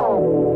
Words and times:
Oh. 0.00 0.47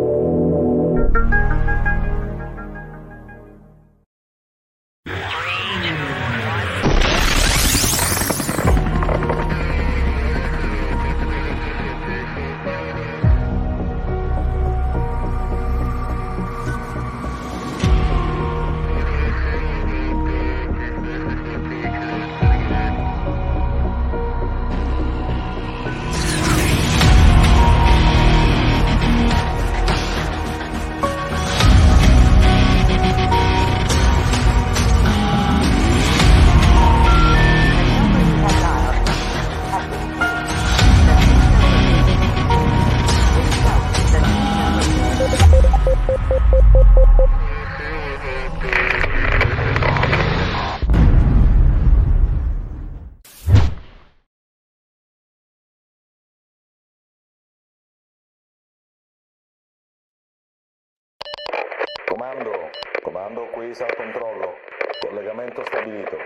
Qui 63.72 63.74
sala 63.74 63.94
controllo, 63.94 64.54
collegamento 65.00 65.64
stabilito. 65.64 66.16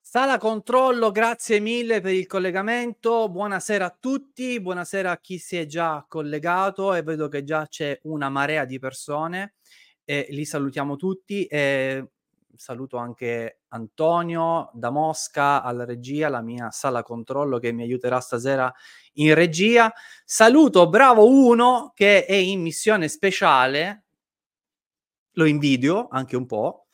Sala 0.00 0.36
controllo, 0.36 1.10
grazie 1.10 1.58
mille 1.58 2.00
per 2.00 2.12
il 2.12 2.26
collegamento. 2.26 3.30
Buonasera 3.30 3.86
a 3.86 3.96
tutti, 3.98 4.60
buonasera 4.60 5.10
a 5.10 5.18
chi 5.18 5.38
si 5.38 5.56
è 5.56 5.64
già 5.64 6.04
collegato 6.06 6.94
e 6.94 7.02
vedo 7.02 7.28
che 7.28 7.44
già 7.44 7.66
c'è 7.66 7.98
una 8.02 8.28
marea 8.28 8.64
di 8.66 8.78
persone 8.78 9.54
e 10.04 10.26
li 10.30 10.44
salutiamo 10.44 10.96
tutti 10.96 11.46
e 11.46 12.10
saluto 12.56 12.98
anche 12.98 13.60
Antonio 13.68 14.70
da 14.74 14.90
Mosca 14.90 15.62
alla 15.62 15.84
regia, 15.84 16.28
la 16.28 16.42
mia 16.42 16.70
sala 16.70 17.02
controllo 17.02 17.58
che 17.58 17.72
mi 17.72 17.82
aiuterà 17.82 18.20
stasera 18.20 18.72
in 19.14 19.34
regia. 19.34 19.92
Saluto 20.24 20.88
Bravo 20.88 21.26
1 21.26 21.92
che 21.94 22.26
è 22.26 22.34
in 22.34 22.60
missione 22.60 23.08
speciale, 23.08 24.03
lo 25.34 25.44
invidio 25.44 26.08
anche 26.10 26.36
un 26.36 26.46
po', 26.46 26.84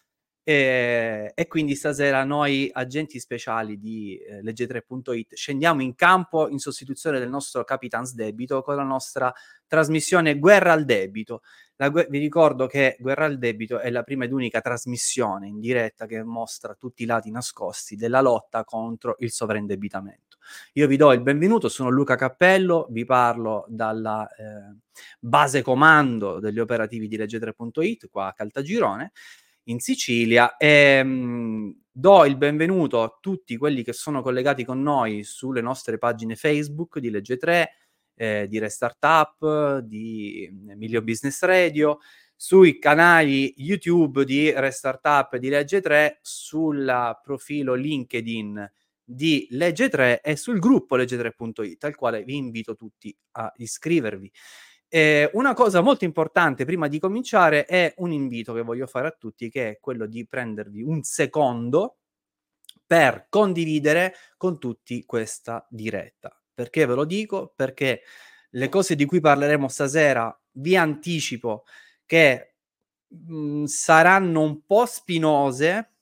e, 0.43 1.33
e 1.35 1.47
quindi 1.47 1.75
stasera 1.75 2.25
noi 2.25 2.69
agenti 2.73 3.21
speciali 3.21 3.79
di 3.79 4.17
eh, 4.17 4.43
legge3.it 4.43 5.35
scendiamo 5.35 5.83
in 5.83 5.95
campo 5.95 6.49
in 6.49 6.59
sostituzione 6.59 7.19
del 7.19 7.29
nostro 7.29 7.63
Capitans 7.63 8.15
Debito 8.15 8.63
con 8.63 8.75
la 8.75 8.83
nostra 8.83 9.33
trasmissione 9.67 10.39
Guerra 10.39 10.73
al 10.73 10.85
Debito. 10.85 11.43
Gu- 11.89 12.09
vi 12.09 12.19
ricordo 12.19 12.67
che 12.67 12.97
Guerra 12.99 13.25
al 13.25 13.39
Debito 13.39 13.79
è 13.79 13.91
la 13.91 14.03
prima 14.03 14.25
ed 14.25 14.33
unica 14.33 14.61
trasmissione 14.61 15.47
in 15.47 15.61
diretta 15.61 16.07
che 16.07 16.23
mostra 16.23 16.75
tutti 16.75 17.05
i 17.05 17.07
lati 17.07 17.31
nascosti 17.31 17.97
della 17.97 18.21
lotta 18.21 18.65
contro 18.65 19.17
il 19.21 19.31
sovraindebitamento. 19.31 20.37
Io 20.75 20.87
vi 20.87 20.97
do 20.97 21.13
il 21.13 21.23
benvenuto, 21.23 21.69
sono 21.69 21.91
Luca 21.91 22.17
Cappello, 22.17 22.87
vi 22.91 23.05
parlo 23.05 23.65
dalla 23.69 24.29
eh, 24.29 24.77
base 25.19 25.63
comando 25.63 26.41
degli 26.41 26.59
operativi 26.59 27.09
di 27.09 27.17
legge3.it 27.17 28.09
qua 28.11 28.29
a 28.29 28.33
Caltagirone 28.33 29.13
in 29.65 29.79
Sicilia 29.79 30.57
e 30.57 31.03
mh, 31.03 31.81
do 31.93 32.25
il 32.25 32.37
benvenuto 32.37 33.03
a 33.03 33.17
tutti 33.21 33.57
quelli 33.57 33.83
che 33.83 33.93
sono 33.93 34.23
collegati 34.23 34.65
con 34.65 34.83
noi 34.83 35.23
sulle 35.23 35.61
nostre 35.61 35.99
pagine 35.99 36.37
Facebook 36.37 36.99
di 36.99 37.11
Legge 37.11 37.37
3, 37.37 37.71
eh, 38.21 38.47
di 38.49 38.59
Restartup, 38.59 39.79
di 39.79 40.45
Emilio 40.69 41.01
Business 41.01 41.41
Radio, 41.41 42.01
sui 42.37 42.79
canali 42.79 43.55
YouTube 43.57 44.27
di 44.27 44.53
Restartup 44.53 45.33
e 45.35 45.39
di 45.39 45.49
Legge 45.49 45.81
3, 45.81 46.19
sul 46.21 47.19
profilo 47.23 47.73
LinkedIn 47.73 48.73
di 49.03 49.47
Legge 49.53 49.89
3 49.89 50.21
e 50.21 50.37
sul 50.37 50.59
gruppo 50.59 50.97
legge3.it 50.97 51.83
al 51.85 51.95
quale 51.97 52.23
vi 52.23 52.37
invito 52.37 52.77
tutti 52.77 53.17
a 53.33 53.51
iscrivervi. 53.57 54.31
Eh, 54.87 55.31
una 55.33 55.55
cosa 55.55 55.81
molto 55.81 56.05
importante 56.05 56.67
prima 56.67 56.89
di 56.89 56.99
cominciare 56.99 57.65
è 57.65 57.95
un 57.99 58.13
invito 58.13 58.53
che 58.53 58.63
voglio 58.63 58.87
fare 58.87 59.09
a 59.09 59.17
tutti, 59.19 59.49
che 59.49 59.71
è 59.71 59.79
quello 59.81 60.07
di 60.07 60.27
prendervi 60.27 60.83
un 60.83 61.03
secondo 61.03 61.97
per 62.87 63.29
condividere 63.31 64.15
con 64.37 64.59
tutti 64.59 65.05
questa 65.07 65.67
diretta. 65.71 66.40
Perché 66.61 66.85
ve 66.85 66.95
lo 66.95 67.07
dico? 67.07 67.55
Perché 67.57 68.03
le 68.51 68.69
cose 68.69 68.95
di 68.95 69.07
cui 69.07 69.21
parleremo 69.21 69.67
stasera 69.67 70.39
vi 70.53 70.77
anticipo 70.77 71.65
che 72.05 72.57
mh, 73.09 73.35
mhmm, 73.35 73.65
saranno 73.65 74.43
un 74.43 74.67
po' 74.67 74.85
spinose 74.85 75.95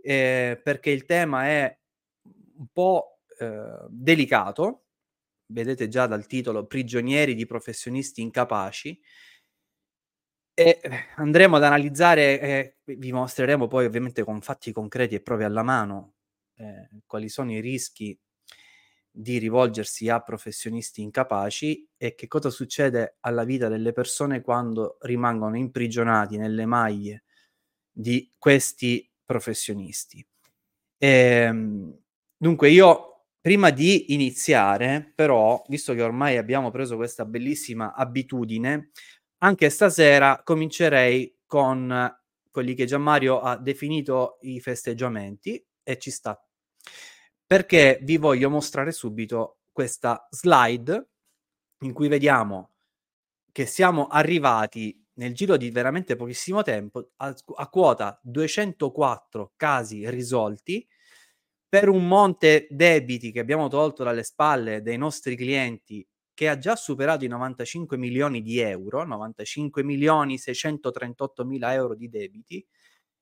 eh, 0.00 0.60
perché 0.62 0.90
il 0.90 1.04
tema 1.06 1.46
è 1.46 1.76
un 2.58 2.66
po' 2.72 3.18
eh, 3.36 3.86
delicato 3.88 4.84
vedete 5.52 5.88
già 5.88 6.06
dal 6.06 6.26
titolo, 6.26 6.66
prigionieri 6.66 7.34
di 7.34 7.44
professionisti 7.44 8.22
incapaci. 8.22 9.00
E 10.54 10.78
eh, 10.82 10.90
andremo 11.16 11.56
ad 11.56 11.64
analizzare, 11.64 12.40
eh, 12.40 12.76
vi 12.96 13.10
mostreremo 13.12 13.66
poi 13.66 13.86
ovviamente 13.86 14.22
con 14.22 14.40
fatti 14.40 14.70
concreti 14.72 15.16
e 15.16 15.20
prove 15.22 15.44
alla 15.44 15.64
mano 15.64 16.14
eh, 16.56 16.88
quali 17.06 17.28
sono 17.28 17.50
i 17.52 17.60
rischi 17.60 18.16
di 19.10 19.38
rivolgersi 19.38 20.08
a 20.08 20.20
professionisti 20.20 21.02
incapaci 21.02 21.88
e 21.96 22.14
che 22.14 22.28
cosa 22.28 22.50
succede 22.50 23.16
alla 23.20 23.44
vita 23.44 23.68
delle 23.68 23.92
persone 23.92 24.40
quando 24.40 24.96
rimangono 25.00 25.56
imprigionati 25.56 26.36
nelle 26.38 26.66
maglie 26.66 27.24
di 27.90 28.32
questi 28.38 29.08
professionisti. 29.24 30.24
E, 30.98 31.08
ehm, 31.08 31.98
dunque 32.36 32.70
io 32.70 33.04
Prima 33.42 33.70
di 33.70 34.12
iniziare, 34.12 35.12
però, 35.14 35.64
visto 35.68 35.94
che 35.94 36.02
ormai 36.02 36.36
abbiamo 36.36 36.70
preso 36.70 36.96
questa 36.96 37.24
bellissima 37.24 37.94
abitudine, 37.94 38.90
anche 39.38 39.70
stasera 39.70 40.42
comincerei 40.44 41.38
con 41.46 42.14
quelli 42.50 42.74
che 42.74 42.84
Gian 42.84 43.00
Mario 43.00 43.40
ha 43.40 43.56
definito 43.56 44.36
i 44.42 44.60
festeggiamenti 44.60 45.64
e 45.82 45.96
ci 45.98 46.10
sta. 46.10 46.38
Perché 47.50 47.98
vi 48.02 48.16
voglio 48.16 48.48
mostrare 48.48 48.92
subito 48.92 49.62
questa 49.72 50.28
slide 50.30 51.08
in 51.80 51.92
cui 51.92 52.06
vediamo 52.06 52.74
che 53.50 53.66
siamo 53.66 54.06
arrivati 54.06 55.04
nel 55.14 55.34
giro 55.34 55.56
di 55.56 55.68
veramente 55.72 56.14
pochissimo 56.14 56.62
tempo 56.62 57.10
a, 57.16 57.34
a 57.56 57.68
quota 57.68 58.20
204 58.22 59.54
casi 59.56 60.08
risolti 60.08 60.86
per 61.68 61.88
un 61.88 62.06
monte 62.06 62.68
debiti 62.70 63.32
che 63.32 63.40
abbiamo 63.40 63.66
tolto 63.66 64.04
dalle 64.04 64.22
spalle 64.22 64.80
dei 64.80 64.96
nostri 64.96 65.34
clienti 65.34 66.06
che 66.32 66.48
ha 66.48 66.56
già 66.56 66.76
superato 66.76 67.24
i 67.24 67.28
95 67.28 67.96
milioni 67.96 68.42
di 68.42 68.60
euro, 68.60 69.04
95 69.04 69.82
milioni 69.82 70.38
638 70.38 71.44
mila 71.44 71.72
euro 71.72 71.96
di 71.96 72.08
debiti. 72.08 72.64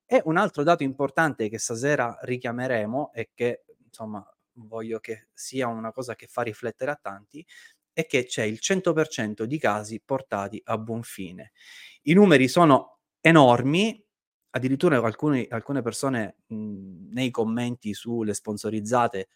E 0.04 0.20
un 0.26 0.36
altro 0.36 0.62
dato 0.62 0.82
importante 0.82 1.48
che 1.48 1.58
stasera 1.58 2.18
richiameremo 2.20 3.12
e 3.14 3.30
che 3.34 3.62
insomma 3.98 4.24
voglio 4.60 4.98
che 5.00 5.28
sia 5.32 5.66
una 5.68 5.92
cosa 5.92 6.14
che 6.14 6.26
fa 6.26 6.42
riflettere 6.42 6.90
a 6.90 6.98
tanti, 7.00 7.44
è 7.92 8.06
che 8.06 8.24
c'è 8.26 8.44
il 8.44 8.58
100% 8.60 9.42
di 9.44 9.58
casi 9.58 10.00
portati 10.04 10.60
a 10.64 10.78
buon 10.78 11.02
fine. 11.02 11.52
I 12.02 12.12
numeri 12.14 12.48
sono 12.48 13.00
enormi, 13.20 14.04
addirittura 14.50 14.98
alcuni, 14.98 15.46
alcune 15.50 15.82
persone 15.82 16.38
mh, 16.46 17.12
nei 17.12 17.30
commenti 17.30 17.94
sulle 17.94 18.34
sponsorizzate 18.34 19.28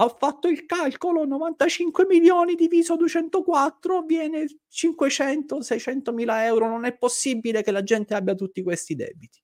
ho 0.00 0.08
fatto 0.18 0.48
il 0.48 0.66
calcolo, 0.66 1.24
95 1.24 2.04
milioni 2.06 2.54
diviso 2.54 2.96
204 2.96 4.02
viene 4.02 4.46
500-600 4.68 6.12
mila 6.12 6.44
euro, 6.44 6.68
non 6.68 6.84
è 6.84 6.94
possibile 6.96 7.62
che 7.62 7.70
la 7.70 7.82
gente 7.82 8.14
abbia 8.14 8.34
tutti 8.34 8.62
questi 8.62 8.94
debiti. 8.94 9.40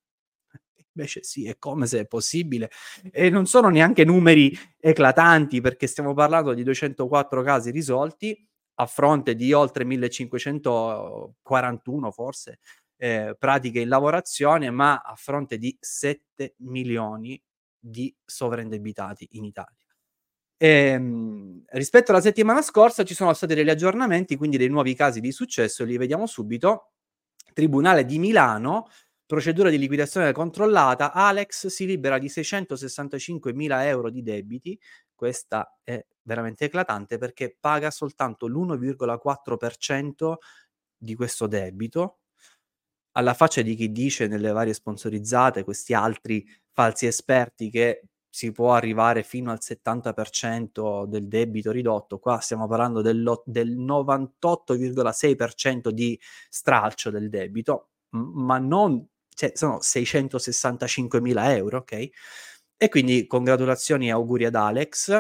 Invece 0.99 1.23
sì, 1.23 1.47
è 1.47 1.57
come 1.59 1.87
se 1.87 2.01
è 2.01 2.07
possibile. 2.07 2.71
E 3.13 3.31
non 3.31 3.47
sono 3.47 3.69
neanche 3.69 4.05
numeri 4.05 4.53
eclatanti 4.81 5.61
perché 5.61 5.87
stiamo 5.87 6.13
parlando 6.13 6.55
di 6.55 6.65
204 6.65 7.43
casi 7.43 7.71
risolti 7.71 8.45
a 8.81 8.87
fronte 8.87 9.37
di 9.37 9.53
oltre 9.53 9.85
1541 9.85 12.11
forse 12.11 12.59
eh, 12.97 13.37
pratiche 13.39 13.79
in 13.81 13.89
lavorazione, 13.89 14.71
ma 14.71 14.97
a 14.99 15.15
fronte 15.15 15.57
di 15.57 15.77
7 15.81 16.57
milioni 16.59 17.41
di 17.79 18.13
sovraindebitati 18.25 19.29
in 19.33 19.45
Italia. 19.45 19.77
E, 20.57 20.69
ehm, 20.69 21.63
rispetto 21.67 22.11
alla 22.11 22.21
settimana 22.21 22.61
scorsa 22.63 23.05
ci 23.05 23.15
sono 23.15 23.33
stati 23.33 23.55
degli 23.55 23.71
aggiornamenti, 23.71 24.35
quindi 24.37 24.57
dei 24.57 24.69
nuovi 24.69 24.97
casi 24.97 25.21
di 25.21 25.31
successo, 25.31 25.85
li 25.85 25.97
vediamo 25.97 26.27
subito. 26.27 26.91
Tribunale 27.55 28.05
di 28.05 28.19
Milano, 28.19 28.89
procedura 29.29 29.69
di 29.69 29.77
liquidazione 29.77 30.33
controllata, 30.33 31.13
Alex 31.13 31.67
si 31.67 31.85
libera 31.85 32.19
di 32.19 32.31
665 32.31 33.53
mila 33.53 33.87
euro 33.87 34.09
di 34.09 34.23
debiti, 34.23 34.81
questa 35.15 35.79
è 35.85 36.03
veramente 36.23 36.65
eclatante 36.65 37.19
perché 37.19 37.55
paga 37.61 37.91
soltanto 37.91 38.47
l'1,4% 38.47 40.37
di 40.97 41.15
questo 41.15 41.47
debito, 41.47 42.21
alla 43.13 43.35
faccia 43.35 43.61
di 43.61 43.75
chi 43.75 43.93
dice 43.93 44.29
nelle 44.29 44.51
varie 44.51 44.73
sponsorizzate, 44.73 45.63
questi 45.63 45.93
altri 45.93 46.43
falsi 46.73 47.05
esperti 47.05 47.69
che 47.69 48.05
si 48.31 48.51
può 48.51 48.73
arrivare 48.73 49.25
fino 49.25 49.51
al 49.51 49.59
70% 49.61 51.05
del 51.05 51.29
debito 51.29 51.71
ridotto, 51.71 52.19
qua 52.19 52.39
stiamo 52.39 52.67
parlando 52.67 53.03
del 53.03 53.23
98,6% 53.23 55.91
di 55.91 56.19
stralcio 56.49 57.11
del 57.11 57.29
debito, 57.29 57.91
ma 58.11 58.59
non, 58.59 59.07
cioè 59.39 59.53
sono 59.55 59.81
665 59.81 61.21
mila 61.21 61.55
euro, 61.55 61.79
ok? 61.79 62.09
E 62.77 62.89
quindi 62.89 63.25
congratulazioni 63.29 64.09
e 64.09 64.11
auguri 64.11 64.47
ad 64.47 64.57
Alex. 64.57 65.17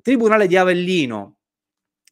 Tribunale 0.00 0.46
di 0.46 0.56
Avellino, 0.56 1.40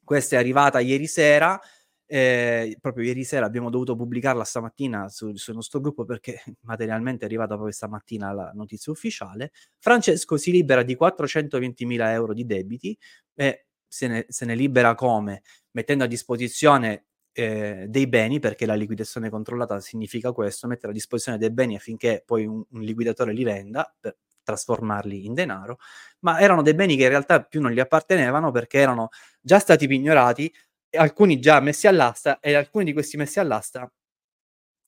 questa 0.04 0.36
è 0.36 0.38
arrivata 0.38 0.78
ieri 0.80 1.06
sera, 1.06 1.58
eh, 2.04 2.76
proprio 2.82 3.06
ieri 3.06 3.24
sera 3.24 3.46
abbiamo 3.46 3.70
dovuto 3.70 3.96
pubblicarla 3.96 4.44
stamattina 4.44 5.08
su, 5.08 5.34
sul 5.34 5.54
nostro 5.54 5.80
gruppo 5.80 6.04
perché 6.04 6.42
materialmente 6.68 7.22
è 7.22 7.28
arrivata 7.28 7.54
proprio 7.54 7.72
stamattina 7.72 8.30
la 8.34 8.50
notizia 8.52 8.92
ufficiale. 8.92 9.52
Francesco 9.78 10.36
si 10.36 10.50
libera 10.50 10.82
di 10.82 10.98
420.000 11.00 12.10
euro 12.10 12.34
di 12.34 12.44
debiti 12.44 12.98
e 13.34 13.68
se 13.88 14.06
ne, 14.06 14.26
se 14.28 14.44
ne 14.44 14.54
libera 14.54 14.94
come? 14.94 15.40
Mettendo 15.70 16.04
a 16.04 16.06
disposizione 16.06 17.06
eh, 17.32 17.86
dei 17.88 18.06
beni, 18.08 18.38
perché 18.38 18.66
la 18.66 18.74
liquidazione 18.74 19.30
controllata 19.30 19.80
significa 19.80 20.32
questo, 20.32 20.66
mettere 20.66 20.90
a 20.92 20.94
disposizione 20.94 21.38
dei 21.38 21.50
beni 21.50 21.76
affinché 21.76 22.22
poi 22.24 22.46
un, 22.46 22.62
un 22.70 22.80
liquidatore 22.82 23.32
li 23.32 23.44
venda 23.44 23.92
per 24.00 24.16
trasformarli 24.42 25.24
in 25.24 25.34
denaro, 25.34 25.78
ma 26.20 26.40
erano 26.40 26.62
dei 26.62 26.74
beni 26.74 26.96
che 26.96 27.04
in 27.04 27.08
realtà 27.10 27.42
più 27.42 27.60
non 27.60 27.70
gli 27.72 27.80
appartenevano 27.80 28.50
perché 28.50 28.78
erano 28.78 29.08
già 29.40 29.58
stati 29.58 29.86
pignorati 29.86 30.52
alcuni 30.96 31.38
già 31.40 31.60
messi 31.60 31.86
all'asta 31.86 32.38
e 32.40 32.54
alcuni 32.54 32.84
di 32.86 32.92
questi 32.92 33.16
messi 33.16 33.40
all'asta 33.40 33.90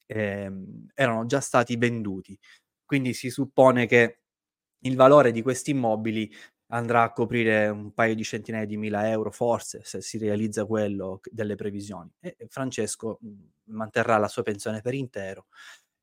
ehm, 0.06 0.88
erano 0.94 1.26
già 1.26 1.40
stati 1.40 1.76
venduti. 1.76 2.38
Quindi 2.84 3.14
si 3.14 3.30
suppone 3.30 3.86
che 3.86 4.20
il 4.84 4.96
valore 4.96 5.32
di 5.32 5.42
questi 5.42 5.70
immobili 5.70 6.30
andrà 6.68 7.02
a 7.02 7.12
coprire 7.12 7.68
un 7.68 7.92
paio 7.92 8.14
di 8.14 8.24
centinaia 8.24 8.66
di 8.66 8.76
mila 8.76 9.08
euro, 9.08 9.30
forse, 9.30 9.80
se 9.84 10.00
si 10.00 10.18
realizza 10.18 10.64
quello 10.66 11.20
delle 11.30 11.54
previsioni. 11.54 12.10
E 12.20 12.36
Francesco 12.48 13.18
manterrà 13.64 14.16
la 14.18 14.28
sua 14.28 14.42
pensione 14.42 14.80
per 14.80 14.94
intero 14.94 15.46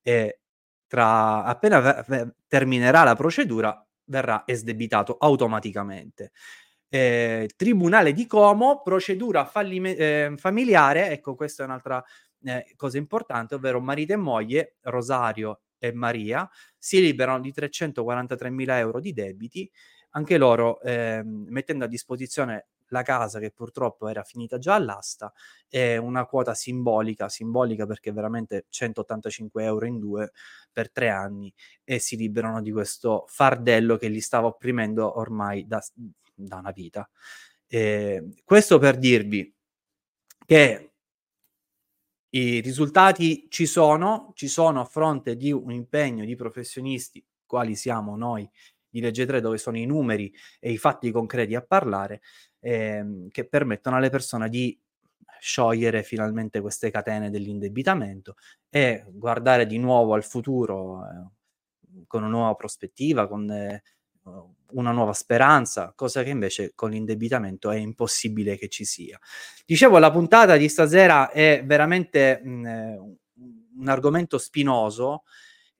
e 0.01 0.39
tra, 0.87 1.43
appena 1.43 1.79
v- 1.79 2.05
v- 2.07 2.33
terminerà 2.47 3.03
la 3.03 3.15
procedura 3.15 3.85
verrà 4.05 4.43
esdebitato 4.45 5.17
automaticamente 5.17 6.31
eh, 6.93 7.49
Tribunale 7.55 8.11
di 8.11 8.27
Como, 8.27 8.81
procedura 8.81 9.45
fallime- 9.45 9.95
eh, 9.95 10.33
familiare, 10.35 11.09
ecco 11.11 11.35
questa 11.35 11.63
è 11.63 11.65
un'altra 11.65 12.03
eh, 12.43 12.73
cosa 12.75 12.97
importante, 12.97 13.55
ovvero 13.55 13.79
marito 13.79 14.11
e 14.11 14.17
moglie, 14.17 14.75
Rosario 14.81 15.61
e 15.79 15.93
Maria, 15.93 16.49
si 16.77 16.99
liberano 16.99 17.39
di 17.39 17.53
343 17.53 18.49
mila 18.49 18.77
euro 18.77 18.99
di 18.99 19.13
debiti, 19.13 19.71
anche 20.11 20.37
loro 20.37 20.81
ehm, 20.81 21.45
mettendo 21.49 21.85
a 21.85 21.87
disposizione 21.87 22.67
la 22.91 23.03
casa 23.03 23.39
che 23.39 23.51
purtroppo 23.51 24.07
era 24.07 24.23
finita 24.23 24.57
già 24.57 24.75
all'asta 24.75 25.33
e 25.69 25.97
una 25.97 26.25
quota 26.25 26.53
simbolica, 26.53 27.29
simbolica 27.29 27.85
perché 27.85 28.11
veramente 28.11 28.65
185 28.69 29.63
euro 29.63 29.85
in 29.85 29.99
due 29.99 30.31
per 30.71 30.91
tre 30.91 31.09
anni 31.09 31.53
e 31.83 31.99
si 31.99 32.17
liberano 32.17 32.61
di 32.61 32.71
questo 32.71 33.25
fardello 33.27 33.97
che 33.97 34.07
li 34.09 34.21
stava 34.21 34.47
opprimendo 34.47 35.19
ormai 35.19 35.65
da, 35.67 35.81
da 36.33 36.57
una 36.57 36.71
vita. 36.71 37.09
Eh, 37.67 38.27
questo 38.43 38.77
per 38.77 38.97
dirvi 38.97 39.53
che 40.45 40.91
i 42.33 42.59
risultati 42.59 43.47
ci 43.49 43.65
sono, 43.65 44.31
ci 44.35 44.47
sono 44.47 44.81
a 44.81 44.85
fronte 44.85 45.35
di 45.35 45.51
un 45.51 45.71
impegno 45.71 46.23
di 46.25 46.35
professionisti, 46.35 47.23
quali 47.45 47.75
siamo 47.75 48.15
noi 48.15 48.49
di 48.91 49.01
Legge 49.01 49.25
3, 49.25 49.41
dove 49.41 49.57
sono 49.57 49.77
i 49.77 49.85
numeri 49.85 50.31
e 50.59 50.71
i 50.71 50.77
fatti 50.77 51.11
concreti 51.11 51.55
a 51.55 51.61
parlare, 51.61 52.21
ehm, 52.59 53.29
che 53.29 53.47
permettono 53.47 53.95
alle 53.95 54.09
persone 54.09 54.49
di 54.49 54.77
sciogliere 55.39 56.03
finalmente 56.03 56.61
queste 56.61 56.91
catene 56.91 57.31
dell'indebitamento 57.31 58.35
e 58.69 59.03
guardare 59.07 59.65
di 59.65 59.79
nuovo 59.79 60.13
al 60.13 60.23
futuro 60.23 61.01
eh, 61.03 62.05
con 62.05 62.21
una 62.21 62.31
nuova 62.31 62.53
prospettiva, 62.53 63.27
con 63.27 63.49
eh, 63.49 63.81
una 64.73 64.91
nuova 64.91 65.13
speranza, 65.13 65.93
cosa 65.95 66.23
che 66.23 66.29
invece 66.29 66.73
con 66.75 66.91
l'indebitamento 66.91 67.71
è 67.71 67.77
impossibile 67.77 68.55
che 68.57 68.69
ci 68.69 68.85
sia. 68.85 69.19
Dicevo, 69.65 69.97
la 69.97 70.11
puntata 70.11 70.57
di 70.57 70.69
stasera 70.69 71.31
è 71.31 71.63
veramente 71.65 72.39
mh, 72.43 72.65
eh, 72.65 72.97
un 73.77 73.87
argomento 73.87 74.37
spinoso. 74.37 75.23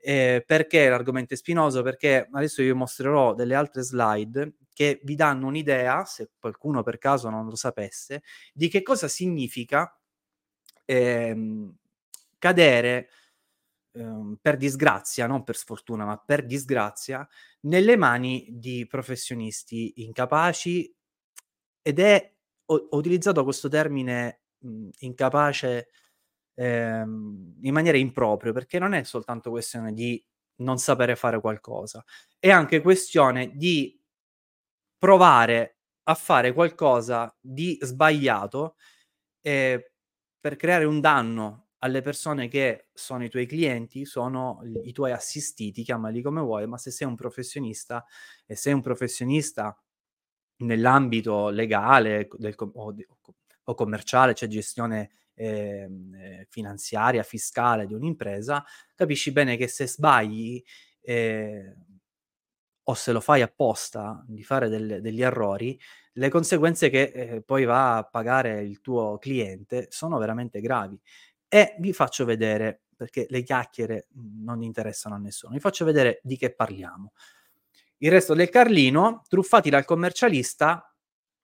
Eh, 0.03 0.43
perché 0.46 0.89
l'argomento 0.89 1.36
è 1.36 1.38
spinoso? 1.38 1.84
Perché 1.84 2.27
adesso 2.31 2.63
vi 2.63 2.74
mostrerò 2.74 3.36
delle 3.36 3.53
altre 3.53 3.84
slide 3.84 4.55
che 4.74 5.00
vi 5.03 5.13
danno 5.15 5.46
un'idea, 5.48 6.05
se 6.05 6.31
qualcuno 6.39 6.81
per 6.81 6.98
caso 6.98 7.29
non 7.29 7.46
lo 7.48 7.55
sapesse, 7.55 8.24
di 8.51 8.67
che 8.67 8.81
cosa 8.81 9.08
significa 9.08 9.96
ehm, 10.86 11.75
cadere 12.39 13.10
ehm, 13.93 14.38
per 14.41 14.58
disgrazia, 14.58 15.27
non 15.27 15.43
per 15.43 15.55
sfortuna, 15.58 16.05
ma 16.05 16.17
per 16.17 16.46
disgrazia, 16.46 17.27
nelle 17.62 17.98
mani 17.98 18.48
di 18.51 18.88
professionisti 18.88 19.93
incapaci 20.03 20.93
ed 21.81 22.00
è, 22.00 22.34
ho, 22.65 22.75
ho 22.91 22.98
utilizzato 22.98 23.43
questo 23.43 23.70
termine 23.70 24.41
mh, 24.60 24.89
incapace 25.00 25.89
ehm, 26.62 27.58
in 27.62 27.74
maniera 27.74 27.98
impropria, 27.98 28.53
perché 28.53 28.77
non 28.77 28.94
è 28.94 29.03
soltanto 29.03 29.50
questione 29.50 29.94
di 29.94 30.24
non 30.58 30.77
sapere 30.77 31.15
fare 31.15 31.39
qualcosa, 31.41 32.03
è 32.38 32.51
anche 32.51 32.82
questione 32.82 33.51
di 33.56 34.00
provare 34.98 35.80
a 36.03 36.13
fare 36.13 36.53
qualcosa 36.53 37.36
di 37.39 37.77
sbagliato 37.82 38.75
eh, 39.41 39.94
per 40.39 40.56
creare 40.56 40.86
un 40.86 41.00
danno 41.00 41.70
alle 41.80 42.01
persone 42.01 42.48
che 42.48 42.89
sono 42.94 43.24
i 43.24 43.30
tuoi 43.30 43.48
clienti, 43.48 44.06
sono 44.06 44.62
i 44.84 44.91
tuoi 44.91 45.12
assistiti, 45.12 45.82
chiamali 45.84 46.22
come 46.22 46.41
vuoi, 46.41 46.68
ma 46.68 46.77
se 46.77 46.91
sei 46.91 47.08
un 47.08 47.15
professionista 47.15 48.06
e 48.46 48.56
sei 48.56 48.74
un 48.74 48.82
professionista 48.82 49.75
nell'ambito 50.58 51.50
legale 51.50 52.27
del, 52.34 52.56
o, 52.58 52.94
o, 53.63 53.74
commerciale, 53.74 54.36
cioè 54.36 54.48
gestione 54.48 55.10
eh, 55.41 56.48
finanziaria, 56.50 57.24
fiscale 57.24 57.86
di 57.86 57.93
un'impresa, 57.93 58.63
capisci 58.95 59.31
bene 59.31 59.57
che 59.57 59.67
se 59.67 59.88
sbagli 59.88 60.62
eh, 61.01 61.75
o 62.83 62.93
se 62.93 63.12
lo 63.12 63.19
fai 63.19 63.41
apposta 63.41 64.24
di 64.27 64.43
fare 64.43 64.69
del, 64.69 65.01
degli 65.01 65.21
errori, 65.21 65.79
le 66.13 66.29
conseguenze 66.29 66.89
che 66.89 67.12
eh, 67.13 67.41
poi 67.41 67.63
va 67.65 67.98
a 67.98 68.03
pagare 68.03 68.62
il 68.63 68.81
tuo 68.81 69.17
cliente 69.17 69.88
sono 69.89 70.17
veramente 70.17 70.60
gravi 70.60 71.00
e 71.48 71.75
vi 71.79 71.93
faccio 71.93 72.25
vedere, 72.25 72.83
perché 72.95 73.25
le 73.29 73.43
chiacchiere 73.43 74.07
mhmm, 74.12 74.43
non 74.43 74.62
interessano 74.62 75.15
a 75.15 75.19
nessuno, 75.19 75.53
vi 75.53 75.60
faccio 75.60 75.86
vedere 75.86 76.19
di 76.24 76.38
che 76.38 76.53
parliamo. 76.53 77.13
Il 77.98 78.10
resto 78.10 78.33
del 78.33 78.50
Carlino, 78.50 79.21
truffati 79.27 79.69
dal 79.69 79.86
commercialista, 79.86 80.91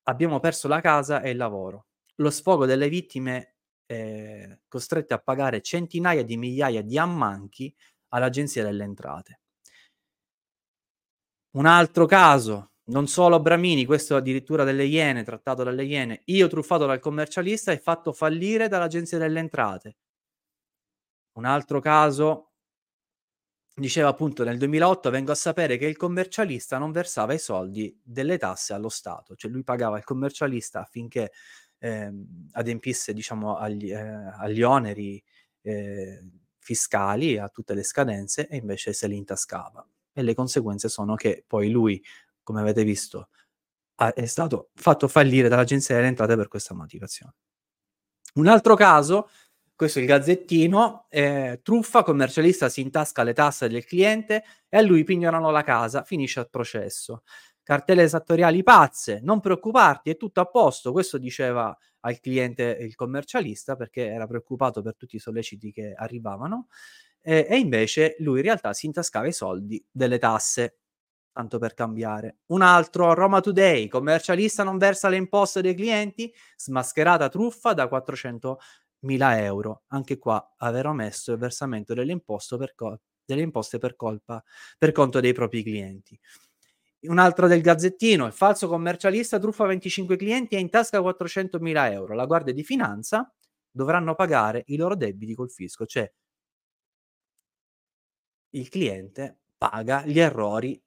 abbiamo 0.04 0.40
perso 0.40 0.68
la 0.68 0.82
casa 0.82 1.22
e 1.22 1.30
il 1.30 1.38
lavoro. 1.38 1.88
Lo 2.16 2.32
sfogo 2.32 2.66
delle 2.66 2.90
vittime 2.90 3.57
eh, 3.88 4.60
costrette 4.68 5.14
a 5.14 5.20
pagare 5.20 5.62
centinaia 5.62 6.24
di 6.24 6.38
migliaia 6.38 6.82
di 6.84 6.98
ammanchi 6.98 7.74
all'Agenzia 8.10 8.64
delle 8.64 8.84
Entrate. 8.84 9.40
Un 11.52 11.66
altro 11.66 12.06
caso, 12.06 12.74
non 12.86 13.08
solo 13.08 13.42
Bramini, 13.42 13.86
questo 13.86 14.16
addirittura 14.16 14.64
delle 14.64 14.86
Iene, 14.86 15.24
trattato 15.24 15.64
dalle 15.64 15.86
Iene, 15.86 16.22
io 16.26 16.48
truffato 16.48 16.86
dal 16.86 17.00
commercialista 17.00 17.72
e 17.72 17.80
fatto 17.80 18.14
fallire 18.14 18.68
dall'Agenzia 18.68 19.18
delle 19.18 19.40
Entrate. 19.40 19.98
Un 21.38 21.46
altro 21.46 21.80
caso 21.80 22.52
diceva 23.80 24.10
appunto 24.10 24.44
nel 24.44 24.58
2008 24.58 25.12
vengo 25.12 25.32
a 25.32 25.36
sapere 25.36 25.78
che 25.78 25.86
il 25.86 25.98
commercialista 25.98 26.80
non 26.80 26.92
versava 26.92 27.34
i 27.34 27.40
soldi 27.40 27.96
delle 28.04 28.38
tasse 28.40 28.74
allo 28.74 28.90
Stato, 28.90 29.36
cioè 29.36 29.52
lui 29.52 29.64
pagava 29.64 29.98
il 29.98 30.04
commercialista 30.04 30.82
affinché 30.82 31.32
adempisse 32.52 33.14
diciamo 33.14 33.58
agli, 33.58 33.92
eh, 33.92 34.32
agli 34.38 34.62
oneri 34.64 35.24
eh, 35.62 36.24
fiscali, 36.60 37.38
a 37.38 37.50
tutte 37.50 37.74
le 37.74 37.84
scadenze 37.84 38.48
e 38.48 38.58
invece 38.58 38.94
se 38.94 39.08
li 39.08 39.16
intascava. 39.16 39.88
E 40.12 40.22
le 40.24 40.34
conseguenze 40.34 40.90
sono 40.90 41.16
che 41.16 41.44
poi 41.46 41.70
lui 41.70 42.04
come 42.48 42.62
avete 42.62 42.86
visto, 42.86 43.28
ha, 43.96 44.14
è 44.14 44.26
stato 44.26 44.70
fatto 44.74 45.10
fallire 45.10 45.50
dall'Agenzia 45.50 45.96
delle 45.96 46.08
Entrate 46.08 46.38
per 46.38 46.48
questa 46.48 46.74
motivazione. 46.74 47.34
Un 48.36 48.48
altro 48.48 48.76
caso, 48.76 49.30
questo 49.76 50.00
è 50.00 50.02
il 50.02 50.08
Gazzettino, 50.08 51.08
eh, 51.10 51.60
truffa, 51.62 52.04
commercialista 52.04 52.70
si 52.70 52.80
intasca 52.80 53.24
le 53.24 53.34
tasse 53.34 53.68
del 53.68 53.84
cliente 53.84 54.44
e 54.70 54.78
a 54.78 54.82
lui 54.82 55.04
pignorano 55.04 55.52
la 55.52 55.64
casa, 55.64 56.04
finisce 56.04 56.40
al 56.40 56.50
processo. 56.50 57.24
Cartelle 57.68 58.04
esattoriali 58.04 58.64
pazze, 58.64 59.20
non 59.22 59.42
preoccuparti, 59.42 60.10
è 60.10 60.16
tutto 60.16 60.40
a 60.40 60.46
posto, 60.46 60.94
questo 60.94 61.18
diceva 61.18 61.78
al 62.00 62.18
cliente 62.22 62.64
il 62.80 62.96
commercialista 62.96 63.76
perché 63.76 64.08
era 64.08 64.26
preoccupato 64.26 64.82
per 64.82 64.96
tutti 64.96 65.18
i 65.18 65.20
solleciti 65.20 65.74
che 65.74 65.92
arrivavano 65.94 66.68
eh, 67.22 67.46
e 67.50 67.58
invece 67.58 68.16
lui 68.20 68.38
in 68.38 68.46
realtà 68.46 68.72
si 68.72 68.86
intascava 68.86 69.28
i 69.28 69.34
soldi 69.34 69.86
delle 69.92 70.18
tasse 70.18 70.78
tanto 71.34 71.60
per 71.60 71.74
cambiare. 71.74 72.38
Un 72.54 72.62
altro, 72.62 73.14
Roma 73.14 73.42
Today, 73.42 73.90
commercialista 73.90 74.64
non 74.64 74.78
versa 74.78 75.10
le 75.10 75.18
imposte 75.18 75.62
dei 75.62 75.76
clienti, 75.76 76.34
smascherata 76.56 77.28
truffa 77.28 77.74
da 77.74 77.90
400 77.90 78.60
mila 79.00 79.44
euro. 79.44 79.84
Anche 79.88 80.18
qua 80.18 80.54
aver 80.56 80.86
omesso 80.88 81.34
il 81.34 81.38
versamento 81.38 81.94
delle 81.94 82.14
imposte 82.14 82.56
per, 82.56 82.74
col- 82.76 82.98
delle 83.26 83.42
imposte 83.42 83.78
per 83.78 83.98
colpa, 83.98 84.42
per 84.78 84.94
conto 84.94 85.20
dei 85.20 85.34
propri 85.34 85.64
clienti. 85.64 86.18
Un 87.00 87.20
altro 87.20 87.48
del 87.48 87.62
Gazzettino, 87.62 88.26
il 88.26 88.34
falso 88.34 88.68
commercialista 88.68 89.40
truffa 89.40 89.66
25 89.66 90.16
clienti 90.16 90.56
e 90.56 90.60
in 90.60 90.70
tasca 90.70 91.02
400 91.02 91.60
mila 91.60 91.92
euro. 91.92 92.16
La 92.16 92.26
Guardia 92.26 92.54
di 92.54 92.64
Finanza 92.64 93.32
dovranno 93.70 94.16
pagare 94.16 94.64
i 94.68 94.78
loro 94.78 94.96
debiti 94.96 95.36
col 95.36 95.52
fisco, 95.52 95.86
cioè 95.86 96.12
il 98.52 98.70
cliente 98.70 99.40
paga 99.58 100.06
gli 100.06 100.20
errori 100.20 100.82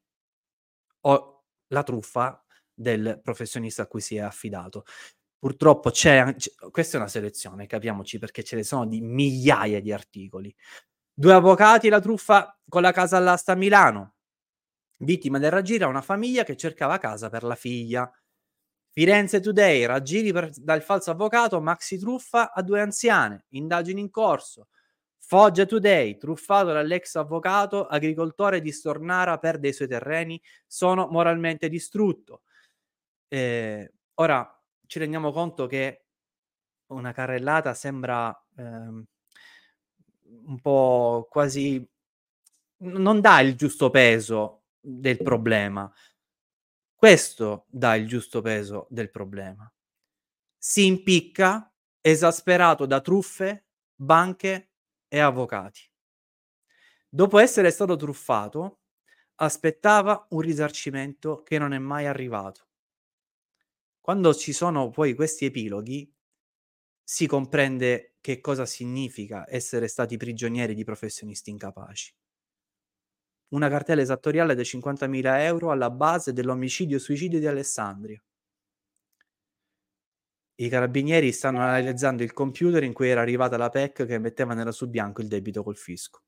o 1.02 1.44
la 1.68 1.82
truffa 1.82 2.44
del 2.72 3.20
professionista 3.22 3.82
a 3.82 3.86
cui 3.86 4.00
si 4.00 4.16
è 4.16 4.20
affidato. 4.20 4.84
Purtroppo 5.38 5.90
c'è, 5.90 6.34
questa 6.70 6.96
è 6.96 7.00
una 7.00 7.08
selezione, 7.08 7.66
capiamoci 7.66 8.18
perché 8.18 8.42
ce 8.42 8.56
ne 8.56 8.62
sono 8.62 8.86
di 8.86 9.00
migliaia 9.00 9.80
di 9.80 9.92
articoli. 9.92 10.54
Due 11.12 11.32
avvocati 11.34 11.88
la 11.88 12.00
truffa 12.00 12.58
con 12.68 12.82
la 12.82 12.92
casa 12.92 13.16
all'asta 13.16 13.52
a 13.52 13.56
Milano. 13.56 14.14
Vittima 15.02 15.38
del 15.38 15.50
raggiro 15.50 15.88
una 15.88 16.02
famiglia 16.02 16.44
che 16.44 16.56
cercava 16.56 16.98
casa 16.98 17.30
per 17.30 17.42
la 17.42 17.54
figlia. 17.54 18.10
Firenze 18.90 19.40
Today, 19.40 19.86
raggiri 19.86 20.30
per, 20.30 20.50
dal 20.50 20.82
falso 20.82 21.10
avvocato, 21.10 21.58
maxi 21.58 21.98
truffa 21.98 22.52
a 22.52 22.60
due 22.60 22.82
anziane, 22.82 23.46
indagini 23.50 24.00
in 24.02 24.10
corso. 24.10 24.68
Foggia 25.16 25.64
Today, 25.64 26.18
truffato 26.18 26.72
dall'ex 26.72 27.14
avvocato, 27.14 27.86
agricoltore 27.86 28.60
di 28.60 28.72
Stornara 28.72 29.38
perde 29.38 29.68
i 29.68 29.72
suoi 29.72 29.88
terreni, 29.88 30.38
sono 30.66 31.06
moralmente 31.06 31.70
distrutto. 31.70 32.42
Eh, 33.28 33.90
ora 34.14 34.62
ci 34.86 34.98
rendiamo 34.98 35.32
conto 35.32 35.66
che 35.66 36.04
una 36.88 37.12
carrellata 37.12 37.72
sembra 37.72 38.38
ehm, 38.54 39.04
un 40.46 40.60
po' 40.60 41.26
quasi... 41.30 41.88
non 42.78 43.20
dà 43.22 43.40
il 43.40 43.54
giusto 43.56 43.88
peso 43.88 44.59
del 44.80 45.22
problema. 45.22 45.92
Questo 46.94 47.66
dà 47.68 47.94
il 47.94 48.06
giusto 48.06 48.40
peso 48.42 48.86
del 48.90 49.10
problema. 49.10 49.70
Si 50.56 50.86
impicca, 50.86 51.72
esasperato 52.00 52.86
da 52.86 53.00
truffe, 53.00 53.66
banche 53.94 54.70
e 55.08 55.18
avvocati. 55.18 55.88
Dopo 57.08 57.38
essere 57.38 57.70
stato 57.70 57.96
truffato, 57.96 58.80
aspettava 59.36 60.26
un 60.30 60.40
risarcimento 60.40 61.42
che 61.42 61.58
non 61.58 61.72
è 61.72 61.78
mai 61.78 62.06
arrivato. 62.06 62.68
Quando 63.98 64.34
ci 64.34 64.52
sono 64.52 64.90
poi 64.90 65.14
questi 65.14 65.46
epiloghi, 65.46 66.12
si 67.02 67.26
comprende 67.26 68.16
che 68.20 68.40
cosa 68.40 68.66
significa 68.66 69.44
essere 69.48 69.88
stati 69.88 70.16
prigionieri 70.16 70.74
di 70.74 70.84
professionisti 70.84 71.50
incapaci. 71.50 72.14
Una 73.50 73.68
cartella 73.68 74.02
esattoriale 74.02 74.54
da 74.54 74.62
50.000 74.62 75.40
euro 75.40 75.70
alla 75.70 75.90
base 75.90 76.32
dell'omicidio-suicidio 76.32 77.38
di 77.38 77.46
Alessandria. 77.46 78.22
I 80.60 80.68
carabinieri 80.68 81.32
stanno 81.32 81.60
analizzando 81.60 82.22
il 82.22 82.32
computer 82.32 82.82
in 82.84 82.92
cui 82.92 83.08
era 83.08 83.22
arrivata 83.22 83.56
la 83.56 83.70
PEC 83.70 84.04
che 84.04 84.18
metteva 84.18 84.54
nero 84.54 84.70
su 84.72 84.88
bianco 84.88 85.22
il 85.22 85.28
debito 85.28 85.62
col 85.62 85.76
fisco. 85.76 86.22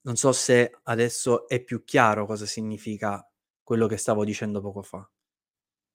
Non 0.00 0.16
so 0.16 0.32
se 0.32 0.78
adesso 0.84 1.46
è 1.46 1.62
più 1.62 1.84
chiaro 1.84 2.24
cosa 2.24 2.46
significa 2.46 3.22
quello 3.62 3.86
che 3.86 3.98
stavo 3.98 4.24
dicendo 4.24 4.60
poco 4.60 4.82
fa. 4.82 5.08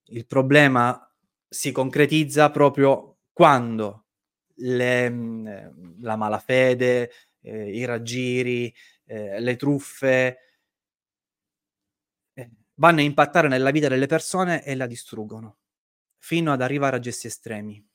Il 0.10 0.28
problema 0.28 1.12
si 1.50 1.72
concretizza 1.72 2.52
proprio 2.52 3.18
quando 3.32 4.06
le, 4.58 5.10
mm, 5.10 5.48
la 6.02 6.16
malafede, 6.16 7.12
eh, 7.42 7.76
i 7.76 7.86
raggiri, 7.86 8.74
eh, 9.14 9.40
le 9.40 9.56
truffe 9.56 10.40
eh, 12.34 12.52
vanno 12.76 13.00
a 13.00 13.04
impattare 13.04 13.48
nella 13.48 13.70
vita 13.70 13.88
delle 13.88 14.08
persone 14.08 14.64
e 14.64 14.76
la 14.76 14.88
distruggono 14.88 15.58
fino 16.18 16.52
ad 16.52 16.62
arrivare 16.62 16.96
a 16.96 17.00
gesti 17.00 17.28
estremi. 17.28 17.86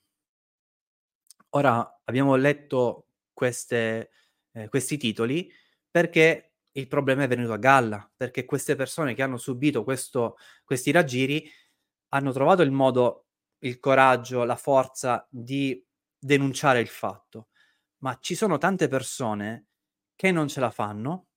Ora 1.51 2.03
abbiamo 2.05 2.37
letto 2.37 3.07
queste, 3.33 4.11
eh, 4.53 4.69
questi 4.69 4.97
titoli 4.97 5.51
perché 5.91 6.53
il 6.73 6.87
problema 6.87 7.25
è 7.25 7.29
venuto 7.29 7.55
a 7.55 7.59
galla, 7.59 8.09
perché 8.15 8.45
queste 8.45 8.77
persone 8.77 9.15
che 9.15 9.23
hanno 9.23 9.39
subito 9.39 9.83
questo, 9.83 10.37
questi 10.65 10.93
raggiri 10.93 11.51
hanno 12.11 12.31
trovato 12.31 12.63
il 12.63 12.71
modo, 12.71 13.27
il 13.61 13.81
coraggio, 13.81 14.45
la 14.45 14.57
forza 14.57 15.27
di 15.29 15.85
denunciare 16.17 16.79
il 16.81 16.87
fatto. 16.87 17.49
Ma 18.03 18.17
ci 18.21 18.37
sono 18.37 18.59
tante 18.59 18.87
persone 18.87 19.68
che 20.19 20.33
non 20.33 20.49
ce 20.49 20.59
la 20.59 20.71
fanno, 20.73 21.29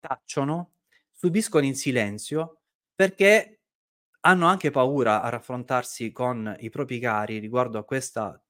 tacciono, 0.00 0.76
subiscono 1.12 1.66
in 1.66 1.74
silenzio 1.76 2.60
perché 2.94 3.60
hanno 4.20 4.46
anche 4.46 4.70
paura 4.70 5.20
a 5.20 5.28
raffrontarsi 5.28 6.10
con 6.10 6.56
i 6.60 6.70
propri 6.70 6.98
cari 7.00 7.38
riguardo 7.38 7.76
a 7.78 7.84
questa 7.84 8.42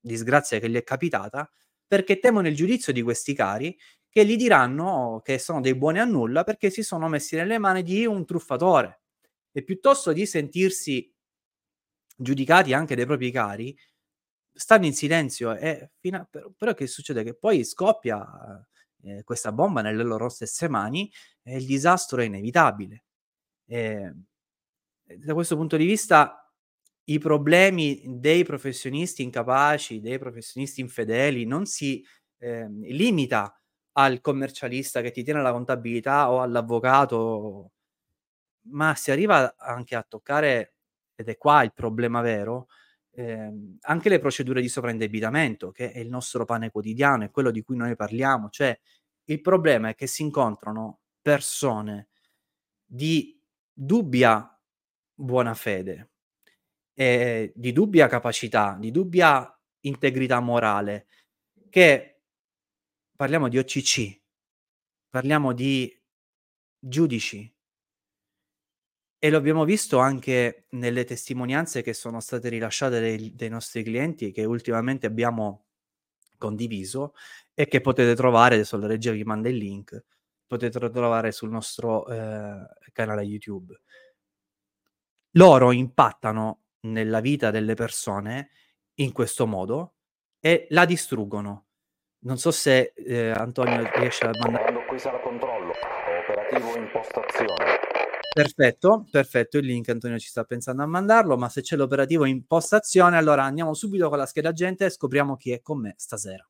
disgrazia 0.00 0.60
che 0.60 0.70
gli 0.70 0.76
è 0.76 0.84
capitata, 0.84 1.50
perché 1.84 2.20
temono 2.20 2.46
il 2.46 2.54
giudizio 2.54 2.92
di 2.92 3.02
questi 3.02 3.34
cari 3.34 3.76
che 4.08 4.24
gli 4.24 4.36
diranno 4.36 5.20
che 5.24 5.38
sono 5.40 5.60
dei 5.60 5.74
buoni 5.74 5.98
a 5.98 6.04
nulla 6.04 6.44
perché 6.44 6.70
si 6.70 6.84
sono 6.84 7.08
messi 7.08 7.34
nelle 7.34 7.58
mani 7.58 7.82
di 7.82 8.06
un 8.06 8.24
truffatore. 8.24 9.00
E 9.50 9.64
piuttosto 9.64 10.12
di 10.12 10.26
sentirsi 10.26 11.12
giudicati 12.16 12.72
anche 12.72 12.94
dai 12.94 13.06
propri 13.06 13.30
cari, 13.30 13.76
stanno 14.52 14.86
in 14.86 14.94
silenzio 14.94 15.54
e 15.56 15.90
a, 16.12 16.28
però 16.56 16.74
che 16.74 16.86
succede? 16.86 17.24
Che 17.24 17.34
poi 17.34 17.64
scoppia 17.64 18.24
eh, 19.02 19.22
questa 19.24 19.52
bomba 19.52 19.82
nelle 19.82 20.02
loro 20.02 20.28
stesse 20.28 20.68
mani 20.68 21.10
e 21.42 21.56
il 21.56 21.66
disastro 21.66 22.20
è 22.20 22.24
inevitabile. 22.24 23.04
Eh, 23.66 24.12
da 25.16 25.34
questo 25.34 25.56
punto 25.56 25.76
di 25.76 25.84
vista 25.86 26.36
i 27.04 27.18
problemi 27.18 28.02
dei 28.06 28.44
professionisti 28.44 29.22
incapaci, 29.22 30.00
dei 30.00 30.18
professionisti 30.18 30.80
infedeli, 30.80 31.44
non 31.44 31.66
si 31.66 32.04
eh, 32.38 32.68
limita 32.68 33.54
al 33.92 34.20
commercialista 34.20 35.00
che 35.02 35.10
ti 35.10 35.22
tiene 35.22 35.42
la 35.42 35.52
contabilità 35.52 36.30
o 36.30 36.40
all'avvocato, 36.40 37.72
ma 38.70 38.94
si 38.94 39.10
arriva 39.10 39.54
anche 39.56 39.96
a 39.96 40.02
toccare, 40.02 40.74
ed 41.14 41.28
è 41.28 41.36
qua 41.36 41.62
il 41.62 41.72
problema 41.74 42.20
vero, 42.20 42.68
eh, 43.14 43.52
anche 43.80 44.08
le 44.08 44.18
procedure 44.18 44.60
di 44.60 44.68
sovraindebitamento, 44.68 45.70
che 45.70 45.92
è 45.92 45.98
il 45.98 46.08
nostro 46.08 46.44
pane 46.44 46.70
quotidiano, 46.70 47.24
è 47.24 47.30
quello 47.30 47.50
di 47.50 47.62
cui 47.62 47.76
noi 47.76 47.94
parliamo. 47.96 48.48
Cioè, 48.50 48.78
il 49.24 49.40
problema 49.40 49.90
è 49.90 49.94
che 49.94 50.06
si 50.06 50.22
incontrano 50.22 51.00
persone 51.20 52.08
di 52.84 53.38
dubbia 53.72 54.48
buona 55.14 55.54
fede, 55.54 56.10
e 56.94 57.52
di 57.54 57.72
dubbia 57.72 58.06
capacità, 58.08 58.76
di 58.78 58.90
dubbia 58.90 59.48
integrità 59.80 60.40
morale, 60.40 61.06
che 61.70 62.22
parliamo 63.16 63.48
di 63.48 63.58
OCC, 63.58 64.20
parliamo 65.08 65.52
di 65.52 66.00
giudici, 66.78 67.52
E 69.24 69.30
lo 69.30 69.36
abbiamo 69.36 69.64
visto 69.64 69.98
anche 70.00 70.64
nelle 70.70 71.04
testimonianze 71.04 71.80
che 71.80 71.94
sono 71.94 72.18
state 72.18 72.48
rilasciate 72.48 72.98
dei, 72.98 73.36
dei 73.36 73.48
nostri 73.48 73.84
clienti 73.84 74.32
che 74.32 74.44
ultimamente 74.44 75.06
abbiamo 75.06 75.66
condiviso 76.38 77.14
e 77.54 77.68
che 77.68 77.80
potete 77.80 78.16
trovare, 78.16 78.56
adesso 78.56 78.76
la 78.78 78.88
regia 78.88 79.12
vi 79.12 79.22
manda 79.22 79.48
il 79.48 79.58
link, 79.58 80.04
potete 80.44 80.90
trovare 80.90 81.30
sul 81.30 81.50
nostro 81.50 82.04
eh, 82.08 82.66
canale 82.90 83.22
YouTube. 83.22 83.80
Loro 85.36 85.70
impattano 85.70 86.62
nella 86.80 87.20
vita 87.20 87.52
delle 87.52 87.74
persone 87.74 88.50
in 88.94 89.12
questo 89.12 89.46
modo 89.46 89.98
e 90.40 90.66
la 90.70 90.84
distruggono. 90.84 91.66
Non 92.24 92.38
so 92.38 92.50
se 92.50 92.92
eh, 92.96 93.30
Antonio 93.30 93.88
riesce 93.94 94.24
a 94.24 94.32
mandare. 94.36 94.84
Qui 94.84 94.98
sarà 94.98 95.20
controllo, 95.20 95.70
operativo 96.24 96.76
impostazione. 96.76 98.01
Perfetto, 98.34 99.06
perfetto, 99.10 99.58
il 99.58 99.66
link 99.66 99.90
Antonio 99.90 100.18
ci 100.18 100.28
sta 100.28 100.44
pensando 100.44 100.82
a 100.82 100.86
mandarlo, 100.86 101.36
ma 101.36 101.50
se 101.50 101.60
c'è 101.60 101.76
l'operativo 101.76 102.24
impostazione, 102.24 103.18
allora 103.18 103.44
andiamo 103.44 103.74
subito 103.74 104.08
con 104.08 104.16
la 104.16 104.24
scheda 104.24 104.52
gente 104.52 104.86
e 104.86 104.90
scopriamo 104.90 105.36
chi 105.36 105.52
è 105.52 105.60
con 105.60 105.80
me 105.80 105.92
stasera. 105.98 106.46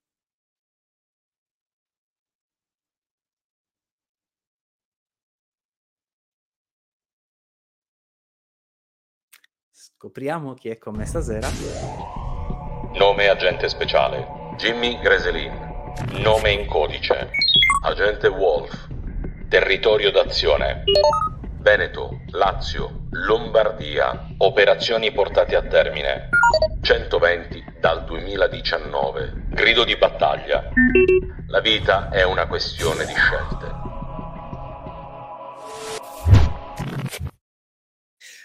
Scopriamo 9.72 10.54
chi 10.54 10.68
è 10.68 10.78
con 10.78 10.94
me 10.94 11.04
stasera. 11.04 11.48
Nome 12.94 13.28
agente 13.28 13.68
speciale 13.68 14.54
Jimmy 14.56 15.00
Greselin. 15.00 15.94
Nome 16.22 16.52
in 16.52 16.66
codice 16.68 17.30
Agente 17.84 18.28
Wolf. 18.28 18.88
Territorio 19.48 20.12
d'azione 20.12 20.84
Veneto, 21.62 22.22
Lazio, 22.30 23.06
Lombardia. 23.10 24.34
Operazioni 24.38 25.12
portate 25.12 25.54
a 25.54 25.62
termine. 25.62 26.28
120 26.82 27.64
dal 27.78 28.04
2019. 28.04 29.46
Grido 29.50 29.84
di 29.84 29.96
battaglia. 29.96 30.68
La 31.46 31.60
vita 31.60 32.10
è 32.10 32.24
una 32.24 32.48
questione 32.48 33.06
di 33.06 33.12
scelte. 33.14 33.70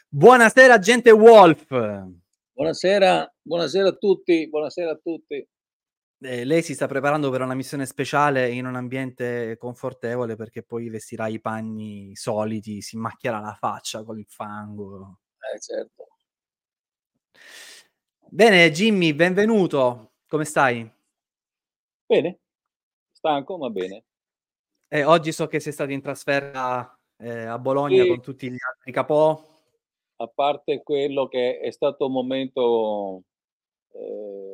Buonasera, 0.09 0.77
gente 0.77 1.09
Wolf. 1.09 1.65
Buonasera, 2.53 3.33
buonasera 3.41 3.89
a 3.89 3.93
tutti, 3.93 4.47
buonasera 4.47 4.91
a 4.91 5.00
tutti. 5.01 5.47
Eh, 6.19 6.45
lei 6.45 6.63
si 6.63 6.74
sta 6.74 6.88
preparando 6.88 7.29
per 7.29 7.41
una 7.41 7.53
missione 7.53 7.86
speciale 7.86 8.50
in 8.50 8.65
un 8.65 8.75
ambiente 8.75 9.55
confortevole 9.57 10.36
perché 10.36 10.63
poi 10.63 10.89
vestirà 10.89 11.27
i 11.27 11.39
panni 11.39 12.15
soliti, 12.15 12.81
si 12.81 12.97
macchierà 12.97 13.39
la 13.39 13.53
faccia 13.53 14.03
con 14.03 14.17
il 14.17 14.25
fango. 14.27 15.19
Eh, 15.53 15.59
certo. 15.59 16.07
Bene, 18.29 18.71
Jimmy, 18.71 19.13
benvenuto. 19.13 20.13
Come 20.27 20.43
stai? 20.43 20.91
Bene, 22.05 22.39
stanco, 23.12 23.57
ma 23.57 23.69
bene. 23.69 24.03
Eh, 24.88 25.03
oggi 25.03 25.31
so 25.31 25.47
che 25.47 25.59
sei 25.59 25.71
stato 25.71 25.91
in 25.91 26.01
trasferta 26.01 27.00
eh, 27.17 27.45
a 27.45 27.59
Bologna 27.59 28.01
sì. 28.01 28.09
con 28.09 28.21
tutti 28.21 28.50
gli 28.50 28.57
altri 28.74 28.91
capò. 28.91 29.39
A 30.15 30.27
parte 30.27 30.81
quello 30.81 31.27
che 31.27 31.59
è 31.59 31.69
stato 31.69 32.07
un 32.07 32.12
momento 32.12 33.24
eh, 33.91 34.46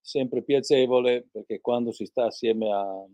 sempre 0.00 0.42
piacevole 0.42 1.28
perché 1.30 1.60
quando 1.60 1.92
si 1.92 2.06
sta 2.06 2.26
assieme 2.26 2.72
a 2.72 3.06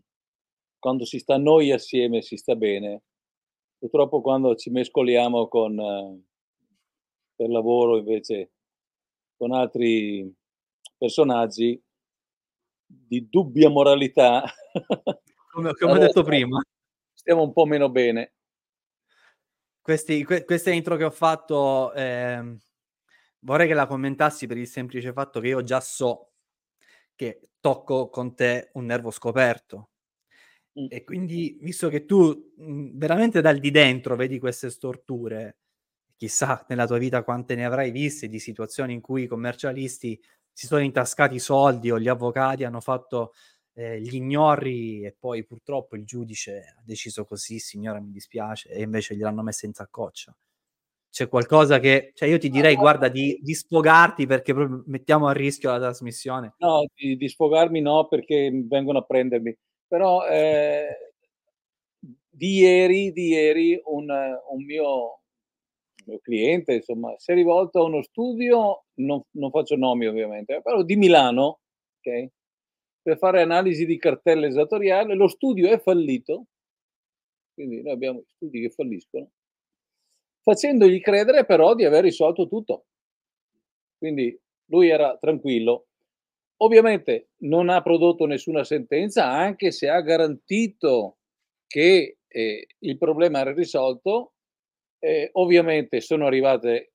quando 0.79 1.05
si 1.05 1.19
sta 1.19 1.37
noi 1.37 1.73
assieme 1.73 2.23
si 2.23 2.37
sta 2.37 2.55
bene. 2.55 3.03
Purtroppo 3.79 4.21
quando 4.21 4.55
ci 4.55 4.71
mescoliamo 4.71 5.49
con 5.49 6.25
per 7.37 7.51
lavoro 7.51 7.99
invece 7.99 8.53
con 9.37 9.53
altri 9.53 10.35
personaggi 10.97 11.81
di 12.87 13.29
dubbia 13.29 13.69
moralità 13.69 14.43
come, 15.53 15.73
come 15.75 15.93
ho 15.93 15.99
detto 15.99 16.23
prima 16.23 16.61
stiamo 17.13 17.43
un 17.43 17.53
po' 17.53 17.67
meno 17.67 17.91
bene 17.91 18.33
questi, 19.83 20.25
que, 20.25 20.45
queste 20.45 20.73
intro 20.73 20.97
che 20.97 21.05
ho 21.05 21.11
fatto 21.11 21.93
eh, 21.93 22.57
vorrei 23.41 23.67
che 23.69 23.75
la 23.75 23.87
commentassi 23.87 24.47
per 24.47 24.57
il 24.57 24.67
semplice 24.67 25.13
fatto 25.13 25.41
che 25.41 25.49
io 25.49 25.63
già 25.63 25.81
so 25.81 26.36
che 27.17 27.41
tocco 27.61 28.09
con 28.11 28.35
te 28.37 28.71
un 28.75 28.87
nervo 28.87 29.11
scoperto. 29.11 29.91
Mm. 30.81 30.87
E 30.91 31.05
quindi, 31.05 31.59
visto 31.61 31.89
che 31.89 32.05
tu 32.05 32.53
mh, 32.57 32.65
mhmm, 32.65 32.99
veramente 32.99 33.41
dal 33.41 33.59
di 33.59 33.71
dentro 33.71 34.17
vedi 34.17 34.39
queste 34.39 34.71
storture, 34.71 35.59
chissà 36.17 36.65
nella 36.69 36.87
tua 36.87 36.99
vita 36.99 37.23
quante 37.25 37.55
ne 37.55 37.65
avrai 37.67 37.91
viste 37.91 38.29
di 38.29 38.39
situazioni 38.39 38.93
in 38.95 39.01
cui 39.01 39.25
i 39.25 39.27
commercialisti 39.27 40.21
si 40.53 40.67
sono 40.67 40.83
intascati 40.83 41.35
i 41.37 41.39
soldi 41.41 41.91
o 41.91 41.99
gli 42.01 42.09
avvocati 42.09 42.65
hanno 42.65 42.81
fatto 42.81 43.33
eh, 43.75 44.01
gli 44.01 44.15
ignorri 44.15 45.05
e 45.05 45.15
poi 45.19 45.45
purtroppo 45.45 45.97
il 45.97 46.05
giudice 46.05 46.75
ha 46.79 46.83
deciso 46.85 47.25
così, 47.27 47.59
signora 47.59 48.01
mi 48.01 48.11
dispiace, 48.13 48.71
e 48.71 48.83
invece 48.83 49.17
gliel'hanno 49.17 49.43
messa 49.43 49.67
in 49.67 49.75
saccoccia 49.75 50.35
c'è 51.17 51.29
qualcosa 51.31 51.79
che, 51.79 52.11
cioè 52.13 52.29
io 52.29 52.37
ti 52.37 52.51
direi, 52.51 52.75
guarda, 52.75 53.09
di, 53.09 53.39
di 53.41 53.55
sfogarti 53.55 54.27
perché 54.27 54.53
proprio 54.53 54.83
mettiamo 54.87 55.29
a 55.29 55.33
rischio 55.33 55.71
la 55.71 55.79
trasmissione. 55.79 56.57
No, 56.59 56.85
di, 56.95 57.17
di 57.17 57.27
sfogarmi 57.27 57.81
no, 57.81 58.07
perché 58.07 58.51
vengono 58.53 58.99
a 58.99 59.03
prendermi. 59.03 59.57
Però 59.89 60.29
eh, 60.29 61.15
di 62.29 62.59
ieri, 62.59 63.13
di 63.13 63.29
ieri 63.29 63.81
un, 63.87 64.11
un 64.11 64.65
mio, 64.67 65.21
mio, 66.05 66.19
cliente, 66.21 66.75
insomma, 66.75 67.15
si 67.17 67.31
è 67.31 67.35
rivolto 67.35 67.81
a 67.81 67.85
uno 67.85 68.03
studio, 68.03 68.85
non, 68.97 69.23
non 69.31 69.51
faccio 69.51 69.77
nomi 69.77 70.05
ovviamente, 70.05 70.61
però 70.63 70.83
di 70.83 70.97
Milano, 70.97 71.61
ok? 71.99 72.29
Per 73.01 73.17
fare 73.17 73.41
analisi 73.41 73.87
di 73.87 73.97
cartelle 73.97 74.49
esattoriali. 74.49 75.15
Lo 75.15 75.29
studio 75.29 75.71
è 75.71 75.81
fallito, 75.81 76.49
quindi 77.55 77.81
noi 77.81 77.93
abbiamo 77.93 78.23
studi 78.27 78.61
che 78.61 78.69
falliscono 78.69 79.31
facendogli 80.47 81.01
credere 81.01 81.45
però 81.45 81.75
di 81.75 81.85
aver 81.85 82.05
risolto 82.05 82.47
tutto. 82.47 82.85
Quindi 83.99 84.39
lui 84.67 84.89
era 84.89 85.17
tranquillo. 85.19 85.87
Ovviamente 86.59 87.31
non 87.43 87.69
ha 87.69 87.83
prodotto 87.83 88.25
nessuna 88.27 88.65
sentenza, 88.65 89.27
anche 89.27 89.71
se 89.71 89.89
ha 89.89 90.01
garantito 90.01 91.19
che 91.67 92.19
eh, 92.27 92.67
il 92.79 92.99
problema 92.99 93.41
era 93.41 93.53
risolto. 93.53 94.33
Eh, 94.99 95.29
ovviamente 95.35 96.01
sono 96.01 96.27
arrivate, 96.27 96.93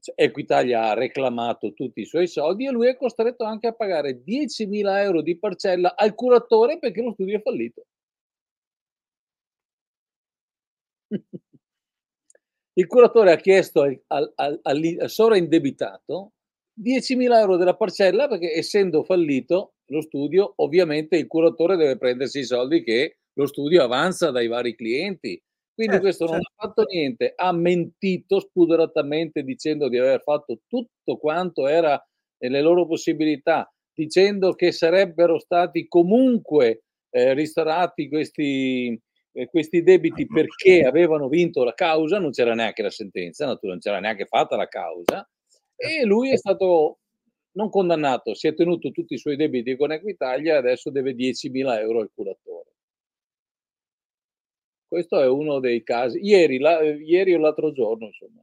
cioè, 0.00 0.14
Equitalia 0.16 0.84
ha 0.90 0.94
reclamato 0.94 1.72
tutti 1.74 2.00
i 2.02 2.04
suoi 2.06 2.28
soldi 2.28 2.66
e 2.66 2.70
lui 2.70 2.86
è 2.88 2.96
costretto 2.96 3.44
anche 3.44 3.66
a 3.66 3.72
pagare 3.74 4.22
10.000 4.22 5.02
euro 5.02 5.22
di 5.22 5.36
parcella 5.38 5.94
al 5.96 6.14
curatore 6.14 6.78
perché 6.78 7.02
lo 7.02 7.12
studio 7.12 7.38
è 7.38 7.42
fallito. 7.42 7.84
Il 12.80 12.86
curatore 12.86 13.32
ha 13.32 13.36
chiesto 13.36 13.82
al, 13.82 14.02
al, 14.06 14.32
al, 14.36 14.60
al 14.62 15.10
sovraindebitato 15.10 16.32
10.000 16.82 17.38
euro 17.38 17.56
della 17.58 17.76
parcella 17.76 18.26
perché 18.26 18.54
essendo 18.54 19.02
fallito 19.02 19.74
lo 19.90 20.00
studio, 20.00 20.54
ovviamente 20.56 21.18
il 21.18 21.26
curatore 21.26 21.76
deve 21.76 21.98
prendersi 21.98 22.38
i 22.38 22.44
soldi 22.44 22.82
che 22.82 23.18
lo 23.34 23.44
studio 23.44 23.82
avanza 23.82 24.30
dai 24.30 24.46
vari 24.46 24.74
clienti. 24.74 25.38
Quindi 25.74 25.92
certo, 25.92 26.00
questo 26.00 26.24
non 26.24 26.40
certo. 26.40 26.52
ha 26.54 26.66
fatto 26.66 26.84
niente, 26.90 27.32
ha 27.36 27.52
mentito 27.52 28.40
spudoratamente 28.40 29.42
dicendo 29.42 29.90
di 29.90 29.98
aver 29.98 30.22
fatto 30.22 30.60
tutto 30.66 31.18
quanto 31.18 31.68
era 31.68 32.02
nelle 32.38 32.62
loro 32.62 32.86
possibilità, 32.86 33.70
dicendo 33.92 34.54
che 34.54 34.72
sarebbero 34.72 35.38
stati 35.38 35.86
comunque 35.86 36.84
eh, 37.10 37.34
ristorati 37.34 38.08
questi, 38.08 38.88
eh, 38.88 39.00
questi 39.48 39.82
debiti 39.82 40.26
perché 40.26 40.84
avevano 40.84 41.28
vinto 41.28 41.64
la 41.64 41.74
causa, 41.74 42.18
non 42.18 42.30
c'era 42.30 42.54
neanche 42.54 42.82
la 42.82 42.90
sentenza, 42.90 43.46
non 43.46 43.78
c'era 43.78 44.00
neanche 44.00 44.26
fatta 44.26 44.56
la 44.56 44.68
causa, 44.68 45.28
e 45.76 46.04
lui 46.04 46.30
è 46.30 46.36
stato 46.36 46.98
non 47.52 47.70
condannato, 47.70 48.34
si 48.34 48.46
è 48.46 48.54
tenuto 48.54 48.90
tutti 48.90 49.14
i 49.14 49.18
suoi 49.18 49.36
debiti 49.36 49.76
con 49.76 49.92
Equitalia 49.92 50.54
e 50.54 50.58
adesso 50.58 50.90
deve 50.90 51.14
10.000 51.14 51.78
euro 51.80 52.00
al 52.00 52.10
curatore. 52.14 52.68
Questo 54.86 55.20
è 55.20 55.28
uno 55.28 55.60
dei 55.60 55.82
casi, 55.82 56.18
ieri, 56.20 56.58
la, 56.58 56.82
ieri 56.82 57.34
o 57.34 57.38
l'altro 57.38 57.72
giorno, 57.72 58.06
insomma. 58.06 58.42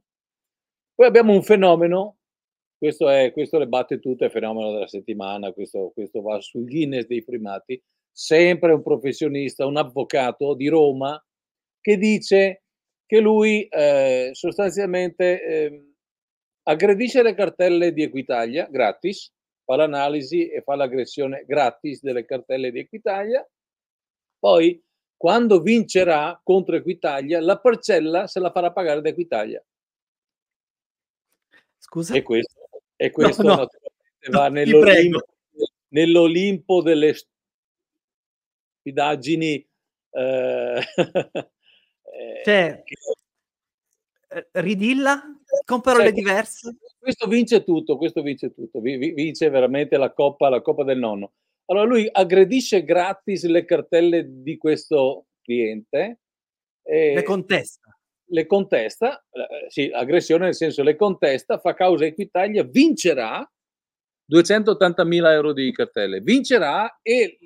Poi 0.94 1.06
abbiamo 1.06 1.32
un 1.32 1.42
fenomeno, 1.42 2.16
questo, 2.76 3.08
è, 3.08 3.32
questo 3.32 3.58
le 3.58 3.68
batte 3.68 3.98
tutte, 3.98 4.24
è 4.24 4.26
il 4.26 4.32
fenomeno 4.32 4.72
della 4.72 4.88
settimana, 4.88 5.52
questo, 5.52 5.90
questo 5.94 6.22
va 6.22 6.40
sul 6.40 6.64
Guinness 6.64 7.06
dei 7.06 7.22
primati, 7.22 7.80
sempre 8.18 8.72
un 8.72 8.82
professionista, 8.82 9.64
un 9.64 9.76
avvocato 9.76 10.54
di 10.54 10.66
Roma, 10.66 11.24
che 11.80 11.96
dice 11.96 12.64
che 13.06 13.20
lui 13.20 13.62
eh, 13.68 14.30
sostanzialmente 14.32 15.44
eh, 15.44 15.92
aggredisce 16.64 17.22
le 17.22 17.34
cartelle 17.34 17.92
di 17.92 18.02
Equitalia 18.02 18.66
gratis, 18.68 19.32
fa 19.64 19.76
l'analisi 19.76 20.48
e 20.48 20.62
fa 20.62 20.74
l'aggressione 20.74 21.44
gratis 21.46 22.02
delle 22.02 22.24
cartelle 22.24 22.72
di 22.72 22.80
Equitalia, 22.80 23.48
poi 24.36 24.82
quando 25.16 25.60
vincerà 25.60 26.40
contro 26.42 26.74
Equitalia 26.74 27.40
la 27.40 27.60
parcella 27.60 28.26
se 28.26 28.40
la 28.40 28.50
farà 28.50 28.72
pagare 28.72 29.00
da 29.00 29.10
Equitalia. 29.10 29.64
Scusa? 31.76 32.16
E 32.16 32.22
questo, 32.22 32.68
e 32.96 33.12
questo 33.12 33.42
no, 33.44 33.48
no. 33.48 33.60
naturalmente 33.60 34.30
va 34.30 34.48
Ti 34.48 34.52
nell'Olimpo, 34.54 35.26
nell'Olimpo 35.90 36.82
delle 36.82 37.14
stupidaggini 38.92 39.66
eh, 40.10 40.80
eh, 40.96 42.42
Cioè, 42.44 42.82
che- 42.84 42.96
eh, 44.30 44.46
ridilla 44.60 45.22
con 45.64 45.80
parole 45.80 46.04
Cioè, 46.06 46.12
diverse. 46.12 46.76
Questo 46.98 47.26
vince 47.26 47.64
tutto, 47.64 47.96
questo 47.96 48.22
vince 48.22 48.52
tutto, 48.52 48.80
vi- 48.80 48.96
vi- 48.96 49.12
vince 49.12 49.48
veramente 49.48 49.96
la 49.96 50.12
coppa, 50.12 50.48
la 50.48 50.60
coppa 50.60 50.84
del 50.84 50.98
nonno. 50.98 51.32
Allora 51.66 51.86
lui 51.86 52.08
aggredisce 52.10 52.82
gratis 52.84 53.44
le 53.44 53.64
cartelle 53.64 54.42
di 54.42 54.56
questo 54.56 55.26
cliente, 55.42 56.20
Le 56.82 57.12
e 57.14 57.22
contesta. 57.22 57.94
le 58.30 58.46
contesta, 58.46 59.24
eh, 59.30 59.66
sì, 59.70 59.90
aggressione 59.92 60.44
nel 60.46 60.54
senso 60.54 60.82
le 60.82 60.96
contesta, 60.96 61.58
fa 61.58 61.74
causa 61.74 62.04
Equitalia, 62.06 62.64
vincerà 62.64 63.46
280.000 64.30 65.32
euro 65.32 65.52
di 65.54 65.70
cartelle, 65.72 66.20
vincerà 66.20 66.98
e, 67.02 67.38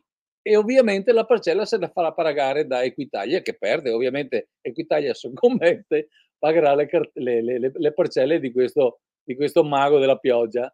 e 0.42 0.56
ovviamente 0.56 1.12
la 1.12 1.24
parcella 1.24 1.64
se 1.64 1.78
la 1.78 1.88
farà 1.88 2.12
pagare 2.12 2.66
da 2.66 2.82
Equitalia 2.82 3.40
che 3.40 3.56
perde, 3.56 3.90
ovviamente 3.92 4.50
Equitalia 4.60 5.14
soccombente 5.14 6.08
pagherà 6.38 6.74
le, 6.74 6.88
le- 7.14 7.42
le- 7.42 7.58
le- 7.58 7.72
le 7.72 7.92
parcelle 7.92 8.40
di 8.40 8.50
questo, 8.52 9.00
di 9.22 9.36
questo 9.36 9.62
mago 9.62 9.98
della 10.00 10.18
pioggia. 10.18 10.66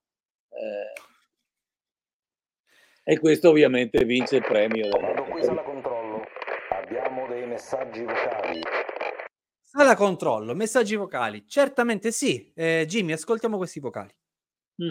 Eh, 0.49 1.07
e 3.05 3.19
questo 3.19 3.51
ovviamente 3.51 4.05
vince 4.05 4.37
il 4.37 4.43
premio. 4.43 4.89
Comando 4.91 5.25
qui 5.25 5.43
sala 5.43 5.63
controllo. 5.63 6.25
Abbiamo 6.71 7.27
dei 7.29 7.47
messaggi 7.47 8.03
vocali. 8.03 8.61
Sala 9.61 9.95
controllo, 9.95 10.55
messaggi 10.55 10.97
vocali. 10.97 11.47
Certamente 11.47 12.11
sì. 12.13 12.51
Eh, 12.55 12.85
Jimmy, 12.87 13.13
ascoltiamo 13.13 13.57
questi 13.57 13.81
vocali. 13.81 14.15
Mm. 14.83 14.91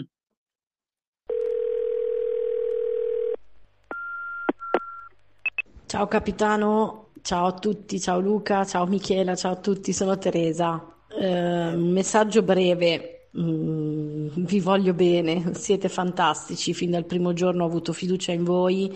Ciao 5.88 6.06
capitano, 6.06 7.12
ciao 7.22 7.46
a 7.46 7.52
tutti, 7.54 7.98
ciao 7.98 8.20
Luca, 8.20 8.62
ciao 8.66 8.84
Michela, 8.84 9.34
ciao 9.34 9.52
a 9.52 9.56
tutti, 9.56 9.94
sono 9.94 10.18
Teresa. 10.18 10.86
Eh, 11.08 11.72
messaggio 11.76 12.42
breve, 12.42 13.30
mm, 13.38 14.28
vi 14.44 14.60
voglio 14.60 14.92
bene, 14.92 15.54
siete 15.54 15.88
fantastici, 15.88 16.74
fin 16.74 16.90
dal 16.90 17.06
primo 17.06 17.32
giorno 17.32 17.64
ho 17.64 17.66
avuto 17.66 17.94
fiducia 17.94 18.32
in 18.32 18.44
voi 18.44 18.94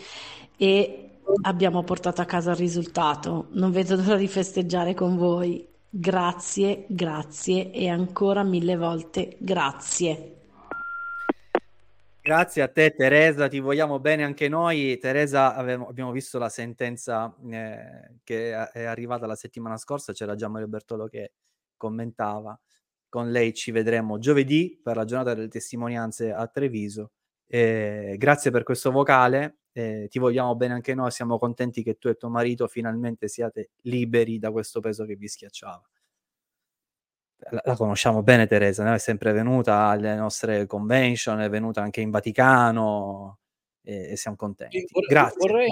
e 0.59 1.21
abbiamo 1.45 1.83
portato 1.83 2.21
a 2.21 2.27
casa 2.27 2.51
il 2.51 2.59
risultato. 2.59 3.47
Non 3.53 3.71
vedo 3.71 3.97
l'ora 3.97 4.17
di 4.17 4.29
festeggiare 4.29 4.93
con 4.93 5.17
voi. 5.17 5.67
Grazie, 5.89 6.85
grazie 6.89 7.71
e 7.71 7.89
ancora 7.89 8.43
mille 8.43 8.77
volte 8.77 9.37
grazie. 9.39 10.42
Grazie 12.25 12.63
a 12.63 12.69
te 12.69 12.95
Teresa, 12.95 13.49
ti 13.49 13.59
vogliamo 13.59 13.99
bene 13.99 14.23
anche 14.23 14.49
noi. 14.49 14.97
Teresa, 14.99 15.57
abbiamo 15.57 16.13
visto 16.13 16.39
la 16.39 16.49
sentenza 16.49 17.35
eh, 17.51 18.21
che 18.23 18.53
è 18.71 18.85
arrivata 18.85 19.27
la 19.27 19.35
settimana 19.35 19.77
scorsa, 19.77 20.13
c'era 20.13 20.37
già 20.37 20.47
Mario 20.47 20.69
Bertolo 20.69 21.09
che 21.09 21.33
commentava. 21.77 22.57
Con 23.09 23.33
lei 23.33 23.53
ci 23.53 23.73
vedremo 23.73 24.19
giovedì 24.19 24.81
per 24.81 24.95
la 24.95 25.05
giornata 25.05 25.35
delle 25.35 25.49
testimonianze 25.49 26.33
a 26.33 26.47
Treviso. 26.47 27.11
Eh, 27.49 28.15
grazie 28.19 28.53
per 28.53 28.63
questo 28.63 28.93
vocale, 28.93 29.59
eh, 29.73 30.07
ti 30.09 30.21
vogliamo 30.21 30.55
bene 30.55 30.75
anche 30.75 30.95
noi, 30.95 31.11
siamo 31.11 31.39
contenti 31.41 31.83
che 31.83 31.99
tu 31.99 32.07
e 32.07 32.15
tuo 32.15 32.31
marito 32.31 32.69
finalmente 32.69 33.27
siate 33.27 33.71
liberi 33.83 34.39
da 34.39 34.53
questo 34.53 34.79
peso 34.79 35.05
che 35.07 35.17
vi 35.17 35.27
schiacciava. 35.27 35.92
La, 37.51 37.61
la 37.65 37.77
conosciamo 37.77 38.23
bene 38.23 38.47
Teresa, 38.47 38.85
no? 38.85 38.95
è 38.95 38.99
sempre 38.99 39.33
venuta 39.33 39.87
alle 39.87 40.15
nostre 40.15 40.67
convention, 40.67 41.41
è 41.41 41.49
venuta 41.49 41.83
anche 41.83 42.01
in 42.01 42.11
Vaticano 42.11 43.39
e, 43.83 44.13
e 44.13 44.17
siamo 44.17 44.37
contenti. 44.37 44.79
Sì, 44.79 44.87
vorrei, 44.91 45.09
Grazie. 45.09 45.37
vorrei, 45.39 45.69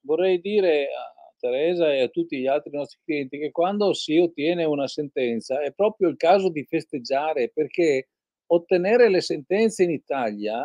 vorrei 0.00 0.40
dire 0.40 0.84
a 0.84 1.16
Teresa 1.38 1.92
e 1.92 2.02
a 2.02 2.08
tutti 2.08 2.38
gli 2.38 2.46
altri 2.46 2.70
nostri 2.72 2.98
clienti 3.04 3.38
che 3.38 3.50
quando 3.50 3.92
si 3.92 4.18
ottiene 4.18 4.64
una 4.64 4.86
sentenza 4.86 5.60
è 5.60 5.72
proprio 5.72 6.08
il 6.08 6.16
caso 6.16 6.50
di 6.50 6.64
festeggiare 6.64 7.50
perché 7.52 8.08
ottenere 8.48 9.08
le 9.08 9.20
sentenze 9.20 9.82
in 9.84 9.90
Italia 9.90 10.64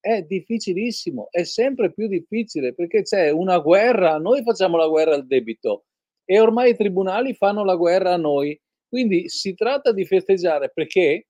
è 0.00 0.22
difficilissimo, 0.22 1.28
è 1.30 1.44
sempre 1.44 1.92
più 1.92 2.08
difficile 2.08 2.74
perché 2.74 3.02
c'è 3.02 3.30
una 3.30 3.58
guerra, 3.58 4.18
noi 4.18 4.42
facciamo 4.42 4.76
la 4.76 4.88
guerra 4.88 5.14
al 5.14 5.26
debito 5.26 5.84
e 6.24 6.40
ormai 6.40 6.70
i 6.70 6.76
tribunali 6.76 7.34
fanno 7.34 7.64
la 7.64 7.76
guerra 7.76 8.14
a 8.14 8.16
noi. 8.16 8.60
Quindi 8.92 9.30
si 9.30 9.54
tratta 9.54 9.90
di 9.90 10.04
festeggiare 10.04 10.70
perché 10.70 11.28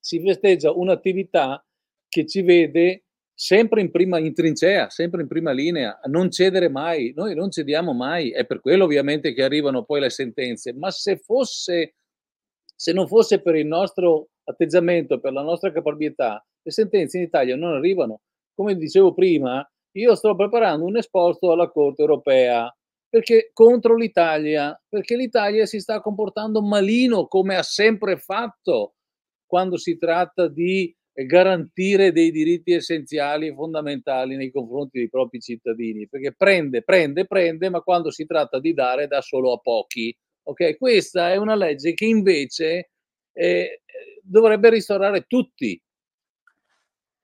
si 0.00 0.20
festeggia 0.20 0.72
un'attività 0.72 1.64
che 2.08 2.26
ci 2.26 2.42
vede 2.42 3.04
sempre 3.32 3.80
in 3.80 3.92
prima 3.92 4.18
in 4.18 4.34
trincea, 4.34 4.90
sempre 4.90 5.22
in 5.22 5.28
prima 5.28 5.52
linea, 5.52 5.96
non 6.06 6.28
cedere 6.28 6.68
mai. 6.68 7.12
Noi 7.14 7.36
non 7.36 7.52
cediamo 7.52 7.92
mai, 7.92 8.32
è 8.32 8.44
per 8.46 8.58
quello 8.58 8.82
ovviamente 8.82 9.32
che 9.32 9.44
arrivano 9.44 9.84
poi 9.84 10.00
le 10.00 10.10
sentenze, 10.10 10.72
ma 10.72 10.90
se 10.90 11.18
fosse 11.18 11.94
se 12.74 12.92
non 12.92 13.06
fosse 13.06 13.40
per 13.42 13.54
il 13.54 13.66
nostro 13.66 14.30
atteggiamento, 14.42 15.20
per 15.20 15.32
la 15.32 15.42
nostra 15.42 15.70
caparbietà, 15.70 16.44
le 16.62 16.70
sentenze 16.72 17.18
in 17.18 17.22
Italia 17.22 17.54
non 17.54 17.74
arrivano. 17.74 18.22
Come 18.54 18.74
dicevo 18.74 19.14
prima, 19.14 19.64
io 19.92 20.14
sto 20.16 20.34
preparando 20.34 20.84
un 20.84 20.96
esposto 20.96 21.52
alla 21.52 21.70
Corte 21.70 22.02
europea 22.02 22.68
perché 23.08 23.50
contro 23.52 23.96
l'Italia, 23.96 24.78
perché 24.88 25.16
l'Italia 25.16 25.66
si 25.66 25.80
sta 25.80 26.00
comportando 26.00 26.62
malino 26.62 27.26
come 27.26 27.56
ha 27.56 27.62
sempre 27.62 28.18
fatto 28.18 28.94
quando 29.46 29.78
si 29.78 29.96
tratta 29.96 30.46
di 30.46 30.94
garantire 31.24 32.12
dei 32.12 32.30
diritti 32.30 32.72
essenziali 32.72 33.48
e 33.48 33.54
fondamentali 33.54 34.36
nei 34.36 34.50
confronti 34.52 34.98
dei 34.98 35.08
propri 35.08 35.40
cittadini, 35.40 36.06
perché 36.06 36.34
prende, 36.36 36.82
prende, 36.82 37.26
prende, 37.26 37.70
ma 37.70 37.80
quando 37.80 38.10
si 38.10 38.24
tratta 38.26 38.60
di 38.60 38.72
dare 38.72 39.06
dà 39.08 39.20
solo 39.20 39.52
a 39.52 39.58
pochi. 39.58 40.16
Ok, 40.44 40.76
questa 40.76 41.32
è 41.32 41.36
una 41.36 41.54
legge 41.54 41.94
che 41.94 42.04
invece 42.04 42.90
eh, 43.32 43.82
dovrebbe 44.22 44.70
ristorare 44.70 45.24
tutti, 45.26 45.80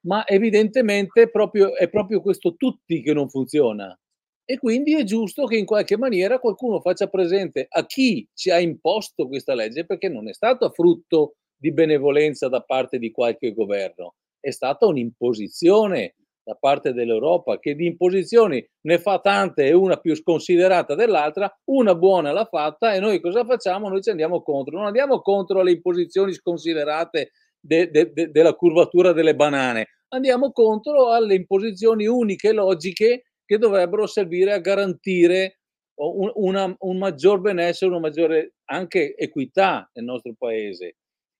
ma 0.01 0.27
evidentemente 0.27 1.31
proprio, 1.31 1.77
è 1.77 1.88
proprio 1.88 2.20
questo 2.20 2.57
tutti 2.57 3.01
che 3.01 3.12
non 3.12 3.29
funziona. 3.29 3.97
E 4.46 4.59
quindi 4.59 4.94
è 4.94 5.04
giusto 5.04 5.46
che 5.46 5.57
in 5.57 5.64
qualche 5.64 5.96
maniera 5.96 6.38
qualcuno 6.38 6.80
faccia 6.80 7.09
presente 7.09 7.66
a 7.68 7.87
chi 7.87 8.28
ci 8.35 8.50
ha 8.50 8.59
imposto 8.59 9.26
questa 9.26 9.54
legge, 9.54 9.87
perché 9.87 10.09
non 10.09 10.28
è 10.28 10.35
stata 10.35 10.70
frutto 10.70 11.37
di 11.57 11.72
benevolenza 11.72 12.48
da 12.48 12.61
parte 12.61 12.98
di 12.98 13.11
qualche 13.11 13.54
governo, 13.54 14.16
è 14.38 14.50
stata 14.50 14.85
un'imposizione 14.87 16.16
da 16.44 16.57
parte 16.61 16.92
dell'Europa 16.92 17.59
che 17.59 17.74
di 17.74 17.87
imposizioni 17.87 18.62
ne 18.83 18.98
fa 18.98 19.18
tante 19.18 19.64
e 19.64 19.72
una 19.72 19.96
più 19.96 20.14
sconsiderata 20.14 20.94
dell'altra, 20.94 21.50
una 21.70 21.94
buona 21.94 22.33
l'ha 22.33 22.44
fatta 22.44 22.92
e 22.92 23.00
noi 23.00 23.18
cosa 23.20 23.46
facciamo? 23.46 23.88
Noi 23.88 24.02
ci 24.02 24.11
andiamo 24.11 24.42
contro, 24.42 24.76
non 24.76 24.85
andiamo 24.85 25.20
contro 25.20 25.62
le 25.62 25.70
imposizioni 25.72 26.35
sconsiderate 26.35 27.30
de, 27.59 27.90
de, 27.90 28.12
de, 28.12 28.30
della 28.30 28.52
curvatura 28.52 29.12
delle 29.12 29.35
banane, 29.35 29.88
andiamo 30.09 30.52
contro 30.52 31.12
alle 31.12 31.35
imposizioni 31.35 32.07
uniche, 32.07 32.52
logiche, 32.52 33.22
che 33.44 33.59
dovrebbero 33.59 34.07
servire 34.07 34.52
a 34.52 34.59
garantire 34.59 35.61
un, 35.96 36.30
una, 36.35 36.74
un 36.78 36.98
maggior 36.98 37.40
benessere, 37.40 37.90
una 37.90 38.00
maggiore 38.00 38.54
anche 38.64 39.14
equità 39.16 39.88
nel 39.94 40.04
nostro 40.04 40.35
paese. 40.37 40.96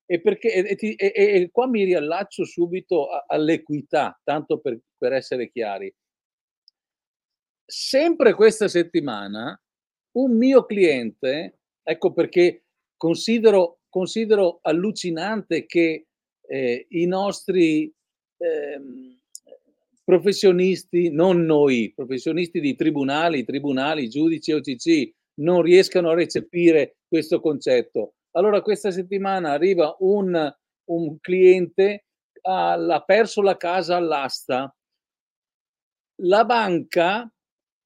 E, 0.07 0.21
perché, 0.21 0.53
e, 0.53 0.97
e, 0.97 1.13
e 1.15 1.51
qua 1.51 1.67
mi 1.67 1.85
riallaccio 1.85 2.45
subito 2.45 3.09
a, 3.09 3.25
all'equità, 3.27 4.19
tanto 4.23 4.59
per, 4.59 4.79
per 4.97 5.13
essere 5.13 5.51
chiari. 5.51 5.93
Sempre 7.65 8.35
questa 8.35 8.69
settimana 8.69 9.59
un 10.13 10.37
mio 10.37 10.67
cliente, 10.67 11.61
ecco 11.83 12.13
perché 12.13 12.67
considero, 12.97 13.81
considero 13.89 14.59
allucinante 14.63 15.65
che 15.65 16.07
eh, 16.47 16.87
i 16.91 17.07
nostri 17.07 17.93
eh, 18.37 18.81
professionisti, 20.05 21.11
non 21.11 21.45
noi, 21.45 21.93
professionisti 21.95 22.61
di 22.61 22.77
tribunali, 22.77 23.45
tribunali, 23.45 24.09
giudici 24.09 24.53
OCC, 24.53 25.13
non 25.41 25.63
riescano 25.63 26.11
a 26.11 26.15
recepire 26.15 26.99
questo 27.09 27.41
concetto. 27.41 28.15
Allora 28.33 28.61
questa 28.61 28.91
settimana 28.91 29.51
arriva 29.51 29.97
un, 30.01 30.55
un 30.91 31.21
cliente, 31.21 32.05
ha 32.43 33.03
perso 33.07 33.41
la 33.41 33.57
casa 33.57 33.97
all'asta, 33.97 34.75
la 36.23 36.45
banca 36.45 37.29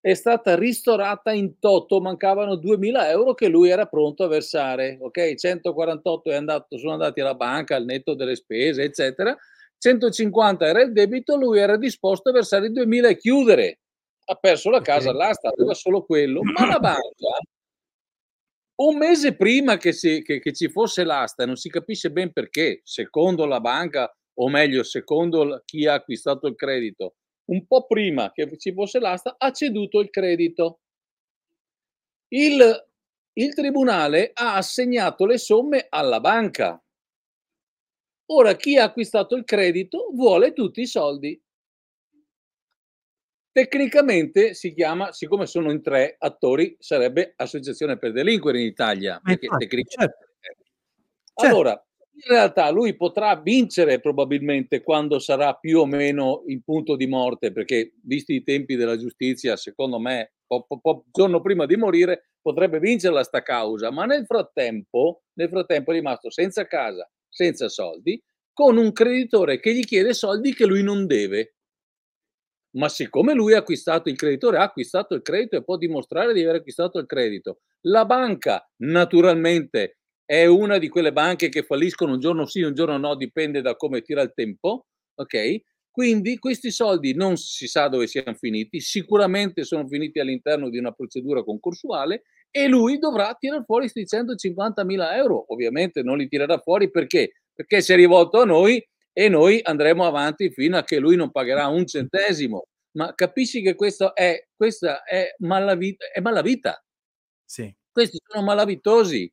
è 0.00 0.14
stata 0.14 0.56
ristorata 0.56 1.32
in 1.32 1.58
toto, 1.58 2.00
mancavano 2.00 2.56
2000 2.56 3.10
euro 3.10 3.34
che 3.34 3.48
lui 3.48 3.68
era 3.68 3.86
pronto 3.86 4.24
a 4.24 4.28
versare, 4.28 4.98
ok? 5.00 5.34
148 5.34 6.30
è 6.30 6.34
andato, 6.34 6.78
sono 6.78 6.92
andati 6.92 7.20
alla 7.20 7.34
banca 7.34 7.76
al 7.76 7.84
netto 7.84 8.14
delle 8.14 8.36
spese, 8.36 8.82
eccetera. 8.82 9.36
150 9.78 10.66
era 10.66 10.82
il 10.82 10.92
debito, 10.92 11.36
lui 11.36 11.58
era 11.58 11.76
disposto 11.76 12.30
a 12.30 12.32
versare 12.32 12.66
i 12.66 12.72
2000 12.72 13.08
e 13.08 13.16
chiudere. 13.16 13.78
Ha 14.26 14.34
perso 14.34 14.70
la 14.70 14.80
casa 14.80 15.10
all'asta, 15.10 15.48
aveva 15.48 15.74
solo 15.74 16.04
quello, 16.04 16.42
ma 16.42 16.66
la 16.66 16.78
banca 16.78 17.38
un 18.78 18.96
mese 18.96 19.34
prima 19.34 19.76
che, 19.76 19.92
si, 19.92 20.22
che, 20.22 20.38
che 20.38 20.52
ci 20.52 20.68
fosse 20.68 21.02
l'asta, 21.04 21.44
non 21.44 21.56
si 21.56 21.68
capisce 21.68 22.10
ben 22.10 22.32
perché, 22.32 22.80
secondo 22.84 23.44
la 23.44 23.60
banca, 23.60 24.12
o 24.34 24.48
meglio, 24.48 24.84
secondo 24.84 25.62
chi 25.64 25.86
ha 25.86 25.94
acquistato 25.94 26.46
il 26.46 26.54
credito, 26.54 27.16
un 27.46 27.66
po' 27.66 27.86
prima 27.86 28.30
che 28.32 28.56
ci 28.56 28.72
fosse 28.72 29.00
l'asta, 29.00 29.34
ha 29.36 29.50
ceduto 29.50 29.98
il 30.00 30.10
credito. 30.10 30.80
Il, 32.28 32.88
il 33.32 33.54
tribunale 33.54 34.30
ha 34.32 34.54
assegnato 34.54 35.26
le 35.26 35.38
somme 35.38 35.86
alla 35.88 36.20
banca. 36.20 36.80
Ora 38.30 38.54
chi 38.56 38.76
ha 38.76 38.84
acquistato 38.84 39.36
il 39.36 39.44
credito 39.44 40.10
vuole 40.12 40.52
tutti 40.52 40.82
i 40.82 40.86
soldi. 40.86 41.40
Tecnicamente 43.50 44.54
si 44.54 44.74
chiama, 44.74 45.12
siccome 45.12 45.46
sono 45.46 45.70
in 45.70 45.82
tre 45.82 46.16
attori, 46.18 46.76
sarebbe 46.78 47.32
associazione 47.36 47.98
per 47.98 48.12
delinquere 48.12 48.60
in 48.60 48.66
Italia. 48.66 49.20
Eh, 49.24 49.38
infatti, 49.40 49.68
certo. 49.84 50.26
Allora, 51.34 51.72
in 52.12 52.34
realtà 52.34 52.68
lui 52.70 52.96
potrà 52.96 53.34
vincere 53.36 54.00
probabilmente 54.00 54.82
quando 54.82 55.18
sarà 55.18 55.54
più 55.54 55.80
o 55.80 55.86
meno 55.86 56.42
in 56.46 56.62
punto 56.62 56.96
di 56.96 57.06
morte, 57.06 57.50
perché 57.50 57.94
visti 58.02 58.34
i 58.34 58.42
tempi 58.42 58.76
della 58.76 58.98
giustizia, 58.98 59.56
secondo 59.56 59.98
me, 59.98 60.34
po- 60.46 60.66
po- 60.66 61.04
giorno 61.10 61.40
prima 61.40 61.64
di 61.64 61.76
morire, 61.76 62.32
potrebbe 62.40 62.78
vincerla 62.78 63.22
sta 63.22 63.42
causa, 63.42 63.90
ma 63.90 64.04
nel 64.04 64.26
frattempo, 64.26 65.22
nel 65.34 65.48
frattempo 65.48 65.92
è 65.92 65.94
rimasto 65.94 66.30
senza 66.30 66.66
casa, 66.66 67.08
senza 67.38 67.68
soldi, 67.68 68.20
con 68.52 68.76
un 68.76 68.92
creditore 68.92 69.60
che 69.60 69.72
gli 69.72 69.84
chiede 69.84 70.12
soldi 70.12 70.52
che 70.52 70.66
lui 70.66 70.82
non 70.82 71.06
deve 71.06 71.52
ma 72.76 72.88
siccome 72.88 73.32
lui 73.32 73.54
ha 73.54 73.58
acquistato 73.58 74.08
il 74.08 74.16
creditore, 74.16 74.58
ha 74.58 74.62
acquistato 74.62 75.14
il 75.14 75.22
credito 75.22 75.56
e 75.56 75.64
può 75.64 75.76
dimostrare 75.76 76.32
di 76.34 76.42
aver 76.42 76.56
acquistato 76.56 76.98
il 76.98 77.06
credito, 77.06 77.60
la 77.82 78.04
banca 78.04 78.68
naturalmente 78.78 79.98
è 80.24 80.44
una 80.44 80.76
di 80.78 80.88
quelle 80.88 81.12
banche 81.12 81.48
che 81.48 81.62
falliscono 81.62 82.12
un 82.12 82.20
giorno 82.20 82.44
sì, 82.44 82.60
un 82.60 82.74
giorno 82.74 82.98
no, 82.98 83.16
dipende 83.16 83.62
da 83.62 83.76
come 83.76 84.02
tira 84.02 84.20
il 84.20 84.32
tempo, 84.34 84.86
ok? 85.14 85.60
Quindi 85.90 86.38
questi 86.38 86.70
soldi 86.70 87.14
non 87.14 87.36
si 87.36 87.66
sa 87.66 87.88
dove 87.88 88.06
siano 88.06 88.34
finiti, 88.34 88.80
sicuramente 88.80 89.64
sono 89.64 89.88
finiti 89.88 90.20
all'interno 90.20 90.68
di 90.68 90.78
una 90.78 90.92
procedura 90.92 91.42
concorsuale 91.42 92.24
e 92.50 92.66
lui 92.68 92.98
dovrà 92.98 93.34
tirare 93.38 93.62
fuori 93.64 93.82
questi 93.90 94.06
150 94.06 94.84
mila 94.84 95.16
euro. 95.16 95.44
Ovviamente 95.52 96.02
non 96.02 96.18
li 96.18 96.28
tirerà 96.28 96.58
fuori 96.58 96.90
perché? 96.90 97.32
Perché 97.52 97.80
si 97.82 97.92
è 97.92 97.96
rivolto 97.96 98.40
a 98.40 98.44
noi 98.44 98.84
e 99.12 99.28
noi 99.28 99.60
andremo 99.62 100.04
avanti 100.06 100.50
fino 100.50 100.76
a 100.78 100.84
che 100.84 100.98
lui 100.98 101.16
non 101.16 101.30
pagherà 101.30 101.66
un 101.68 101.86
centesimo. 101.86 102.66
Ma 102.92 103.14
capisci 103.14 103.62
che 103.62 103.74
questo 103.74 104.14
è, 104.14 104.46
questa 104.56 105.02
è, 105.04 105.34
malavita, 105.38 106.06
è 106.12 106.20
malavita. 106.20 106.82
Sì. 107.44 107.74
Questi 107.92 108.18
sono 108.24 108.44
malavitosi 108.44 109.30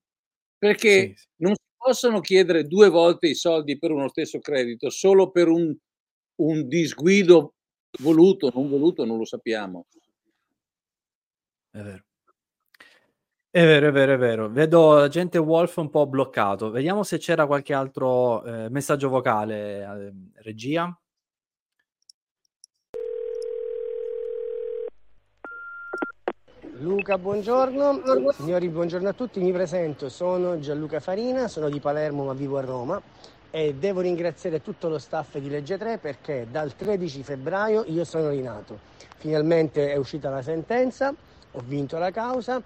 perché 0.57 1.09
Sì, 1.09 1.13
sì. 1.15 1.27
non 1.37 1.53
si 1.55 1.63
possono 1.77 2.19
chiedere 2.21 2.63
due 2.65 2.89
volte 2.89 3.27
i 3.27 3.35
soldi 3.35 3.77
per 3.77 3.91
uno 3.91 4.07
stesso 4.09 4.39
credito 4.39 4.89
solo 4.89 5.31
per 5.31 5.47
un, 5.49 5.75
un 6.41 6.67
disguido 6.67 7.55
voluto, 7.99 8.51
non 8.53 8.69
voluto, 8.69 9.05
non 9.05 9.17
lo 9.17 9.25
sappiamo. 9.25 9.85
È 11.73 11.81
vero. 11.81 12.03
È 13.55 13.63
vero, 13.63 13.87
è 13.87 13.91
vero, 13.93 14.11
è 14.11 14.17
vero. 14.17 14.49
Vedo 14.49 14.95
l'agente 14.95 15.37
Wolf 15.37 15.77
un 15.77 15.89
po' 15.89 16.05
bloccato. 16.07 16.71
Vediamo 16.71 17.03
se 17.03 17.19
c'era 17.19 17.45
qualche 17.45 17.73
altro 17.73 18.43
eh, 18.43 18.67
messaggio 18.69 19.07
vocale, 19.07 19.79
eh, 19.79 20.13
regia. 20.41 20.93
Luca, 26.79 27.17
buongiorno. 27.17 28.01
Signori, 28.33 28.67
buongiorno 28.67 29.07
a 29.07 29.13
tutti. 29.13 29.39
Mi 29.39 29.53
presento, 29.53 30.09
sono 30.09 30.59
Gianluca 30.59 30.99
Farina, 30.99 31.47
sono 31.47 31.69
di 31.69 31.79
Palermo 31.79 32.25
ma 32.25 32.33
vivo 32.33 32.57
a 32.57 32.61
Roma 32.61 33.01
e 33.51 33.73
devo 33.73 34.01
ringraziare 34.01 34.61
tutto 34.61 34.89
lo 34.89 34.97
staff 34.97 35.37
di 35.37 35.47
Legge 35.47 35.77
3 35.77 35.99
perché 35.99 36.45
dal 36.51 36.75
13 36.75 37.23
febbraio 37.23 37.85
io 37.87 38.03
sono 38.03 38.31
rinato. 38.31 38.79
Finalmente 39.15 39.93
è 39.93 39.95
uscita 39.95 40.29
la 40.29 40.41
sentenza, 40.41 41.15
ho 41.51 41.63
vinto 41.65 41.97
la 41.97 42.11
causa 42.11 42.61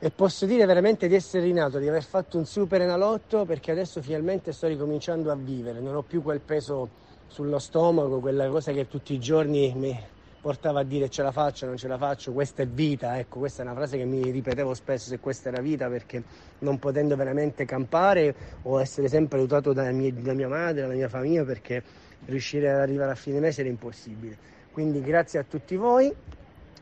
e 0.00 0.10
posso 0.10 0.46
dire 0.46 0.64
veramente 0.64 1.08
di 1.08 1.16
essere 1.16 1.44
rinato, 1.44 1.78
di 1.78 1.88
aver 1.88 2.04
fatto 2.04 2.38
un 2.38 2.46
super 2.46 2.80
enalotto 2.80 3.44
perché 3.44 3.72
adesso 3.72 4.00
finalmente 4.00 4.52
sto 4.52 4.68
ricominciando 4.68 5.32
a 5.32 5.34
vivere, 5.34 5.80
non 5.80 5.96
ho 5.96 6.02
più 6.02 6.22
quel 6.22 6.40
peso 6.40 7.06
sullo 7.26 7.58
stomaco, 7.58 8.20
quella 8.20 8.48
cosa 8.48 8.72
che 8.72 8.86
tutti 8.86 9.12
i 9.12 9.18
giorni 9.18 9.72
mi 9.74 9.98
portava 10.40 10.80
a 10.80 10.84
dire 10.84 11.08
ce 11.08 11.22
la 11.22 11.32
faccio, 11.32 11.66
non 11.66 11.76
ce 11.76 11.88
la 11.88 11.98
faccio, 11.98 12.32
questa 12.32 12.62
è 12.62 12.66
vita, 12.66 13.18
ecco, 13.18 13.40
questa 13.40 13.62
è 13.62 13.66
una 13.66 13.74
frase 13.74 13.98
che 13.98 14.04
mi 14.04 14.22
ripetevo 14.30 14.72
spesso 14.72 15.08
se 15.08 15.18
questa 15.18 15.48
era 15.48 15.60
vita 15.60 15.88
perché 15.88 16.22
non 16.60 16.78
potendo 16.78 17.16
veramente 17.16 17.64
campare 17.64 18.34
o 18.62 18.80
essere 18.80 19.08
sempre 19.08 19.38
aiutato 19.38 19.72
da 19.72 19.90
mia, 19.90 20.12
da 20.12 20.32
mia 20.32 20.48
madre, 20.48 20.82
dalla 20.82 20.94
mia 20.94 21.08
famiglia 21.08 21.44
perché 21.44 21.82
riuscire 22.26 22.70
ad 22.70 22.78
arrivare 22.78 23.10
a 23.10 23.16
fine 23.16 23.40
mese 23.40 23.62
era 23.62 23.70
impossibile. 23.70 24.38
Quindi 24.70 25.00
grazie 25.00 25.40
a 25.40 25.42
tutti 25.42 25.74
voi, 25.74 26.14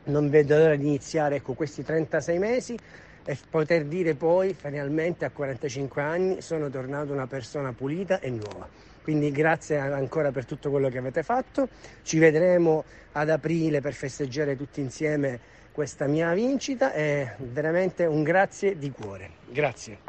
non 0.03 0.29
vedo 0.29 0.55
l'ora 0.55 0.75
di 0.75 0.85
iniziare 0.85 1.37
ecco, 1.37 1.53
questi 1.53 1.83
36 1.83 2.37
mesi 2.37 2.77
e 3.27 3.37
poter 3.49 3.83
dire 3.83 4.15
poi 4.15 4.53
finalmente 4.53 5.25
a 5.25 5.31
45 5.31 6.01
anni 6.01 6.41
sono 6.41 6.69
tornato 6.69 7.11
una 7.11 7.27
persona 7.27 7.73
pulita 7.73 8.21
e 8.21 8.29
nuova. 8.29 8.65
Quindi 9.03 9.31
grazie 9.31 9.77
ancora 9.77 10.31
per 10.31 10.45
tutto 10.45 10.69
quello 10.69 10.87
che 10.87 10.97
avete 10.97 11.23
fatto. 11.23 11.67
Ci 12.03 12.19
vedremo 12.19 12.85
ad 13.11 13.29
aprile 13.29 13.81
per 13.81 13.93
festeggiare 13.93 14.55
tutti 14.55 14.79
insieme 14.79 15.39
questa 15.73 16.07
mia 16.07 16.33
vincita 16.33 16.93
e 16.93 17.35
veramente 17.39 18.05
un 18.05 18.23
grazie 18.23 18.77
di 18.77 18.91
cuore. 18.91 19.31
Grazie. 19.49 19.99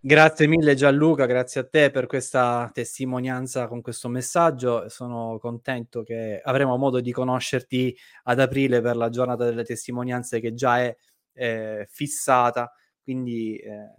Grazie 0.00 0.46
mille 0.46 0.74
Gianluca, 0.74 1.26
grazie 1.26 1.60
a 1.62 1.66
te 1.66 1.90
per 1.90 2.06
questa 2.06 2.70
testimonianza 2.72 3.68
con 3.68 3.82
questo 3.82 4.08
messaggio. 4.08 4.88
Sono 4.88 5.38
contento 5.40 6.02
che 6.02 6.40
avremo 6.42 6.76
modo 6.76 7.00
di 7.00 7.12
conoscerti 7.12 7.96
ad 8.24 8.40
aprile 8.40 8.80
per 8.80 8.96
la 8.96 9.10
giornata 9.10 9.44
delle 9.44 9.64
testimonianze 9.64 10.40
che 10.40 10.52
già 10.54 10.80
è 10.80 10.96
eh, 11.36 11.86
fissata. 11.90 12.72
Quindi, 13.02 13.56
eh, 13.58 13.94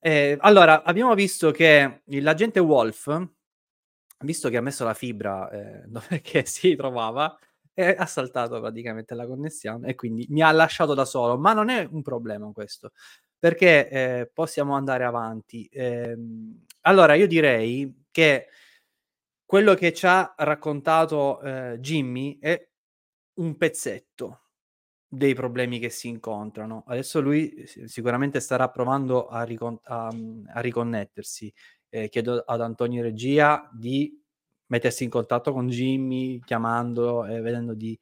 eh, 0.00 0.36
allora, 0.40 0.82
abbiamo 0.84 1.14
visto 1.14 1.50
che 1.50 2.02
l'agente 2.06 2.60
Wolf, 2.60 3.28
visto 4.20 4.48
che 4.48 4.56
ha 4.56 4.60
messo 4.60 4.84
la 4.84 4.94
fibra 4.94 5.50
eh, 5.50 5.84
dove 5.88 6.22
si 6.44 6.76
trovava, 6.76 7.36
eh, 7.74 7.94
ha 7.98 8.06
saltato 8.06 8.60
praticamente 8.60 9.14
la 9.14 9.26
connessione 9.26 9.88
e 9.88 9.94
quindi 9.94 10.26
mi 10.30 10.42
ha 10.42 10.52
lasciato 10.52 10.94
da 10.94 11.04
solo. 11.04 11.36
Ma 11.38 11.52
non 11.52 11.68
è 11.70 11.86
un 11.90 12.02
problema 12.02 12.50
questo 12.52 12.92
perché 13.38 14.30
possiamo 14.32 14.74
andare 14.74 15.04
avanti. 15.04 15.68
Ehm, 15.70 16.64
allora, 16.82 17.14
io 17.14 17.26
direi 17.26 18.04
che 18.10 18.48
quello 19.46 19.74
che 19.74 19.92
ci 19.92 20.06
ha 20.06 20.34
raccontato 20.36 21.40
eh, 21.40 21.78
Jimmy 21.78 22.38
è 22.40 22.68
un 23.34 23.56
pezzetto 23.56 24.45
dei 25.08 25.34
problemi 25.34 25.78
che 25.78 25.90
si 25.90 26.08
incontrano. 26.08 26.84
Adesso 26.86 27.20
lui 27.20 27.64
sicuramente 27.86 28.40
starà 28.40 28.68
provando 28.70 29.26
a, 29.28 29.42
ricon- 29.44 29.80
a, 29.84 30.08
a 30.52 30.60
riconnettersi. 30.60 31.52
Eh, 31.88 32.08
chiedo 32.08 32.42
ad 32.46 32.60
Antonio 32.60 33.02
Regia 33.02 33.68
di 33.72 34.20
mettersi 34.66 35.04
in 35.04 35.10
contatto 35.10 35.52
con 35.52 35.68
Jimmy, 35.68 36.40
chiamandolo 36.40 37.26
e 37.26 37.40
vedendo 37.40 37.74
di 37.74 37.98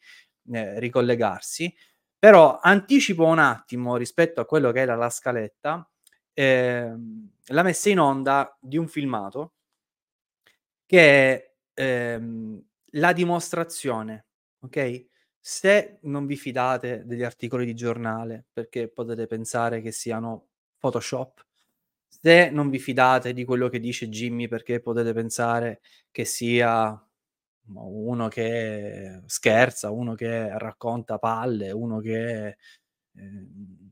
eh, 0.52 0.78
ricollegarsi. 0.80 1.74
Però 2.18 2.58
anticipo 2.60 3.24
un 3.24 3.38
attimo 3.38 3.96
rispetto 3.96 4.40
a 4.40 4.46
quello 4.46 4.72
che 4.72 4.80
era 4.80 4.94
la 4.96 5.10
scaletta, 5.10 5.88
ehm, 6.32 7.30
la 7.48 7.62
messa 7.62 7.90
in 7.90 7.98
onda 8.00 8.56
di 8.60 8.78
un 8.78 8.88
filmato 8.88 9.52
che 10.86 10.98
è 11.34 11.54
ehm, 11.74 12.62
la 12.92 13.12
dimostrazione, 13.12 14.26
ok? 14.60 15.06
Se 15.46 15.98
non 16.04 16.24
vi 16.24 16.36
fidate 16.36 17.02
degli 17.04 17.22
articoli 17.22 17.66
di 17.66 17.74
giornale 17.74 18.46
perché 18.50 18.88
potete 18.88 19.26
pensare 19.26 19.82
che 19.82 19.92
siano 19.92 20.46
Photoshop, 20.78 21.44
se 22.08 22.48
non 22.48 22.70
vi 22.70 22.78
fidate 22.78 23.34
di 23.34 23.44
quello 23.44 23.68
che 23.68 23.78
dice 23.78 24.08
Jimmy 24.08 24.48
perché 24.48 24.80
potete 24.80 25.12
pensare 25.12 25.82
che 26.10 26.24
sia 26.24 26.98
uno 27.74 28.28
che 28.28 29.20
scherza, 29.26 29.90
uno 29.90 30.14
che 30.14 30.56
racconta 30.58 31.18
palle, 31.18 31.72
uno 31.72 32.00
che 32.00 32.46
eh, 32.46 32.56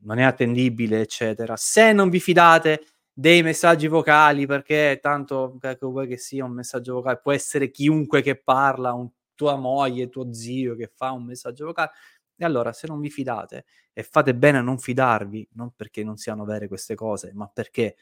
non 0.01 0.19
è 0.19 0.23
attendibile, 0.23 1.03
eccetera. 1.03 1.55
Se 1.57 1.93
non 1.93 2.09
vi 2.09 2.21
fidate 2.21 2.87
dei 3.13 3.43
messaggi 3.43 3.89
vocali, 3.89 4.47
perché 4.47 4.99
tanto 5.03 5.59
che 5.61 5.77
vuoi 5.81 6.09
che 6.09 6.17
sia 6.17 6.47
un 6.47 6.53
messaggio 6.53 6.95
vocale, 6.95 7.21
può 7.23 7.33
essere 7.33 7.71
chiunque 7.71 8.23
che 8.23 8.37
parla, 8.41 8.95
un, 8.95 9.11
tua 9.43 9.57
moglie, 9.57 10.09
tuo 10.09 10.33
zio 10.33 10.77
che 10.77 10.87
fa 10.95 11.11
un 11.11 11.25
messaggio 11.25 11.65
vocale. 11.67 11.91
E 12.37 12.45
allora, 12.45 12.73
se 12.73 12.87
non 12.87 13.01
vi 13.01 13.11
fidate 13.11 13.65
e 13.93 14.05
fate 14.05 14.35
bene 14.37 14.59
a 14.59 14.63
non 14.63 14.79
fidarvi, 14.79 15.49
non 15.55 15.73
perché 15.75 16.05
non 16.05 16.17
siano 16.17 16.45
vere 16.45 16.69
queste 16.69 16.95
cose, 16.95 17.33
ma 17.35 17.49
perché 17.49 17.97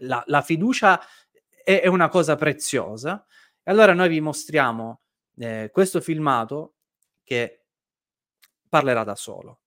la, 0.00 0.22
la 0.26 0.40
fiducia 0.40 1.00
è, 1.62 1.80
è 1.80 1.86
una 1.86 2.08
cosa 2.08 2.34
preziosa, 2.34 3.24
e 3.62 3.70
allora 3.70 3.92
noi 3.92 4.08
vi 4.08 4.20
mostriamo 4.20 5.02
eh, 5.36 5.70
questo 5.72 6.00
filmato 6.00 6.76
che 7.22 7.64
parlerà 8.68 9.04
da 9.04 9.14
solo. 9.14 9.60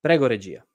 Prego 0.00 0.26
regia. 0.26 0.66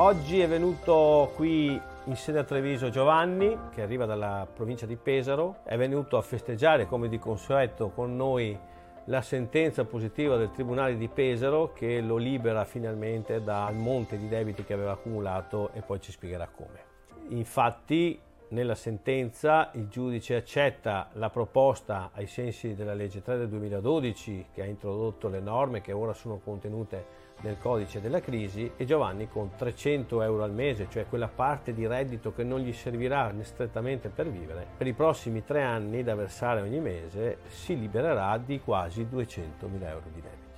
Oggi 0.00 0.40
è 0.40 0.48
venuto 0.48 1.30
qui 1.34 1.78
in 2.04 2.16
sede 2.16 2.38
a 2.38 2.44
Treviso 2.44 2.88
Giovanni, 2.88 3.54
che 3.70 3.82
arriva 3.82 4.06
dalla 4.06 4.48
provincia 4.50 4.86
di 4.86 4.96
Pesaro, 4.96 5.56
è 5.62 5.76
venuto 5.76 6.16
a 6.16 6.22
festeggiare 6.22 6.86
come 6.86 7.10
di 7.10 7.18
consueto 7.18 7.90
con 7.90 8.16
noi 8.16 8.58
la 9.04 9.20
sentenza 9.20 9.84
positiva 9.84 10.38
del 10.38 10.52
Tribunale 10.52 10.96
di 10.96 11.06
Pesaro 11.08 11.74
che 11.74 12.00
lo 12.00 12.16
libera 12.16 12.64
finalmente 12.64 13.42
dal 13.42 13.74
monte 13.74 14.16
di 14.16 14.26
debiti 14.26 14.64
che 14.64 14.72
aveva 14.72 14.92
accumulato 14.92 15.68
e 15.74 15.82
poi 15.82 16.00
ci 16.00 16.12
spiegherà 16.12 16.48
come. 16.48 16.82
Infatti 17.28 18.18
nella 18.48 18.74
sentenza 18.74 19.70
il 19.74 19.88
giudice 19.88 20.34
accetta 20.34 21.10
la 21.12 21.28
proposta 21.28 22.08
ai 22.14 22.26
sensi 22.26 22.74
della 22.74 22.94
legge 22.94 23.20
3 23.20 23.36
del 23.36 23.48
2012 23.48 24.46
che 24.54 24.62
ha 24.62 24.66
introdotto 24.66 25.28
le 25.28 25.40
norme 25.40 25.82
che 25.82 25.92
ora 25.92 26.14
sono 26.14 26.40
contenute 26.42 27.28
nel 27.42 27.58
codice 27.58 28.00
della 28.00 28.20
crisi 28.20 28.72
e 28.76 28.84
Giovanni 28.84 29.28
con 29.28 29.50
300 29.56 30.22
euro 30.22 30.42
al 30.42 30.52
mese, 30.52 30.88
cioè 30.90 31.06
quella 31.06 31.28
parte 31.28 31.72
di 31.72 31.86
reddito 31.86 32.32
che 32.32 32.44
non 32.44 32.60
gli 32.60 32.72
servirà 32.72 33.32
strettamente 33.42 34.08
per 34.08 34.30
vivere, 34.30 34.66
per 34.76 34.86
i 34.86 34.92
prossimi 34.92 35.44
tre 35.44 35.62
anni 35.62 36.02
da 36.02 36.14
versare 36.14 36.60
ogni 36.60 36.80
mese 36.80 37.38
si 37.48 37.78
libererà 37.78 38.36
di 38.38 38.60
quasi 38.60 39.08
200 39.08 39.68
mila 39.68 39.88
euro 39.88 40.06
di 40.12 40.20
debiti. 40.20 40.48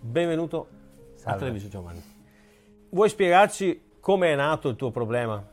Benvenuto 0.00 0.68
Salve. 1.14 1.36
a 1.36 1.40
Treviso 1.40 1.68
Giovanni. 1.68 2.02
Vuoi 2.90 3.08
spiegarci 3.08 3.98
come 4.00 4.32
è 4.32 4.34
nato 4.34 4.68
il 4.68 4.76
tuo 4.76 4.90
problema? 4.90 5.46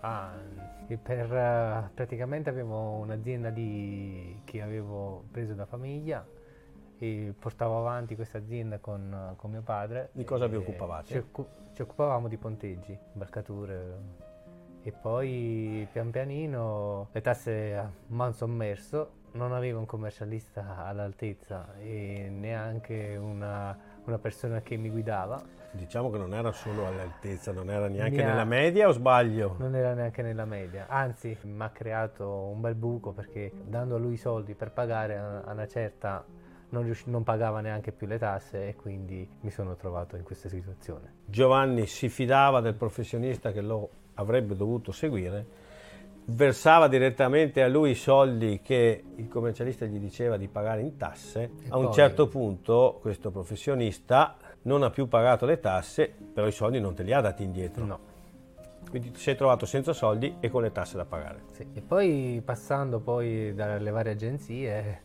Ah, 0.00 0.32
e 0.92 0.98
per, 0.98 1.90
praticamente 1.94 2.50
avevo 2.50 2.96
un'azienda 2.98 3.50
di, 3.50 4.40
che 4.44 4.60
avevo 4.60 5.24
preso 5.30 5.54
da 5.54 5.64
famiglia 5.64 6.26
e 6.98 7.34
portavo 7.38 7.78
avanti 7.78 8.14
questa 8.14 8.38
azienda 8.38 8.78
con, 8.78 9.34
con 9.36 9.50
mio 9.50 9.62
padre. 9.62 10.10
Di 10.12 10.24
cosa 10.24 10.46
vi 10.46 10.56
occupavate? 10.56 11.06
Ci, 11.06 11.16
occu- 11.18 11.48
ci 11.72 11.82
occupavamo 11.82 12.28
di 12.28 12.36
ponteggi, 12.36 12.96
imbarcature 13.12 14.30
e 14.82 14.92
poi 14.92 15.86
pian 15.90 16.10
pianino 16.10 17.08
le 17.12 17.20
tasse 17.20 17.90
man 18.08 18.34
sommerso, 18.34 19.20
non 19.32 19.52
avevo 19.52 19.78
un 19.78 19.86
commercialista 19.86 20.84
all'altezza 20.84 21.74
e 21.78 22.28
neanche 22.30 23.16
una, 23.16 23.76
una 24.04 24.18
persona 24.18 24.60
che 24.60 24.76
mi 24.76 24.90
guidava. 24.90 25.60
Diciamo 25.74 26.10
che 26.10 26.18
non 26.18 26.34
era 26.34 26.52
solo 26.52 26.86
all'altezza, 26.86 27.50
non 27.50 27.70
era 27.70 27.88
neanche 27.88 28.16
Mi 28.16 28.22
ha- 28.22 28.28
nella 28.28 28.44
media 28.44 28.88
o 28.88 28.92
sbaglio? 28.92 29.56
Non 29.58 29.74
era 29.74 29.94
neanche 29.94 30.20
nella 30.20 30.44
media, 30.44 30.86
anzi 30.86 31.36
mi 31.42 31.62
ha 31.62 31.70
creato 31.70 32.28
un 32.28 32.60
bel 32.60 32.74
buco 32.74 33.12
perché 33.12 33.50
dando 33.64 33.94
a 33.94 33.98
lui 33.98 34.12
i 34.14 34.18
soldi 34.18 34.54
per 34.54 34.70
pagare 34.70 35.16
a 35.16 35.50
una 35.50 35.66
certa 35.66 36.24
non, 36.68 36.82
riusci- 36.82 37.08
non 37.10 37.22
pagava 37.22 37.60
neanche 37.60 37.90
più 37.92 38.06
le 38.06 38.18
tasse 38.18 38.68
e 38.68 38.76
quindi 38.76 39.26
mi 39.40 39.50
sono 39.50 39.74
trovato 39.76 40.16
in 40.16 40.22
questa 40.24 40.48
situazione. 40.50 41.12
Giovanni 41.24 41.86
si 41.86 42.08
fidava 42.10 42.60
del 42.60 42.74
professionista 42.74 43.50
che 43.52 43.60
lo 43.62 43.88
avrebbe 44.14 44.54
dovuto 44.54 44.92
seguire, 44.92 45.46
versava 46.24 46.86
direttamente 46.88 47.62
a 47.62 47.68
lui 47.68 47.90
i 47.90 47.94
soldi 47.94 48.60
che 48.62 49.02
il 49.16 49.28
commercialista 49.28 49.86
gli 49.86 49.98
diceva 49.98 50.36
di 50.36 50.48
pagare 50.48 50.80
in 50.82 50.96
tasse. 50.96 51.50
E 51.64 51.68
a 51.70 51.76
un 51.78 51.92
certo 51.92 52.28
punto 52.28 52.98
questo 53.00 53.30
professionista 53.30 54.36
non 54.62 54.82
ha 54.82 54.90
più 54.90 55.08
pagato 55.08 55.46
le 55.46 55.60
tasse, 55.60 56.12
però 56.32 56.46
i 56.46 56.52
soldi 56.52 56.80
non 56.80 56.94
te 56.94 57.02
li 57.02 57.12
ha 57.12 57.20
dati 57.20 57.42
indietro. 57.42 57.84
No. 57.84 57.98
Quindi 58.88 59.10
ti 59.12 59.20
sei 59.20 59.36
trovato 59.36 59.64
senza 59.64 59.92
soldi 59.92 60.36
e 60.40 60.50
con 60.50 60.62
le 60.62 60.72
tasse 60.72 60.96
da 60.96 61.04
pagare. 61.04 61.44
Sì. 61.52 61.66
E 61.72 61.80
poi 61.80 62.42
passando 62.44 63.00
poi 63.00 63.54
dalle 63.54 63.90
varie 63.90 64.12
agenzie 64.12 64.70
è 64.70 65.00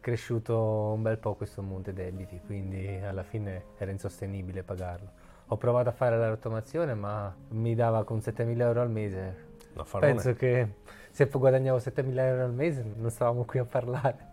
cresciuto 0.00 0.92
un 0.94 1.02
bel 1.02 1.18
po' 1.18 1.34
questo 1.34 1.62
monte 1.62 1.92
debiti, 1.92 2.40
quindi 2.44 2.98
alla 3.04 3.24
fine 3.24 3.64
era 3.76 3.90
insostenibile 3.90 4.62
pagarlo. 4.62 5.10
Ho 5.48 5.56
provato 5.56 5.88
a 5.88 5.92
fare 5.92 6.16
la 6.16 6.28
rottamazione 6.28 6.94
ma 6.94 7.34
mi 7.50 7.74
dava 7.74 8.04
con 8.04 8.18
7.000 8.18 8.60
euro 8.60 8.80
al 8.80 8.90
mese. 8.90 9.44
Affarone. 9.74 10.12
Penso 10.12 10.34
che 10.34 10.68
se 11.10 11.26
guadagnavo 11.26 11.78
7.000 11.78 12.18
euro 12.18 12.44
al 12.44 12.52
mese 12.54 12.84
non 12.96 13.10
stavamo 13.10 13.44
qui 13.44 13.58
a 13.58 13.64
parlare. 13.64 14.30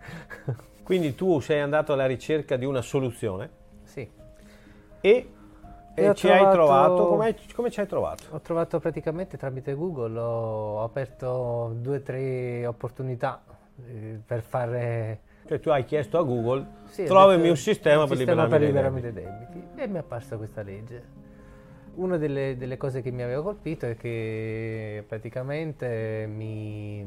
Quindi 0.84 1.16
tu 1.16 1.40
sei 1.40 1.60
andato 1.60 1.94
alla 1.94 2.06
ricerca 2.06 2.56
di 2.56 2.66
una 2.66 2.82
soluzione 2.82 3.62
e, 5.06 5.30
E 5.96 6.06
e 6.06 6.14
ci 6.16 6.30
hai 6.30 6.38
trovato- 6.38 6.56
trovato. 6.56 7.08
Come, 7.08 7.36
come 7.54 7.70
ci 7.70 7.80
hai 7.82 7.88
trovato? 7.88 8.24
ho 8.32 8.40
trovato 8.40 8.80
praticamente 8.80 9.38
tramite 9.38 9.74
Google, 9.74 10.18
ho 10.18 10.82
aperto 10.84 11.76
due 11.80 11.98
o 11.98 12.02
tre 12.02 12.66
opportunità 12.66 13.44
eh, 13.86 14.20
per 14.26 14.42
fare 14.42 15.20
Cioè 15.46 15.60
tu 15.60 15.70
hai 15.70 15.84
chiesto 15.84 16.18
a 16.18 16.24
Google, 16.24 16.66
Sì, 16.86 17.04
trovami 17.04 17.50
un 17.50 17.58
sistema, 17.58 18.08
per 18.08 18.18
liberarmi, 18.18 18.50
per 18.50 18.62
liberarmi 18.62 19.02
debiti." 19.02 19.24
dai 19.28 19.38
debiti 19.48 19.82
e 19.82 19.88
mi 19.88 19.96
è 19.96 20.00
apparsa 20.00 20.38
questa 20.38 20.62
legge. 20.64 21.22
Una 21.96 22.18
delle, 22.18 22.56
delle 22.58 22.78
cose 22.78 23.02
che 23.04 23.12
mi 23.12 23.22
aveva 23.22 23.44
colpito 23.44 23.86
è 23.86 23.96
che 23.96 25.04
praticamente 25.08 26.26
mi, 26.28 27.06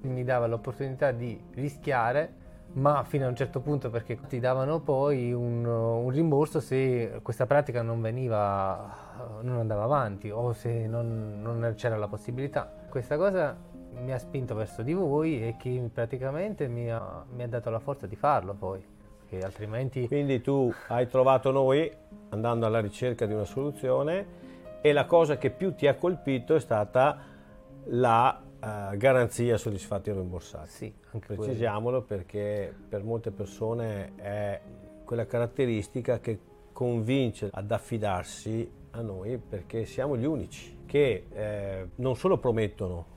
mi 0.00 0.24
dava 0.24 0.46
l'opportunità 0.46 1.10
di 1.12 1.40
rischiare, 1.54 2.44
ma 2.76 3.04
fino 3.04 3.24
a 3.24 3.28
un 3.28 3.36
certo 3.36 3.60
punto 3.60 3.88
perché 3.90 4.18
ti 4.28 4.38
davano 4.38 4.80
poi 4.80 5.32
un, 5.32 5.64
un 5.64 6.10
rimborso 6.10 6.60
se 6.60 7.20
questa 7.22 7.46
pratica 7.46 7.82
non 7.82 8.00
veniva, 8.00 9.40
non 9.40 9.58
andava 9.58 9.84
avanti 9.84 10.30
o 10.30 10.52
se 10.52 10.86
non, 10.86 11.40
non 11.40 11.72
c'era 11.76 11.96
la 11.96 12.08
possibilità. 12.08 12.70
Questa 12.88 13.16
cosa 13.16 13.56
mi 13.98 14.12
ha 14.12 14.18
spinto 14.18 14.54
verso 14.54 14.82
di 14.82 14.92
voi 14.92 15.42
e 15.42 15.56
che 15.58 15.90
praticamente 15.92 16.68
mi 16.68 16.90
ha, 16.90 17.24
mi 17.34 17.42
ha 17.42 17.48
dato 17.48 17.70
la 17.70 17.78
forza 17.78 18.06
di 18.06 18.16
farlo 18.16 18.52
poi, 18.52 18.84
altrimenti... 19.42 20.06
Quindi 20.06 20.42
tu 20.42 20.70
hai 20.88 21.08
trovato 21.08 21.50
noi 21.50 21.90
andando 22.30 22.66
alla 22.66 22.80
ricerca 22.80 23.24
di 23.24 23.32
una 23.32 23.44
soluzione 23.44 24.44
e 24.82 24.92
la 24.92 25.06
cosa 25.06 25.38
che 25.38 25.48
più 25.50 25.74
ti 25.74 25.86
ha 25.86 25.94
colpito 25.94 26.54
è 26.54 26.60
stata 26.60 27.18
la 27.84 28.42
eh, 28.66 28.96
garanzia 28.96 29.56
soddisfatti 29.56 30.10
e 30.10 30.12
rimborsati. 30.12 30.70
Sì, 30.70 30.94
anche 31.12 31.26
quello. 31.26 31.42
Precisiamolo 31.42 32.02
perché 32.02 32.74
per 32.88 33.04
molte 33.04 33.30
persone 33.30 34.14
è 34.16 34.60
quella 35.04 35.24
caratteristica 35.26 36.18
che 36.18 36.38
convince 36.72 37.48
ad 37.52 37.70
affidarsi 37.70 38.68
a 38.90 39.00
noi 39.00 39.38
perché 39.38 39.84
siamo 39.84 40.16
gli 40.16 40.24
unici 40.24 40.80
che 40.84 41.26
eh, 41.32 41.88
non 41.96 42.16
solo 42.16 42.38
promettono, 42.38 43.14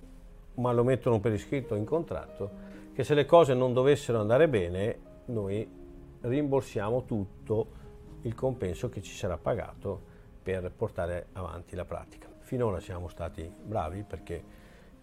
ma 0.56 0.72
lo 0.72 0.84
mettono 0.84 1.20
per 1.20 1.34
iscritto 1.34 1.76
in 1.76 1.86
contratto, 1.86 2.68
che 2.94 3.04
se 3.04 3.14
le 3.14 3.26
cose 3.26 3.54
non 3.54 3.74
dovessero 3.74 4.20
andare 4.20 4.48
bene, 4.48 5.00
noi 5.26 5.68
rimborsiamo 6.22 7.06
tutto 7.06 7.78
il 8.22 8.36
compenso 8.36 8.90
che 8.90 9.02
ci 9.02 9.16
sarà 9.16 9.38
pagato 9.38 10.02
per 10.44 10.72
portare 10.76 11.28
avanti 11.34 11.76
la 11.76 11.86
pratica. 11.86 12.28
Finora 12.40 12.80
siamo 12.80 13.08
stati 13.08 13.50
bravi 13.64 14.04
perché 14.04 14.59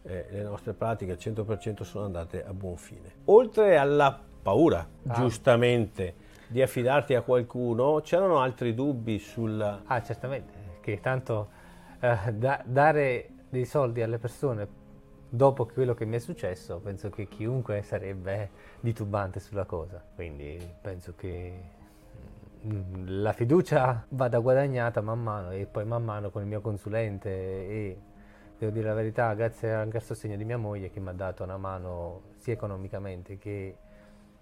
eh, 0.06 0.26
le 0.30 0.42
nostre 0.42 0.72
pratiche 0.72 1.12
al 1.12 1.18
100% 1.18 1.82
sono 1.82 2.04
andate 2.04 2.44
a 2.44 2.52
buon 2.52 2.76
fine. 2.76 3.10
Oltre 3.26 3.76
alla 3.76 4.18
paura, 4.42 4.86
Ah. 5.08 5.14
giustamente, 5.14 6.14
di 6.48 6.62
affidarti 6.62 7.14
a 7.14 7.22
qualcuno, 7.22 8.00
c'erano 8.02 8.38
altri 8.38 8.74
dubbi 8.74 9.18
sul... 9.18 9.60
Ah, 9.84 10.02
certamente, 10.02 10.52
che 10.80 11.00
tanto 11.00 11.48
eh, 12.00 12.32
da- 12.34 12.62
dare 12.64 13.28
dei 13.48 13.64
soldi 13.64 14.02
alle 14.02 14.18
persone 14.18 14.84
dopo 15.28 15.66
quello 15.66 15.94
che 15.94 16.04
mi 16.04 16.16
è 16.16 16.18
successo, 16.20 16.78
penso 16.78 17.10
che 17.10 17.26
chiunque 17.26 17.82
sarebbe 17.82 18.50
titubante 18.80 19.40
sulla 19.40 19.64
cosa. 19.64 20.00
Quindi 20.14 20.56
penso 20.80 21.14
che 21.16 21.52
mm, 22.64 23.04
la 23.22 23.32
fiducia 23.32 24.04
vada 24.10 24.38
guadagnata 24.38 25.00
man 25.00 25.20
mano 25.20 25.50
e 25.50 25.66
poi 25.66 25.84
man 25.84 26.04
mano 26.04 26.30
con 26.30 26.42
il 26.42 26.48
mio 26.48 26.60
consulente 26.60 27.28
e 27.30 27.98
devo 28.58 28.72
dire 28.72 28.88
la 28.88 28.94
verità, 28.94 29.32
grazie 29.34 29.72
anche 29.72 29.98
al 29.98 30.02
sostegno 30.02 30.36
di 30.36 30.44
mia 30.44 30.56
moglie 30.56 30.90
che 30.90 31.00
mi 31.00 31.08
ha 31.08 31.12
dato 31.12 31.42
una 31.42 31.56
mano 31.56 32.22
sia 32.38 32.54
economicamente 32.54 33.38
che 33.38 33.76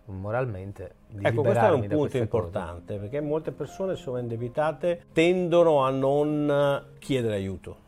moralmente. 0.07 0.95
Di 1.09 1.25
Ecco, 1.25 1.43
questo 1.43 1.65
è 1.65 1.71
un 1.71 1.81
punto 1.81 1.97
queste 1.97 2.19
cose. 2.19 2.19
importante 2.19 2.99
perché 2.99 3.21
molte 3.21 3.53
persone 3.53 3.97
sono 3.97 4.19
indebitate, 4.19 5.07
tendono 5.13 5.83
a 5.85 5.91
non 5.91 6.85
chiedere 6.99 7.35
aiuto. 7.35 7.83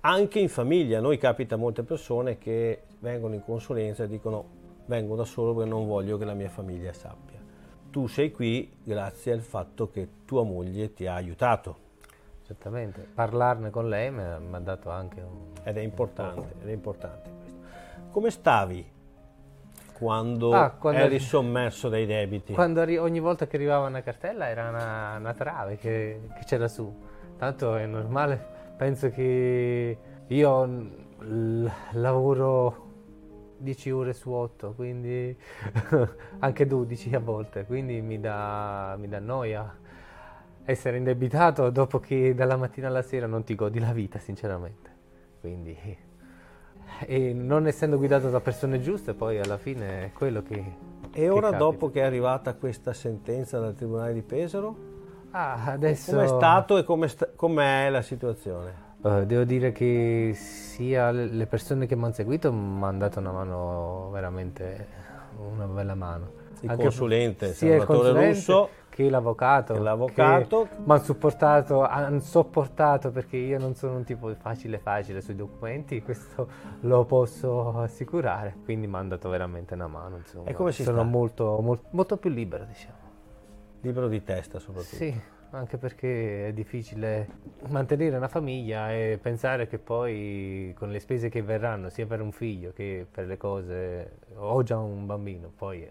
Anche 0.00 0.38
in 0.38 0.48
famiglia, 0.48 1.00
noi 1.00 1.18
capita 1.18 1.56
molte 1.56 1.82
persone 1.82 2.38
che 2.38 2.82
vengono 3.00 3.34
in 3.34 3.42
consulenza 3.42 4.04
e 4.04 4.08
dicono 4.08 4.56
vengo 4.86 5.16
da 5.16 5.24
solo 5.24 5.54
perché 5.54 5.68
non 5.68 5.86
voglio 5.86 6.16
che 6.16 6.24
la 6.24 6.34
mia 6.34 6.48
famiglia 6.48 6.92
sappia. 6.92 7.36
Tu 7.90 8.06
sei 8.06 8.30
qui 8.30 8.70
grazie 8.82 9.32
al 9.32 9.40
fatto 9.40 9.90
che 9.90 10.08
tua 10.24 10.44
moglie 10.44 10.92
ti 10.92 11.06
ha 11.06 11.14
aiutato 11.14 11.86
Certamente, 12.48 13.06
parlarne 13.12 13.68
con 13.68 13.90
lei 13.90 14.10
mi 14.10 14.22
ha 14.22 14.58
dato 14.60 14.88
anche 14.88 15.20
un... 15.20 15.50
ed 15.64 15.76
è 15.76 15.82
importante, 15.82 16.54
ed 16.62 16.68
è 16.70 16.72
importante 16.72 17.30
questo. 17.38 17.58
Come 18.10 18.30
stavi 18.30 18.90
quando, 19.92 20.52
Ah, 20.52 20.70
quando- 20.70 21.02
eri 21.02 21.18
sommerso 21.18 21.90
dai 21.90 22.06
debiti? 22.06 22.54
Quando 22.54 22.80
arri- 22.80 22.96
ogni 22.96 23.20
volta 23.20 23.46
che 23.46 23.56
arrivava 23.56 23.86
una 23.86 24.00
cartella 24.00 24.48
era 24.48 24.66
una, 24.70 25.16
una 25.18 25.34
trave 25.34 25.76
che, 25.76 26.22
che 26.38 26.44
c'era 26.46 26.68
su. 26.68 26.90
Tanto 27.36 27.76
è 27.76 27.84
normale, 27.84 28.42
penso 28.78 29.10
che 29.10 29.98
io 30.26 30.64
l- 30.64 31.70
lavoro 31.92 32.86
10 33.58 33.90
ore 33.90 34.14
su 34.14 34.30
8, 34.32 34.72
quindi 34.72 35.36
anche 36.40 36.66
12 36.66 37.14
a 37.14 37.18
volte, 37.20 37.66
quindi 37.66 38.00
mi 38.00 38.18
dà, 38.18 38.94
mi 38.98 39.06
dà 39.06 39.18
noia 39.18 39.70
essere 40.70 40.98
indebitato 40.98 41.70
dopo 41.70 41.98
che 41.98 42.34
dalla 42.34 42.56
mattina 42.56 42.88
alla 42.88 43.00
sera 43.00 43.26
non 43.26 43.42
ti 43.42 43.54
godi 43.54 43.78
la 43.80 43.92
vita, 43.92 44.18
sinceramente. 44.18 44.90
Quindi, 45.40 45.74
e 47.06 47.32
non 47.32 47.66
essendo 47.66 47.96
guidato 47.96 48.28
da 48.28 48.40
persone 48.40 48.78
giuste, 48.78 49.14
poi 49.14 49.38
alla 49.38 49.56
fine 49.56 50.04
è 50.04 50.12
quello 50.12 50.42
che... 50.42 50.62
E 51.12 51.28
ora, 51.30 51.46
capita. 51.48 51.56
dopo 51.56 51.90
che 51.90 52.00
è 52.00 52.04
arrivata 52.04 52.52
questa 52.52 52.92
sentenza 52.92 53.58
dal 53.58 53.74
Tribunale 53.74 54.12
di 54.12 54.20
Pesaro, 54.20 54.76
Ah, 55.30 55.64
adesso... 55.72 56.12
com'è 56.12 56.26
stato 56.26 56.76
e 56.76 56.84
come 56.84 57.08
sta- 57.08 57.28
com'è 57.34 57.88
la 57.88 58.02
situazione? 58.02 58.86
Eh, 59.02 59.24
devo 59.24 59.44
dire 59.44 59.72
che 59.72 60.32
sia 60.34 61.10
le 61.10 61.46
persone 61.46 61.86
che 61.86 61.96
mi 61.96 62.04
hanno 62.04 62.12
seguito 62.12 62.52
mi 62.52 62.82
hanno 62.84 62.98
dato 62.98 63.20
una 63.20 63.32
mano, 63.32 64.10
veramente 64.10 64.86
una 65.38 65.66
bella 65.66 65.94
mano. 65.94 66.30
Il 66.60 66.70
Anche 66.70 66.82
consulente 66.82 67.52
sia 67.52 67.74
il 67.74 67.80
Salvatore 67.80 67.98
consulente 68.12 68.34
Russo 68.34 68.68
che 68.88 69.08
l'avvocato. 69.08 69.74
che 69.74 69.80
l'avvocato. 69.80 70.68
mi 70.84 70.92
hanno 70.92 71.02
supportato, 71.02 71.82
hanno 71.84 72.18
sopportato 72.20 73.10
perché 73.12 73.36
io 73.36 73.58
non 73.58 73.74
sono 73.76 73.94
un 73.96 74.04
tipo 74.04 74.34
facile 74.34 74.78
facile 74.78 75.20
sui 75.20 75.36
documenti, 75.36 76.02
questo 76.02 76.48
lo 76.80 77.04
posso 77.04 77.78
assicurare, 77.78 78.56
quindi 78.64 78.86
mi 78.88 78.96
hanno 78.96 79.10
dato 79.10 79.28
veramente 79.28 79.74
una 79.74 79.86
mano. 79.86 80.16
Insomma. 80.16 80.48
E 80.48 80.52
come 80.54 80.72
si 80.72 80.82
sono 80.82 81.04
molto, 81.04 81.60
mol- 81.60 81.80
molto 81.90 82.16
più 82.16 82.30
libero, 82.30 82.64
diciamo. 82.64 82.96
libero 83.82 84.08
di 84.08 84.24
testa 84.24 84.58
soprattutto. 84.58 84.96
Sì, 84.96 85.20
anche 85.50 85.78
perché 85.78 86.48
è 86.48 86.52
difficile 86.52 87.28
mantenere 87.68 88.16
una 88.16 88.26
famiglia 88.28 88.92
e 88.92 89.18
pensare 89.22 89.68
che 89.68 89.78
poi 89.78 90.74
con 90.76 90.90
le 90.90 90.98
spese 90.98 91.28
che 91.28 91.40
verranno 91.42 91.88
sia 91.88 92.04
per 92.06 92.20
un 92.20 92.32
figlio 92.32 92.72
che 92.72 93.06
per 93.08 93.26
le 93.26 93.36
cose, 93.36 94.18
ho 94.34 94.60
già 94.64 94.76
un 94.76 95.06
bambino, 95.06 95.50
poi 95.56 95.82
eh, 95.84 95.90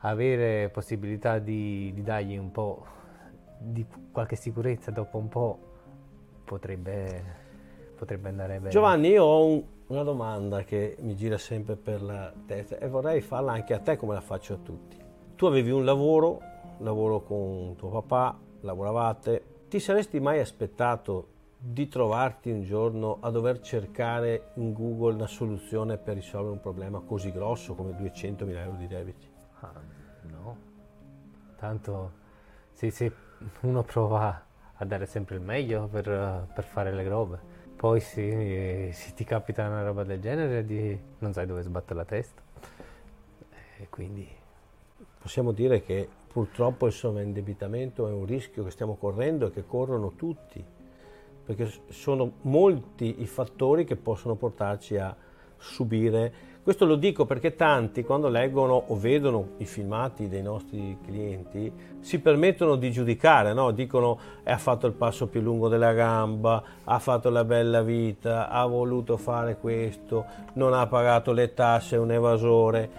avere 0.00 0.68
possibilità 0.70 1.38
di, 1.38 1.92
di 1.94 2.02
dargli 2.02 2.36
un 2.36 2.50
po' 2.50 2.84
di 3.58 3.84
qualche 4.10 4.36
sicurezza 4.36 4.90
dopo 4.90 5.18
un 5.18 5.28
po' 5.28 5.58
potrebbe, 6.44 7.22
potrebbe 7.96 8.28
andare 8.28 8.56
bene. 8.58 8.70
Giovanni, 8.70 9.08
io 9.08 9.24
ho 9.24 9.44
un- 9.44 9.62
una 9.88 10.02
domanda 10.02 10.62
che 10.62 10.96
mi 11.00 11.14
gira 11.16 11.36
sempre 11.36 11.76
per 11.76 12.00
la 12.02 12.32
testa 12.46 12.78
e 12.78 12.88
vorrei 12.88 13.20
farla 13.20 13.52
anche 13.52 13.74
a 13.74 13.78
te 13.80 13.96
come 13.96 14.14
la 14.14 14.20
faccio 14.20 14.54
a 14.54 14.58
tutti. 14.58 14.96
Tu 15.34 15.46
avevi 15.46 15.70
un 15.70 15.84
lavoro, 15.84 16.40
lavoro 16.78 17.22
con 17.22 17.74
tuo 17.76 17.88
papà, 17.90 18.38
lavoravate, 18.60 19.44
ti 19.68 19.78
saresti 19.80 20.20
mai 20.20 20.40
aspettato 20.40 21.38
di 21.58 21.88
trovarti 21.88 22.50
un 22.50 22.62
giorno 22.62 23.18
a 23.20 23.30
dover 23.30 23.60
cercare 23.60 24.52
in 24.54 24.72
Google 24.72 25.14
una 25.14 25.26
soluzione 25.26 25.98
per 25.98 26.14
risolvere 26.14 26.52
un 26.52 26.60
problema 26.60 27.00
così 27.00 27.30
grosso 27.30 27.74
come 27.74 27.94
200.000 27.94 28.62
euro 28.62 28.76
di 28.76 28.86
debiti? 28.86 29.29
Tanto 31.60 32.12
se, 32.72 32.90
se 32.90 33.12
uno 33.60 33.82
prova 33.82 34.46
a 34.74 34.84
dare 34.84 35.06
sempre 35.06 35.36
il 35.36 35.42
meglio 35.42 35.86
per, 35.86 36.48
per 36.52 36.64
fare 36.64 36.92
le 36.92 37.06
robe, 37.06 37.38
poi 37.76 38.00
se, 38.00 38.90
se 38.92 39.12
ti 39.14 39.24
capita 39.24 39.68
una 39.68 39.84
roba 39.84 40.02
del 40.02 40.20
genere 40.20 40.64
di, 40.64 40.98
non 41.18 41.32
sai 41.32 41.46
dove 41.46 41.62
sbattere 41.62 41.94
la 41.94 42.04
testa. 42.04 42.40
E 43.76 43.88
quindi 43.88 44.38
Possiamo 45.20 45.52
dire 45.52 45.82
che 45.82 46.08
purtroppo 46.32 46.86
il 46.86 46.92
sovraindebitamento 46.92 48.08
è 48.08 48.10
un 48.10 48.24
rischio 48.24 48.64
che 48.64 48.70
stiamo 48.70 48.96
correndo 48.96 49.48
e 49.48 49.50
che 49.50 49.66
corrono 49.66 50.12
tutti, 50.16 50.64
perché 51.44 51.70
sono 51.88 52.32
molti 52.42 53.20
i 53.20 53.26
fattori 53.26 53.84
che 53.84 53.96
possono 53.96 54.34
portarci 54.36 54.96
a 54.96 55.14
subire. 55.58 56.32
Questo 56.62 56.84
lo 56.84 56.96
dico 56.96 57.24
perché 57.24 57.56
tanti 57.56 58.04
quando 58.04 58.28
leggono 58.28 58.74
o 58.88 58.94
vedono 58.96 59.52
i 59.58 59.64
filmati 59.64 60.28
dei 60.28 60.42
nostri 60.42 60.98
clienti 61.02 61.72
si 62.00 62.20
permettono 62.20 62.76
di 62.76 62.92
giudicare, 62.92 63.54
no? 63.54 63.70
dicono 63.70 64.18
"Eh, 64.44 64.52
ha 64.52 64.58
fatto 64.58 64.86
il 64.86 64.92
passo 64.92 65.26
più 65.26 65.40
lungo 65.40 65.68
della 65.68 65.94
gamba, 65.94 66.62
ha 66.84 66.98
fatto 66.98 67.30
la 67.30 67.44
bella 67.44 67.82
vita, 67.82 68.48
ha 68.50 68.66
voluto 68.66 69.16
fare 69.16 69.56
questo, 69.56 70.24
non 70.54 70.74
ha 70.74 70.86
pagato 70.86 71.32
le 71.32 71.54
tasse, 71.54 71.96
è 71.96 71.98
un 71.98 72.12
evasore 72.12 72.90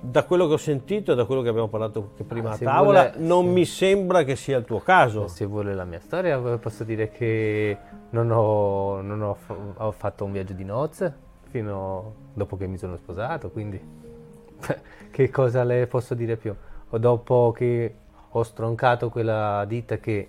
da 0.00 0.22
quello 0.24 0.46
che 0.46 0.52
ho 0.52 0.58
sentito 0.58 1.10
e 1.10 1.14
da 1.16 1.24
quello 1.24 1.42
che 1.42 1.48
abbiamo 1.48 1.68
parlato 1.68 2.12
prima 2.24 2.50
Ah, 2.50 2.52
a 2.52 2.56
se 2.56 2.64
tavola, 2.64 3.10
vuole- 3.10 3.26
non 3.26 3.44
sì. 3.46 3.50
mi 3.50 3.64
sembra 3.64 4.22
che 4.22 4.36
sia 4.36 4.56
il 4.58 4.64
tuo 4.64 4.78
caso. 4.78 5.26
se 5.26 5.44
vuole 5.44 5.74
la 5.74 5.84
mia 5.84 5.98
storia 6.00 6.38
posso 6.58 6.84
dire 6.84 7.08
che 7.10 7.76
non 8.10 8.30
ho, 8.30 9.00
non 9.00 9.20
ho 9.22 9.36
ho 9.78 9.90
fatto 9.90 10.24
un 10.24 10.30
viaggio 10.30 10.52
di 10.52 10.64
nozze 10.64 11.24
fino 11.56 12.14
dopo 12.34 12.56
che 12.58 12.66
mi 12.66 12.76
sono 12.76 12.96
sposato, 12.96 13.50
quindi 13.50 13.80
che 15.10 15.30
cosa 15.30 15.64
le 15.64 15.86
posso 15.86 16.14
dire 16.14 16.36
più? 16.36 16.54
O 16.90 16.98
dopo 16.98 17.52
che 17.56 17.94
ho 18.28 18.42
stroncato 18.42 19.08
quella 19.08 19.64
ditta 19.66 19.96
che 19.96 20.28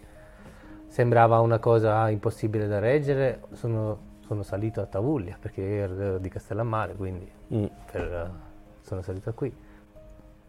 sembrava 0.88 1.40
una 1.42 1.60
cosa 1.60 2.10
impossibile 2.10 2.66
da 2.68 2.80
reggere, 2.80 3.42
sono, 3.52 4.16
sono 4.26 4.42
salito 4.42 4.80
a 4.80 4.86
Tavuglia 4.86 5.36
perché 5.38 5.62
ero 5.62 6.18
di 6.18 6.30
Castellammare, 6.30 6.94
quindi 6.96 7.30
Mm. 7.54 7.66
per- 7.92 8.30
sono 8.82 9.02
salito 9.02 9.34
qui. 9.34 9.54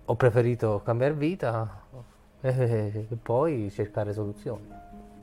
Ho 0.04 0.14
preferito 0.14 0.80
cambiare 0.84 1.14
vita 1.14 1.82
e 2.40 3.06
poi 3.20 3.68
cercare 3.70 4.12
soluzioni. 4.12 4.68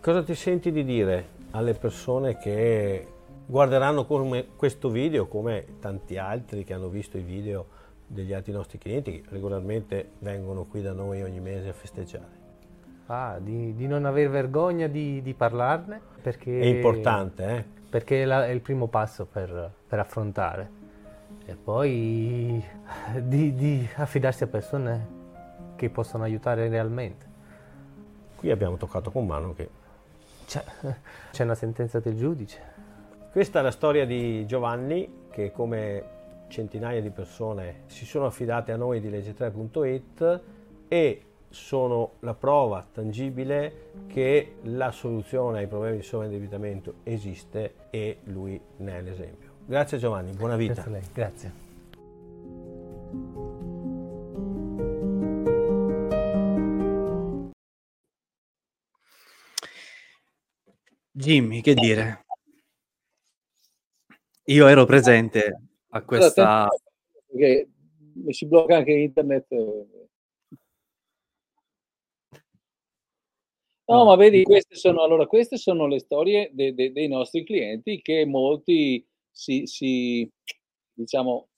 Cosa 0.01 0.21
ti 0.21 0.35
senti 0.35 0.71
di 0.71 0.83
dire 0.83 1.27
alle 1.51 1.73
persone 1.73 2.37
che 2.37 3.07
guarderanno 3.45 4.05
come 4.05 4.47
questo 4.55 4.89
video, 4.89 5.27
come 5.27 5.65
tanti 5.79 6.17
altri 6.17 6.63
che 6.63 6.73
hanno 6.73 6.89
visto 6.89 7.17
i 7.17 7.21
video 7.21 7.83
degli 8.07 8.33
altri 8.33 8.51
nostri 8.51 8.77
clienti 8.77 9.21
che 9.21 9.23
regolarmente 9.29 10.11
vengono 10.19 10.65
qui 10.65 10.81
da 10.81 10.93
noi 10.93 11.21
ogni 11.23 11.39
mese 11.39 11.69
a 11.69 11.73
festeggiare? 11.73 12.43
Ah, 13.07 13.37
di, 13.39 13.75
di 13.75 13.87
non 13.87 14.05
aver 14.05 14.29
vergogna 14.29 14.87
di, 14.87 15.21
di 15.21 15.33
parlarne 15.33 16.01
perché 16.21 16.59
È 16.59 16.65
importante, 16.65 17.45
eh? 17.47 17.63
perché 17.89 18.23
è, 18.23 18.25
la- 18.25 18.45
è 18.45 18.49
il 18.49 18.61
primo 18.61 18.87
passo 18.87 19.25
per, 19.25 19.71
per 19.87 19.99
affrontare 19.99 20.83
e 21.45 21.55
poi 21.55 22.63
di, 23.21 23.53
di 23.53 23.87
affidarsi 23.95 24.43
a 24.43 24.47
persone 24.47 25.07
che 25.75 25.89
possono 25.89 26.23
aiutare 26.23 26.67
realmente. 26.67 27.25
Qui 28.35 28.49
abbiamo 28.49 28.77
toccato 28.77 29.11
con 29.11 29.25
mano 29.27 29.53
che 29.53 29.69
C'è, 30.47 30.63
c'è 31.31 31.43
una 31.43 31.55
sentenza 31.55 31.99
del 31.99 32.15
giudice. 32.15 32.59
Questa 33.35 33.59
è 33.59 33.61
la 33.61 33.71
storia 33.71 34.05
di 34.05 34.45
Giovanni 34.45 35.25
che 35.29 35.51
come 35.51 36.03
centinaia 36.47 37.01
di 37.01 37.09
persone 37.09 37.81
si 37.87 38.05
sono 38.05 38.27
affidate 38.27 38.71
a 38.71 38.77
noi 38.77 39.01
di 39.01 39.09
legge3.it 39.09 40.41
e 40.87 41.21
sono 41.49 42.11
la 42.21 42.33
prova 42.33 42.87
tangibile 42.89 43.91
che 44.07 44.55
la 44.61 44.89
soluzione 44.91 45.57
ai 45.57 45.67
problemi 45.67 45.97
di 45.97 46.03
sovraindebitamento 46.03 46.93
esiste 47.03 47.73
e 47.89 48.19
lui 48.23 48.57
ne 48.77 48.97
è 48.99 49.01
l'esempio. 49.01 49.49
Grazie 49.65 49.97
Giovanni, 49.97 50.31
buona 50.31 50.55
vita. 50.55 50.75
Grazie 50.75 50.89
a 50.89 50.93
lei, 50.93 51.03
grazie. 51.11 51.53
Jimmy, 61.11 61.59
che 61.59 61.73
dire? 61.73 62.24
Io 64.45 64.67
ero 64.67 64.85
presente 64.85 65.59
a 65.89 66.03
questa... 66.03 66.67
Perché 67.27 67.69
si 68.29 68.45
blocca 68.45 68.77
anche 68.77 68.91
internet. 68.91 69.47
No, 73.87 74.05
ma 74.05 74.15
vedi, 74.15 74.43
queste 74.43 74.75
sono, 74.75 75.03
allora, 75.03 75.27
queste 75.27 75.57
sono 75.57 75.87
le 75.87 75.99
storie 75.99 76.49
de- 76.53 76.73
de- 76.73 76.91
dei 76.91 77.07
nostri 77.07 77.43
clienti 77.43 78.01
che 78.01 78.25
molti 78.25 79.05
si, 79.29 79.65
si, 79.65 80.29
diciamo, 80.93 81.49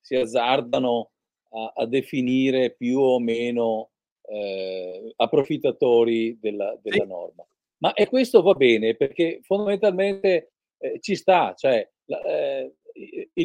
si 0.00 0.16
azzardano 0.16 1.10
a, 1.50 1.72
a 1.76 1.86
definire 1.86 2.72
più 2.72 2.98
o 2.98 3.20
meno 3.20 3.90
eh, 4.22 5.12
approfittatori 5.16 6.38
della, 6.40 6.76
della 6.82 7.02
Sì. 7.02 7.08
norma. 7.08 7.46
Ma 7.78 7.92
e 7.92 8.06
questo 8.08 8.42
va 8.42 8.54
bene 8.54 8.94
perché 8.94 9.40
fondamentalmente 9.42 10.53
eh, 10.84 11.00
ci 11.00 11.16
sta, 11.16 11.54
cioè 11.56 11.88
eh, 12.26 12.74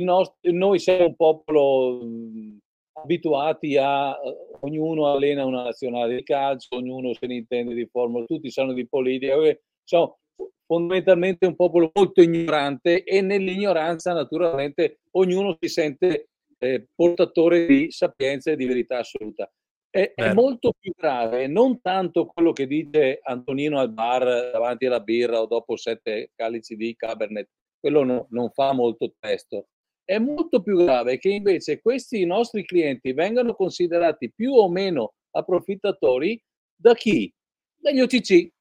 nostro, 0.02 0.38
noi 0.52 0.78
siamo 0.80 1.06
un 1.06 1.16
popolo 1.16 2.04
mh, 2.04 2.58
abituati 3.02 3.78
a 3.78 4.12
eh, 4.12 4.58
ognuno 4.60 5.10
allena 5.10 5.46
una 5.46 5.64
nazionale 5.64 6.16
di 6.16 6.24
calcio, 6.24 6.76
ognuno 6.76 7.14
se 7.14 7.28
ne 7.28 7.36
intende 7.36 7.74
di 7.74 7.88
formula, 7.90 8.26
tutti 8.26 8.52
sanno 8.52 8.74
di 8.74 8.86
politica, 8.88 9.36
eh, 9.36 9.62
siamo 9.84 10.20
fondamentalmente 10.66 11.46
un 11.46 11.56
popolo 11.56 11.90
molto 11.94 12.22
ignorante 12.22 13.04
e 13.04 13.22
nell'ignoranza 13.22 14.14
naturalmente 14.14 15.00
ognuno 15.12 15.58
si 15.60 15.70
sente 15.70 16.30
eh, 16.60 16.88
portatore 16.94 17.66
di 17.66 17.90
sapienza 17.90 18.52
e 18.52 18.58
di 18.58 18.66
verità 18.66 19.00
assoluta. 19.00 19.50
È, 19.92 20.14
è, 20.14 20.34
molto 20.34 20.74
più 20.80 20.94
grave, 20.96 21.48
non 21.48 21.82
tanto 21.82 22.28
quello 22.28 22.52
che 22.52 22.68
dice 22.68 23.20
Antonino 23.24 23.80
al 23.80 23.92
bar 23.92 24.52
davanti 24.52 24.86
alla 24.86 25.00
birra 25.00 25.42
o 25.42 25.48
dopo 25.48 25.76
sette 25.78 26.30
calici 26.36 26.76
di 26.76 26.96
Cabernet, 26.96 27.50
quello 27.80 28.04
no, 28.04 28.28
non 28.30 28.52
fa 28.52 28.72
molto 28.74 29.16
testo. 29.20 29.70
È 30.04 30.20
molto 30.20 30.62
più 30.62 30.78
grave 30.78 31.18
che 31.18 31.30
invece 31.30 31.82
questi 31.82 32.24
nostri 32.26 32.66
clienti 32.66 33.14
vengano 33.14 33.54
considerati 33.56 34.32
più 34.32 34.54
o 34.54 34.70
meno 34.70 35.14
approfittatori 35.32 36.40
da 36.76 36.94
chi? 36.94 37.32
Dagli 37.76 38.02
OTC, 38.02 38.52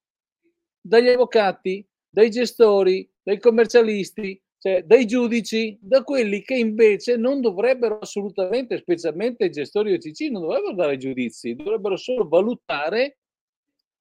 dagli 0.80 1.08
avvocati, 1.08 1.86
dai 2.08 2.30
gestori, 2.30 3.10
dai 3.22 3.38
commercialisti, 3.38 4.40
cioè 4.59 4.82
dai 4.82 5.06
giudici, 5.06 5.78
da 5.80 6.02
quelli 6.02 6.42
che 6.42 6.54
invece 6.54 7.16
non 7.16 7.40
dovrebbero 7.40 7.98
assolutamente, 8.00 8.78
specialmente 8.78 9.44
i 9.44 9.50
gestori 9.50 9.92
OCC, 9.92 10.30
non 10.30 10.42
dovrebbero 10.42 10.74
dare 10.74 10.96
giudizi, 10.96 11.54
dovrebbero 11.54 11.96
solo 11.96 12.26
valutare 12.26 13.18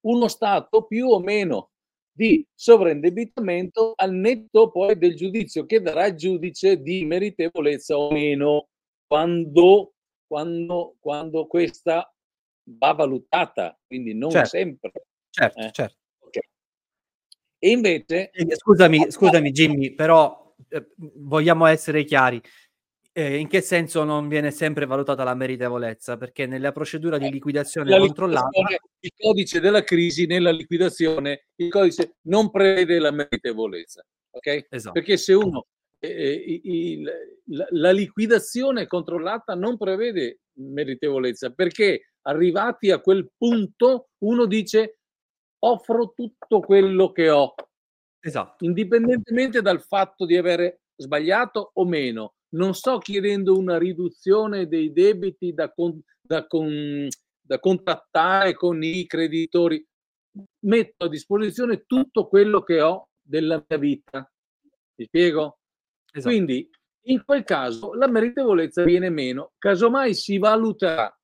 uno 0.01 0.27
stato 0.27 0.85
più 0.85 1.09
o 1.09 1.19
meno 1.19 1.69
di 2.11 2.43
sovraindebitamento 2.55 3.93
al 3.95 4.13
netto 4.13 4.71
poi 4.71 4.97
del 4.97 5.15
giudizio 5.15 5.67
che 5.67 5.81
darà 5.81 6.07
il 6.07 6.15
giudice 6.15 6.81
di 6.81 7.05
meritevolezza 7.05 7.95
o 7.95 8.11
meno 8.11 8.69
quando, 9.05 9.93
quando, 10.25 10.95
quando 10.99 11.45
questa 11.45 12.11
va 12.63 12.93
valutata, 12.93 13.77
quindi 13.85 14.15
non 14.15 14.31
certo. 14.31 14.49
sempre. 14.49 14.91
Certo, 15.29 15.59
eh. 15.59 15.71
certo. 15.71 15.95
E 17.59 17.71
invece... 17.71 18.31
Scusami, 18.55 19.09
scusami 19.11 19.51
Jimmy, 19.51 19.93
però 19.93 20.46
eh, 20.69 20.87
vogliamo 20.95 21.65
essere 21.65 22.03
chiari. 22.03 22.41
Eh, 23.11 23.37
in 23.37 23.47
che 23.47 23.61
senso 23.61 24.03
non 24.03 24.27
viene 24.27 24.51
sempre 24.51 24.85
valutata 24.85 25.23
la 25.23 25.33
meritevolezza? 25.33 26.17
Perché 26.17 26.45
nella 26.45 26.71
procedura 26.71 27.17
di 27.17 27.25
eh, 27.25 27.31
liquidazione 27.31 27.89
la 27.89 27.97
controllata... 27.97 28.49
Il 28.99 29.11
codice 29.17 29.59
della 29.59 29.83
crisi 29.83 30.25
nella 30.25 30.51
liquidazione, 30.51 31.47
il 31.55 31.69
codice 31.69 32.17
non 32.23 32.51
prevede 32.51 32.99
la 32.99 33.11
meritevolezza. 33.11 34.05
Ok? 34.29 34.67
Esatto. 34.69 34.93
Perché 34.93 35.17
se 35.17 35.33
uno... 35.33 35.65
Eh, 35.99 36.61
il, 36.63 37.11
la, 37.45 37.65
la 37.71 37.91
liquidazione 37.91 38.85
controllata 38.85 39.55
non 39.55 39.77
prevede 39.77 40.41
meritevolezza 40.57 41.49
perché 41.51 42.11
arrivati 42.21 42.91
a 42.91 42.99
quel 42.99 43.31
punto 43.35 44.09
uno 44.19 44.45
dice 44.45 44.99
offro 45.59 46.13
tutto 46.15 46.59
quello 46.59 47.11
che 47.11 47.29
ho 47.29 47.55
Esatto. 48.27 48.65
Indipendentemente 48.65 49.61
dal 49.61 49.81
fatto 49.81 50.25
di 50.25 50.35
avere 50.35 50.81
sbagliato 50.97 51.71
o 51.75 51.85
meno, 51.85 52.33
non 52.49 52.73
sto 52.73 52.97
chiedendo 52.97 53.57
una 53.57 53.77
riduzione 53.77 54.67
dei 54.67 54.91
debiti 54.91 55.53
da, 55.53 55.71
con, 55.71 55.97
da, 56.19 56.45
con, 56.45 57.07
da 57.39 57.59
contattare 57.59 58.53
con 58.53 58.83
i 58.83 59.05
creditori, 59.05 59.85
metto 60.65 61.05
a 61.05 61.09
disposizione 61.09 61.85
tutto 61.85 62.27
quello 62.27 62.63
che 62.63 62.81
ho 62.81 63.07
della 63.21 63.63
mia 63.65 63.79
vita. 63.79 64.29
Ti 64.93 65.05
spiego? 65.05 65.59
Esatto. 66.11 66.27
Quindi 66.33 66.69
in 67.03 67.23
quel 67.23 67.45
caso 67.45 67.93
la 67.93 68.09
meritevolezza 68.09 68.83
viene 68.83 69.09
meno, 69.09 69.53
casomai 69.57 70.13
si 70.13 70.37
valuterà, 70.37 71.17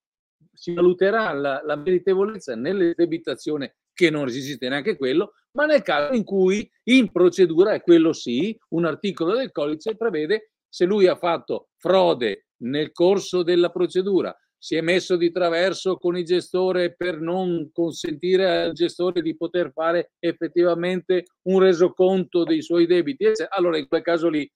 si 0.54 0.74
valuterà 0.74 1.34
la, 1.34 1.62
la 1.66 1.76
meritevolezza 1.76 2.56
nell'esdebitazione 2.56 3.76
che 3.92 4.10
non 4.10 4.28
esiste 4.28 4.70
neanche 4.70 4.96
quello, 4.96 5.34
ma 5.54 5.66
nel 5.66 5.82
caso 5.82 6.14
in 6.14 6.24
cui 6.24 6.70
in 6.86 7.12
procedura, 7.12 7.74
e 7.74 7.82
quello 7.82 8.14
sì, 8.14 8.58
un 8.70 8.86
articolo 8.86 9.36
del 9.36 9.52
codice 9.52 9.96
prevede 9.96 10.52
se 10.68 10.86
lui 10.86 11.08
ha 11.08 11.16
fatto 11.16 11.70
frode 11.78 12.48
nel 12.64 12.92
corso 12.92 13.44
della 13.44 13.70
procedura, 13.70 14.36
si 14.58 14.76
è 14.76 14.82
messo 14.82 15.18
di 15.18 15.32
traverso 15.32 15.98
con 15.98 16.18
il 16.18 16.24
gestore 16.24 16.96
per 16.96 17.20
non 17.20 17.70
consentire 17.74 18.64
al 18.64 18.72
gestore 18.72 19.22
di 19.22 19.36
poter 19.36 19.72
fare 19.74 20.14
effettivamente 20.20 21.26
un 21.50 21.60
resoconto 21.60 22.44
dei 22.44 22.62
suoi 22.62 22.86
debiti, 22.86 23.30
allora 23.50 23.78
in 23.78 23.88
quel 23.88 24.02
caso 24.02 24.30
lì, 24.30 24.50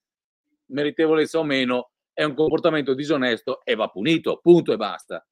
meritevolezza 0.67 1.39
o 1.39 1.43
meno, 1.43 1.91
è 2.13 2.23
un 2.23 2.33
comportamento 2.33 2.93
disonesto 2.93 3.61
e 3.63 3.75
va 3.75 3.89
punito, 3.89 4.39
punto 4.41 4.71
e 4.71 4.77
basta. 4.77 5.23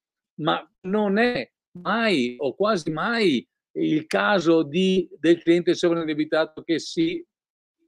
Ma 0.41 0.61
non 0.81 1.17
è 1.17 1.49
mai 1.79 2.35
o 2.37 2.53
quasi 2.53 2.91
mai 2.91 3.47
il 3.75 4.05
caso 4.07 4.63
di, 4.63 5.07
del 5.19 5.41
cliente 5.41 5.73
sovraindebitato 5.73 6.63
che 6.63 6.79
si 6.79 7.25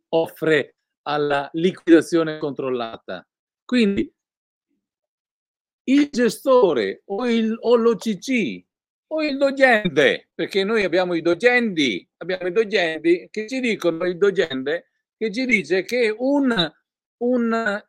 offre 0.10 0.76
alla 1.04 1.50
liquidazione 1.54 2.38
controllata. 2.38 3.26
Quindi 3.64 4.12
il 5.86 6.10
gestore 6.10 7.04
o, 7.06 7.28
il, 7.28 7.56
o 7.60 7.76
l'OCC 7.76 8.66
o 9.10 9.24
il 9.24 9.38
dogente, 9.38 10.30
perché 10.34 10.64
noi 10.66 10.84
abbiamo 10.84 11.14
i 11.14 11.22
dogendi, 11.22 12.08
abbiamo 12.18 12.48
i 12.48 12.52
dogendi 12.52 13.28
che 13.32 13.48
ci 13.48 13.62
dicono, 13.62 14.06
il 14.06 14.18
dogente 14.18 14.92
che 15.16 15.32
ci 15.32 15.46
dice 15.46 15.84
che 15.84 16.14
un, 16.18 16.72
un 17.24 17.87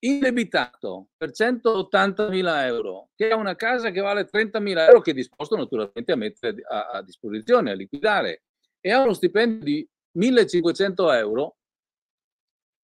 indebitato 0.00 1.08
per 1.16 1.30
180.000 1.30 2.64
euro, 2.64 3.10
che 3.14 3.30
ha 3.30 3.36
una 3.36 3.56
casa 3.56 3.90
che 3.90 4.00
vale 4.00 4.28
30.000 4.30 4.86
euro, 4.86 5.00
che 5.00 5.10
è 5.10 5.14
disposto 5.14 5.56
naturalmente 5.56 6.12
a 6.12 6.16
mettere 6.16 6.62
a, 6.68 6.90
a 6.90 7.02
disposizione, 7.02 7.70
a 7.70 7.74
liquidare, 7.74 8.42
e 8.80 8.92
ha 8.92 9.02
uno 9.02 9.12
stipendio 9.12 9.64
di 9.64 9.88
1.500 10.18 11.14
euro, 11.14 11.56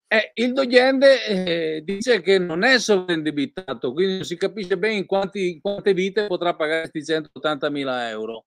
eh, 0.09 0.31
il 0.35 0.53
Dogende 0.53 1.27
eh, 1.27 1.83
dice 1.85 2.21
che 2.21 2.39
non 2.39 2.63
è 2.63 2.79
sovraindebitato, 2.79 3.93
quindi 3.93 4.15
non 4.17 4.25
si 4.25 4.37
capisce 4.37 4.79
bene 4.79 4.95
in, 4.95 5.07
quanti, 5.07 5.51
in 5.51 5.61
quante 5.61 5.95
vite 5.95 6.29
potrà 6.29 6.55
pagare 6.55 6.91
questi 6.91 7.13
180.000 7.13 8.09
euro. 8.11 8.47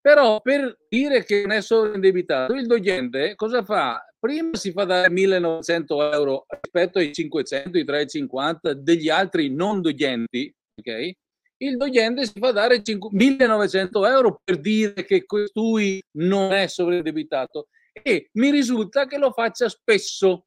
Però 0.00 0.40
per 0.40 0.76
dire 0.88 1.24
che 1.24 1.42
non 1.42 1.52
è 1.52 1.62
sovraindebitato, 1.62 2.52
il 2.54 2.66
Dogende 2.66 3.34
cosa 3.34 3.62
fa? 3.62 4.04
Prima 4.20 4.54
si 4.54 4.70
fa 4.70 4.84
dare 4.84 5.10
1900 5.10 6.12
euro 6.12 6.46
rispetto 6.48 6.98
ai 6.98 7.12
500, 7.12 7.78
i 7.78 7.84
350 7.84 8.74
degli 8.74 9.08
altri 9.08 9.48
non 9.52 9.80
doglienti, 9.80 10.54
ok? 10.76 11.12
Il 11.56 11.76
dogliente 11.76 12.24
si 12.26 12.38
fa 12.38 12.52
dare 12.52 12.82
5, 12.82 13.10
1900 13.12 14.06
euro 14.06 14.40
per 14.44 14.58
dire 14.60 15.04
che 15.04 15.26
costui 15.26 16.02
non 16.12 16.52
è 16.52 16.66
sovraindebitato 16.66 17.68
e 17.92 18.28
mi 18.34 18.50
risulta 18.50 19.06
che 19.06 19.18
lo 19.18 19.32
faccia 19.32 19.68
spesso. 19.68 20.46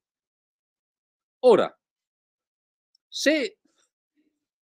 Ora, 1.45 1.71
se 3.07 3.57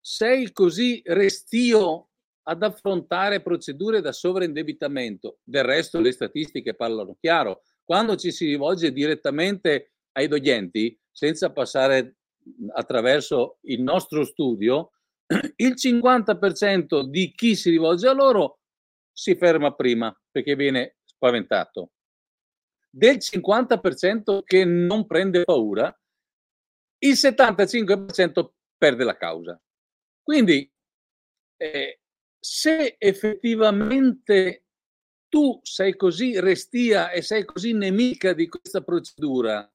sei 0.00 0.52
così 0.52 1.02
restio 1.06 2.10
ad 2.48 2.62
affrontare 2.62 3.42
procedure 3.42 4.00
da 4.00 4.12
sovraindebitamento, 4.12 5.38
del 5.42 5.64
resto 5.64 5.98
le 5.98 6.12
statistiche 6.12 6.74
parlano 6.74 7.16
chiaro, 7.18 7.62
quando 7.86 8.16
ci 8.16 8.32
si 8.32 8.46
rivolge 8.46 8.92
direttamente 8.92 9.92
ai 10.12 10.26
doglienti, 10.26 10.98
senza 11.10 11.52
passare 11.52 12.16
attraverso 12.74 13.58
il 13.62 13.80
nostro 13.80 14.24
studio, 14.24 14.90
il 15.56 15.74
50% 15.74 17.02
di 17.04 17.32
chi 17.32 17.54
si 17.54 17.70
rivolge 17.70 18.08
a 18.08 18.12
loro 18.12 18.58
si 19.12 19.36
ferma 19.36 19.72
prima 19.72 20.14
perché 20.30 20.56
viene 20.56 20.96
spaventato. 21.04 21.92
Del 22.90 23.18
50% 23.18 24.42
che 24.44 24.64
non 24.64 25.06
prende 25.06 25.44
paura, 25.44 25.96
il 26.98 27.12
75% 27.12 28.48
perde 28.76 29.04
la 29.04 29.16
causa. 29.16 29.60
Quindi, 30.22 30.68
eh, 31.58 32.00
se 32.38 32.96
effettivamente 32.98 34.65
tu 35.36 35.60
sei 35.62 35.96
così 35.96 36.40
restia 36.40 37.10
e 37.10 37.20
sei 37.20 37.44
così 37.44 37.74
nemica 37.74 38.32
di 38.32 38.48
questa 38.48 38.80
procedura, 38.80 39.70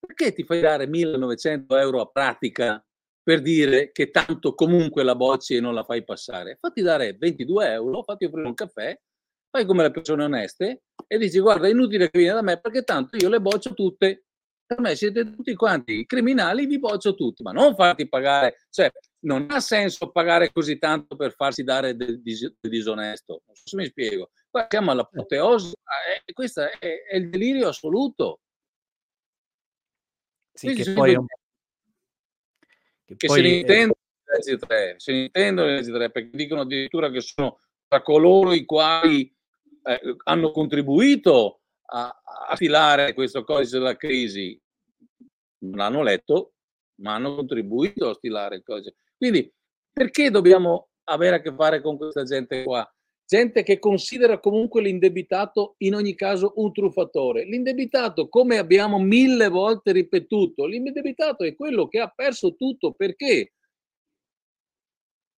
perché 0.00 0.32
ti 0.32 0.42
fai 0.42 0.60
dare 0.60 0.88
1900 0.88 1.76
euro 1.76 2.00
a 2.00 2.08
pratica 2.08 2.84
per 3.22 3.40
dire 3.40 3.92
che 3.92 4.10
tanto 4.10 4.56
comunque 4.56 5.04
la 5.04 5.14
bocci 5.14 5.54
e 5.54 5.60
non 5.60 5.74
la 5.74 5.84
fai 5.84 6.02
passare? 6.02 6.56
Fatti 6.60 6.82
dare 6.82 7.12
22 7.16 7.70
euro, 7.70 8.02
fatti 8.02 8.24
offrire 8.24 8.48
un 8.48 8.54
caffè, 8.54 9.00
fai 9.48 9.64
come 9.64 9.84
le 9.84 9.92
persone 9.92 10.24
oneste 10.24 10.82
e 11.06 11.18
dici 11.18 11.38
guarda 11.38 11.68
è 11.68 11.70
inutile 11.70 12.10
che 12.10 12.18
vieni 12.18 12.34
da 12.34 12.42
me 12.42 12.58
perché 12.58 12.82
tanto 12.82 13.16
io 13.16 13.28
le 13.28 13.40
boccio 13.40 13.74
tutte 13.74 14.24
per 14.66 14.80
me 14.80 14.96
siete 14.96 15.22
tutti 15.36 15.54
quanti 15.54 16.04
criminali, 16.04 16.66
vi 16.66 16.80
boccio 16.80 17.14
tutti, 17.14 17.44
ma 17.44 17.52
non 17.52 17.76
farti 17.76 18.08
pagare, 18.08 18.66
cioè 18.70 18.90
non 19.20 19.46
ha 19.50 19.60
senso 19.60 20.10
pagare 20.10 20.50
così 20.50 20.78
tanto 20.78 21.14
per 21.14 21.32
farsi 21.32 21.62
dare 21.62 21.94
del, 21.94 22.20
dis- 22.20 22.56
del 22.60 22.70
disonesto, 22.72 23.42
non 23.46 23.54
so 23.54 23.62
se 23.66 23.76
mi 23.76 23.86
spiego. 23.86 24.30
Qua 24.54 24.68
siamo 24.70 24.92
all'apoteosi, 24.92 25.72
eh, 25.72 26.32
questo 26.32 26.60
è, 26.60 26.78
è, 26.78 27.16
il 27.16 27.28
delirio 27.28 27.66
assoluto. 27.66 28.38
Sì, 30.52 30.74
che 30.74 30.92
poi, 30.92 31.16
un... 31.16 31.26
che, 33.04 33.16
che 33.16 33.26
poi 33.26 33.36
se 33.36 33.42
ne 33.42 33.54
intendono 33.56 33.98
leggi 34.22 34.56
3, 34.56 34.94
se 34.98 35.12
ne 35.12 35.22
intendono 35.22 35.66
le 35.66 35.74
leggi 35.74 35.90
3, 35.90 36.10
perché 36.12 36.36
dicono 36.36 36.60
addirittura 36.60 37.10
che 37.10 37.20
sono 37.20 37.58
tra 37.88 38.00
coloro 38.00 38.52
i 38.52 38.64
quali 38.64 39.36
eh, 39.82 40.16
hanno 40.22 40.52
contribuito 40.52 41.62
a, 41.86 42.22
a 42.46 42.54
filare 42.54 43.12
questo 43.12 43.42
codice 43.42 43.78
della 43.78 43.96
crisi 43.96 44.56
non 45.64 45.80
hanno 45.80 46.02
letto 46.04 46.52
ma 47.00 47.14
hanno 47.14 47.34
contribuito 47.34 48.08
a 48.08 48.14
stilare 48.14 48.62
cose. 48.62 48.94
Quindi 49.16 49.52
perché 49.92 50.30
dobbiamo 50.30 50.90
avere 51.08 51.34
a 51.34 51.40
che 51.40 51.52
fare 51.52 51.80
con 51.80 51.96
questa 51.96 52.22
gente 52.22 52.62
qua? 52.62 52.88
Gente 53.26 53.62
che 53.62 53.78
considera 53.78 54.38
comunque 54.38 54.82
l'indebitato 54.82 55.76
in 55.78 55.94
ogni 55.94 56.14
caso 56.14 56.52
un 56.56 56.72
truffatore. 56.72 57.44
L'indebitato, 57.44 58.28
come 58.28 58.58
abbiamo 58.58 58.98
mille 58.98 59.48
volte 59.48 59.92
ripetuto, 59.92 60.66
l'indebitato 60.66 61.44
è 61.44 61.54
quello 61.54 61.88
che 61.88 62.00
ha 62.00 62.12
perso 62.14 62.54
tutto 62.54 62.92
perché 62.92 63.52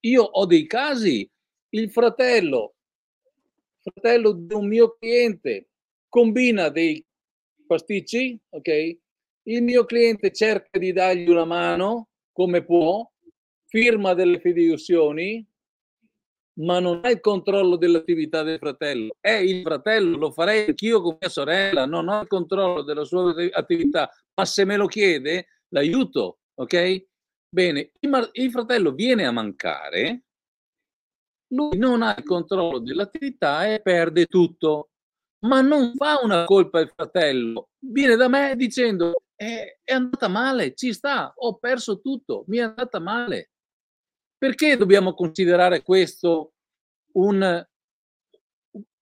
io 0.00 0.22
ho 0.22 0.46
dei 0.46 0.66
casi, 0.66 1.28
il 1.70 1.90
fratello, 1.90 2.74
fratello 3.80 4.32
di 4.32 4.54
un 4.54 4.66
mio 4.66 4.96
cliente 4.98 5.68
combina 6.08 6.68
dei 6.70 7.04
pasticci, 7.66 8.38
ok? 8.50 8.98
Il 9.44 9.62
mio 9.62 9.84
cliente 9.84 10.32
cerca 10.32 10.78
di 10.78 10.92
dargli 10.92 11.28
una 11.28 11.44
mano 11.44 12.08
come 12.32 12.64
può, 12.64 13.08
firma 13.66 14.14
delle 14.14 14.40
fideiussioni, 14.40 15.44
ma 16.58 16.80
non 16.80 17.00
ha 17.02 17.10
il 17.10 17.20
controllo 17.20 17.76
dell'attività 17.76 18.42
del 18.42 18.58
fratello. 18.58 19.16
È 19.20 19.32
il 19.32 19.62
fratello, 19.62 20.16
lo 20.16 20.30
farei 20.30 20.68
anch'io 20.68 21.00
con 21.02 21.16
mia 21.20 21.28
sorella, 21.28 21.86
non 21.86 22.08
ho 22.08 22.22
il 22.22 22.28
controllo 22.28 22.82
della 22.82 23.04
sua 23.04 23.34
attività, 23.52 24.10
ma 24.34 24.44
se 24.44 24.64
me 24.64 24.76
lo 24.76 24.86
chiede, 24.86 25.48
l'aiuto, 25.68 26.38
ok? 26.54 27.06
Bene, 27.48 27.92
il, 28.00 28.50
fratello 28.50 28.92
viene 28.92 29.26
a 29.26 29.30
mancare, 29.32 30.24
lui 31.48 31.76
non 31.78 32.02
ha 32.02 32.14
il 32.16 32.24
controllo 32.24 32.78
dell'attività 32.80 33.72
e 33.72 33.80
perde 33.80 34.26
tutto, 34.26 34.90
ma 35.46 35.60
non 35.60 35.92
fa 35.94 36.18
una 36.22 36.44
colpa 36.44 36.80
al 36.80 36.92
fratello, 36.94 37.68
viene 37.78 38.16
da 38.16 38.28
me 38.28 38.56
dicendo 38.56 39.14
è, 39.34 39.78
è 39.84 39.92
andata 39.92 40.28
male, 40.28 40.74
ci 40.74 40.92
sta, 40.92 41.32
ho 41.36 41.56
perso 41.58 42.00
tutto, 42.00 42.44
mi 42.48 42.58
è 42.58 42.62
andata 42.62 42.98
male. 42.98 43.50
Perché 44.38 44.76
dobbiamo 44.76 45.14
considerare 45.14 45.82
questo 45.82 46.52
un, 47.12 47.66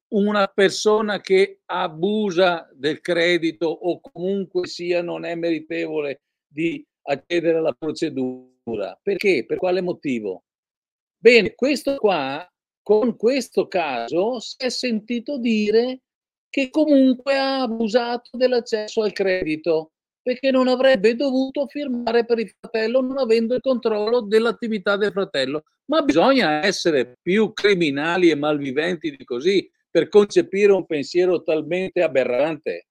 una 0.09 0.47
persona 0.47 1.21
che 1.21 1.61
abusa 1.65 2.69
del 2.73 3.01
credito 3.01 3.67
o 3.67 4.01
comunque 4.01 4.67
sia 4.69 5.03
non 5.03 5.25
è 5.25 5.35
meritevole 5.35 6.23
di 6.47 6.85
accedere 7.03 7.59
alla 7.59 7.73
procedura? 7.73 8.99
Perché? 9.03 9.45
Per 9.45 9.57
quale 9.57 9.81
motivo? 9.81 10.45
Bene, 11.19 11.55
questo 11.55 11.97
qua, 11.97 12.49
con 12.83 13.17
questo 13.17 13.67
caso, 13.67 14.39
si 14.39 14.57
è 14.59 14.69
sentito 14.69 15.39
dire 15.39 16.03
che 16.49 16.71
comunque 16.71 17.37
ha 17.37 17.63
abusato 17.63 18.37
dell'accesso 18.37 19.03
al 19.03 19.13
credito 19.13 19.94
perché 20.25 20.51
non 20.51 20.69
avrebbe 20.69 21.15
dovuto 21.15 21.67
firmare 21.67 22.25
per 22.25 22.39
il 22.39 22.51
fratello 22.59 23.03
non 23.03 23.19
avendo 23.19 23.55
il 23.55 23.61
controllo 23.61 24.23
dell'attività 24.23 24.97
del 24.97 25.13
fratello. 25.13 25.65
Ma 25.91 26.01
bisogna 26.01 26.65
essere 26.65 27.19
più 27.21 27.53
criminali 27.53 28.31
e 28.31 28.35
malviventi 28.35 29.15
di 29.15 29.23
così 29.23 29.71
per 29.91 30.09
concepire 30.09 30.73
un 30.73 30.87
pensiero 30.87 31.43
talmente 31.43 32.03
aberrante. 32.03 32.87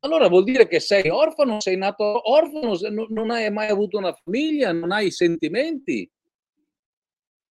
Allora 0.00 0.28
vuol 0.28 0.44
dire 0.44 0.68
che 0.68 0.80
sei 0.80 1.08
orfano, 1.08 1.60
sei 1.60 1.78
nato 1.78 2.30
orfano, 2.30 2.76
non 3.08 3.30
hai 3.30 3.50
mai 3.50 3.68
avuto 3.68 3.96
una 3.96 4.12
famiglia, 4.12 4.70
non 4.70 4.92
hai 4.92 5.10
sentimenti. 5.10 6.08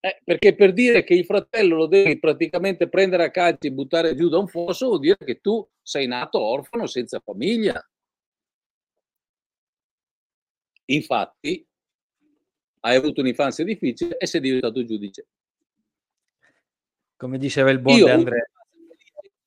Eh, 0.00 0.20
perché 0.24 0.54
per 0.54 0.72
dire 0.72 1.02
che 1.02 1.14
il 1.14 1.24
fratello 1.24 1.74
lo 1.74 1.86
devi 1.86 2.16
praticamente 2.20 2.88
prendere 2.88 3.24
a 3.24 3.30
calci 3.32 3.66
e 3.66 3.72
buttare 3.72 4.14
giù 4.14 4.28
da 4.28 4.38
un 4.38 4.46
fosso 4.46 4.86
vuol 4.86 5.00
dire 5.00 5.16
che 5.18 5.40
tu 5.40 5.68
sei 5.82 6.06
nato 6.06 6.38
orfano 6.38 6.86
senza 6.86 7.18
famiglia. 7.18 7.84
Infatti, 10.90 11.66
hai 12.80 12.96
avuto 12.96 13.20
un'infanzia 13.20 13.64
difficile 13.64 14.16
e 14.16 14.26
sei 14.26 14.40
diventato 14.40 14.84
giudice. 14.84 15.26
Come 17.16 17.38
diceva 17.38 17.70
il 17.70 17.80
buon 17.80 18.08
Andrea. 18.08 18.44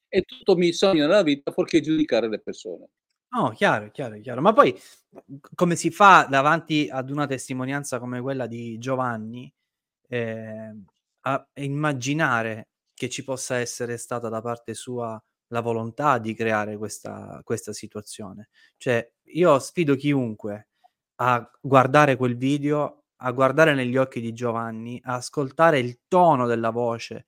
E 0.08 0.22
tutto 0.24 0.56
mi 0.58 0.74
sogno 0.74 1.08
nella 1.08 1.24
vita 1.24 1.52
fuorché 1.52 1.80
giudicare 1.80 2.28
le 2.28 2.40
persone. 2.40 2.90
No, 3.30 3.52
chiaro, 3.52 3.90
chiaro, 3.92 4.20
chiaro. 4.20 4.42
Ma 4.42 4.52
poi 4.52 4.78
come 5.56 5.78
si 5.78 5.90
fa 5.90 6.28
davanti 6.30 6.90
ad 6.92 7.10
una 7.10 7.26
testimonianza 7.26 7.98
come 7.98 8.20
quella 8.20 8.46
di 8.46 8.78
Giovanni 8.78 9.52
eh, 10.10 10.76
a 11.22 11.50
immaginare 11.54 12.68
che 12.94 13.08
ci 13.10 13.24
possa 13.24 13.56
essere 13.56 13.98
stata 13.98 14.28
da 14.28 14.42
parte 14.42 14.74
sua 14.74 15.22
la 15.48 15.62
volontà 15.62 16.18
di 16.18 16.34
creare 16.34 16.76
questa, 16.76 17.40
questa 17.44 17.72
situazione? 17.72 18.50
Cioè, 18.76 19.10
io 19.28 19.58
sfido 19.60 19.96
chiunque 19.96 20.71
a 21.24 21.48
guardare 21.62 22.16
quel 22.16 22.36
video, 22.36 23.04
a 23.18 23.32
guardare 23.32 23.76
negli 23.76 23.96
occhi 23.96 24.20
di 24.22 24.34
Giovanni, 24.34 25.00
a 25.04 25.16
ascoltare 25.16 25.78
il 25.80 26.00
tono 26.08 26.48
della 26.48 26.72
voce. 26.72 27.28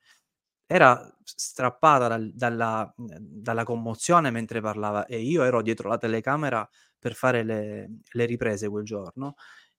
Era 0.66 1.16
strappata 1.22 2.08
dal, 2.08 2.32
dalla, 2.34 2.92
dalla, 2.96 3.64
commozione 3.64 4.30
mentre 4.30 4.60
parlava 4.60 5.06
e 5.06 5.20
io 5.20 5.44
ero 5.44 5.62
dietro 5.62 5.88
la 5.88 5.98
telecamera 5.98 6.68
per 6.98 7.14
fare 7.14 7.44
le, 7.44 7.98
le 8.12 8.24
riprese 8.24 8.68
quel 8.68 8.84
giorno 8.84 9.36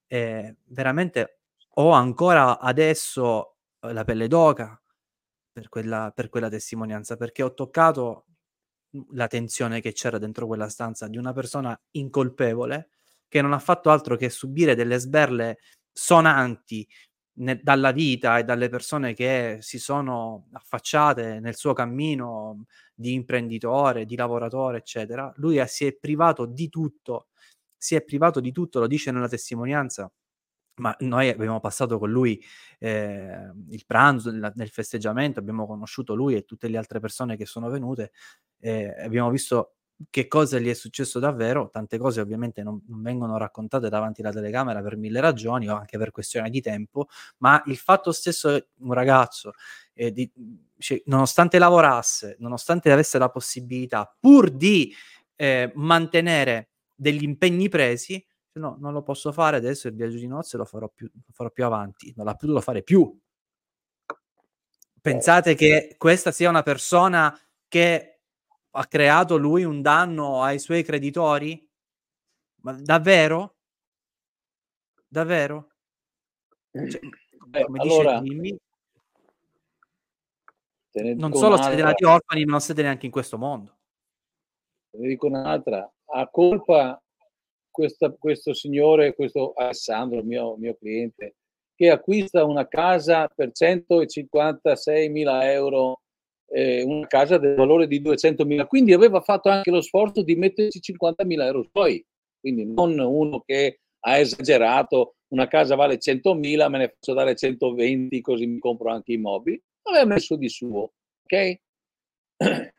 e 0.08 0.58
veramente 0.66 1.40
ho 1.78 1.92
ancora 1.92 2.60
adesso 2.60 3.58
la 3.80 4.04
pelle 4.04 4.28
d'oca 4.28 4.80
per 5.52 5.70
quella, 5.70 6.12
per 6.16 6.30
quella 6.30 6.50
testimonianza 6.50 7.18
perché 7.18 7.44
ho 7.44 7.54
toccato 7.54 8.26
la 9.12 9.28
tensione 9.28 9.82
che 9.82 9.92
c'era 9.92 10.18
dentro 10.20 10.48
quella 10.48 10.70
stanza 10.70 11.08
di 11.08 11.18
una 11.18 11.34
persona 11.34 11.78
incolpevole 11.92 12.90
che 13.36 13.42
non 13.42 13.52
ha 13.52 13.60
fatto 13.60 13.90
altro 13.90 14.16
che 14.16 14.30
subire 14.30 14.76
delle 14.76 14.98
sberle 14.98 15.58
sonanti 15.92 16.88
ne, 17.40 17.60
dalla 17.62 17.92
vita 17.92 18.38
e 18.38 18.46
dalle 18.46 18.70
persone 18.70 19.14
che 19.14 19.58
si 19.60 19.78
sono 19.78 20.48
affacciate 20.54 21.42
nel 21.42 21.56
suo 21.56 21.74
cammino 21.74 22.64
di 22.94 23.12
imprenditore, 23.12 24.06
di 24.06 24.16
lavoratore, 24.16 24.78
eccetera. 24.78 25.34
Lui 25.36 25.62
si 25.68 25.86
è 25.86 25.94
privato 25.98 26.46
di 26.46 26.70
tutto, 26.70 27.28
si 27.76 27.96
è 27.96 28.04
privato 28.06 28.40
di 28.40 28.54
tutto, 28.54 28.80
lo 28.80 28.88
dice 28.88 29.12
nella 29.12 29.28
testimonianza. 29.28 30.10
Ma 30.78 30.96
noi 31.00 31.28
abbiamo 31.30 31.60
passato 31.60 32.00
con 32.00 32.10
lui 32.12 32.42
eh, 32.80 33.52
il 33.70 33.86
pranzo 33.86 34.32
nel, 34.32 34.54
nel 34.56 34.70
festeggiamento, 34.70 35.40
abbiamo 35.42 35.68
conosciuto 35.68 36.16
lui 36.16 36.36
e 36.36 36.46
tutte 36.46 36.70
le 36.70 36.78
altre 36.78 37.02
persone 37.02 37.36
che 37.36 37.46
sono 37.46 37.70
venute, 37.70 38.12
eh, 38.60 38.94
abbiamo 39.04 39.30
visto 39.30 39.76
che 40.10 40.28
cosa 40.28 40.60
gli 40.60 40.70
è 40.70 40.74
successo 40.74 41.20
davvero, 41.20 41.70
tante 41.70 41.98
cose 41.98 42.20
ovviamente 42.20 42.64
non, 42.64 42.82
non, 42.88 43.02
vengono 43.02 43.38
raccontate 43.38 43.90
davanti 43.90 44.22
alla 44.22 44.32
telecamera 44.32 44.82
per 44.82 44.98
mille 44.98 45.22
ragioni 45.22 45.70
o 45.70 45.76
anche 45.76 45.98
per 45.98 46.12
questione 46.12 46.50
di 46.50 46.62
tempo, 46.62 47.08
ma 47.38 47.62
il 47.68 47.78
fatto 47.78 48.12
stesso 48.12 48.68
un 48.80 48.94
ragazzo, 48.94 49.54
eh, 49.94 50.12
di, 50.12 50.30
cioè, 50.78 51.02
nonostante 51.06 51.60
lavorasse, 51.60 52.36
nonostante 52.40 52.92
avesse 52.92 53.18
la 53.18 53.30
possibilità, 53.30 54.14
pur 54.20 54.52
di 54.52 54.94
eh, 55.36 55.72
mantenere 55.76 56.70
degli 56.94 57.24
impegni 57.24 57.70
presi, 57.70 58.24
no, 58.54 58.78
non 58.80 58.94
lo 58.94 59.02
posso 59.02 59.32
fare 59.32 59.58
adesso, 59.58 59.88
il 59.88 59.96
viaggio 59.96 60.18
di 60.18 60.28
nozze 60.28 60.58
lo 60.58 60.66
farò 60.66 60.90
più, 60.90 61.10
lo 61.14 61.32
farò 61.32 61.50
più 61.50 61.66
avanti, 61.66 62.14
non 62.16 62.26
l'ha 62.26 62.36
potuto 62.36 62.62
fare 62.62 62.84
più. 62.84 63.18
Pensate 65.02 65.54
che 65.54 65.96
questa 65.98 66.32
sia 66.32 66.50
una 66.50 66.64
persona 66.64 67.38
che 67.68 68.15
ha 68.76 68.86
creato 68.88 69.38
lui 69.38 69.64
un 69.64 69.82
danno 69.82 70.42
ai 70.42 70.60
suoi 70.60 70.84
creditori? 70.84 71.66
Ma 72.62 72.74
davvero? 72.74 73.56
Davvero? 75.08 75.70
Cioè, 76.72 77.00
Beh, 77.48 77.64
come 77.64 77.80
allora, 77.80 78.20
dice 78.20 78.34
Jimmy, 78.34 78.58
non 81.16 81.34
solo 81.34 81.62
siete 81.62 81.82
nati 81.82 82.04
orfani, 82.04 82.44
ma 82.44 82.52
non 82.52 82.62
siete 82.62 82.82
neanche 82.82 83.06
in 83.06 83.12
questo 83.12 83.38
mondo. 83.38 83.78
Ne 84.92 85.08
dico 85.08 85.28
un'altra. 85.28 85.90
Ha 86.08 86.30
colpa 86.30 87.02
questa, 87.70 88.12
questo 88.12 88.54
signore, 88.54 89.14
questo 89.14 89.54
Alessandro, 89.54 90.22
mio, 90.24 90.58
mio 90.58 90.76
cliente, 90.76 91.36
che 91.76 91.90
acquista 91.90 92.44
una 92.44 92.68
casa 92.68 93.28
per 93.28 93.52
156 93.52 95.10
mila 95.10 95.50
euro 95.52 96.02
eh, 96.48 96.84
una 96.84 97.08
casa 97.08 97.38
del 97.38 97.56
valore 97.56 97.88
di 97.88 98.02
200.000, 98.02 98.68
quindi 98.68 98.94
aveva 98.94 99.22
fatto 99.22 99.50
anche 99.50 99.72
lo 99.72 99.82
sforzo 99.82 100.22
di 100.22 100.36
metterci 100.36 100.80
50.000 100.80 101.42
euro 101.44 101.68
suoi, 101.72 102.06
quindi 102.40 102.66
non 102.66 102.98
uno 103.00 103.42
che 103.46 103.80
ha 104.00 104.18
esagerato, 104.18 105.16
una 105.30 105.48
casa 105.48 105.76
vale 105.76 105.98
100.000, 105.98 106.70
me 106.70 106.78
ne 106.78 106.90
faccio 106.90 107.14
dare 107.14 107.36
120 107.36 108.22
così 108.22 108.46
mi 108.46 108.60
compro 108.60 108.92
anche 108.92 109.14
i 109.14 109.18
mobili, 109.18 109.62
aveva 109.84 110.06
messo 110.06 110.36
di 110.36 110.50
suo, 110.50 110.94
ok? 111.24 111.60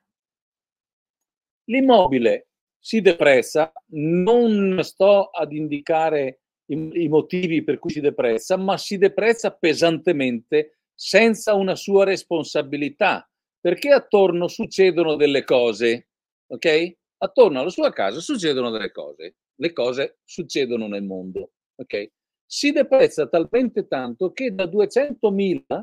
L'immobile 1.68 2.48
si 2.78 3.00
depressa, 3.00 3.72
non 3.94 4.78
sto 4.82 5.30
ad 5.30 5.52
indicare 5.52 6.42
i, 6.66 7.04
i 7.04 7.08
motivi 7.08 7.64
per 7.64 7.80
cui 7.80 7.90
si 7.90 8.00
depressa, 8.00 8.56
ma 8.56 8.78
si 8.78 8.96
depressa 8.96 9.50
pesantemente 9.50 10.78
senza 10.94 11.54
una 11.54 11.74
sua 11.74 12.04
responsabilità 12.04 13.28
perché 13.60 13.90
attorno 13.90 14.48
succedono 14.48 15.16
delle 15.16 15.44
cose, 15.44 16.08
ok? 16.46 16.96
Attorno 17.18 17.60
alla 17.60 17.70
sua 17.70 17.92
casa 17.92 18.20
succedono 18.20 18.70
delle 18.70 18.92
cose, 18.92 19.36
le 19.54 19.72
cose 19.72 20.18
succedono 20.24 20.86
nel 20.86 21.02
mondo. 21.02 21.52
ok? 21.76 22.10
Si 22.44 22.70
deprezza 22.70 23.26
talmente 23.26 23.86
tanto 23.88 24.32
che 24.32 24.54
da 24.54 24.64
200.000 24.64 25.82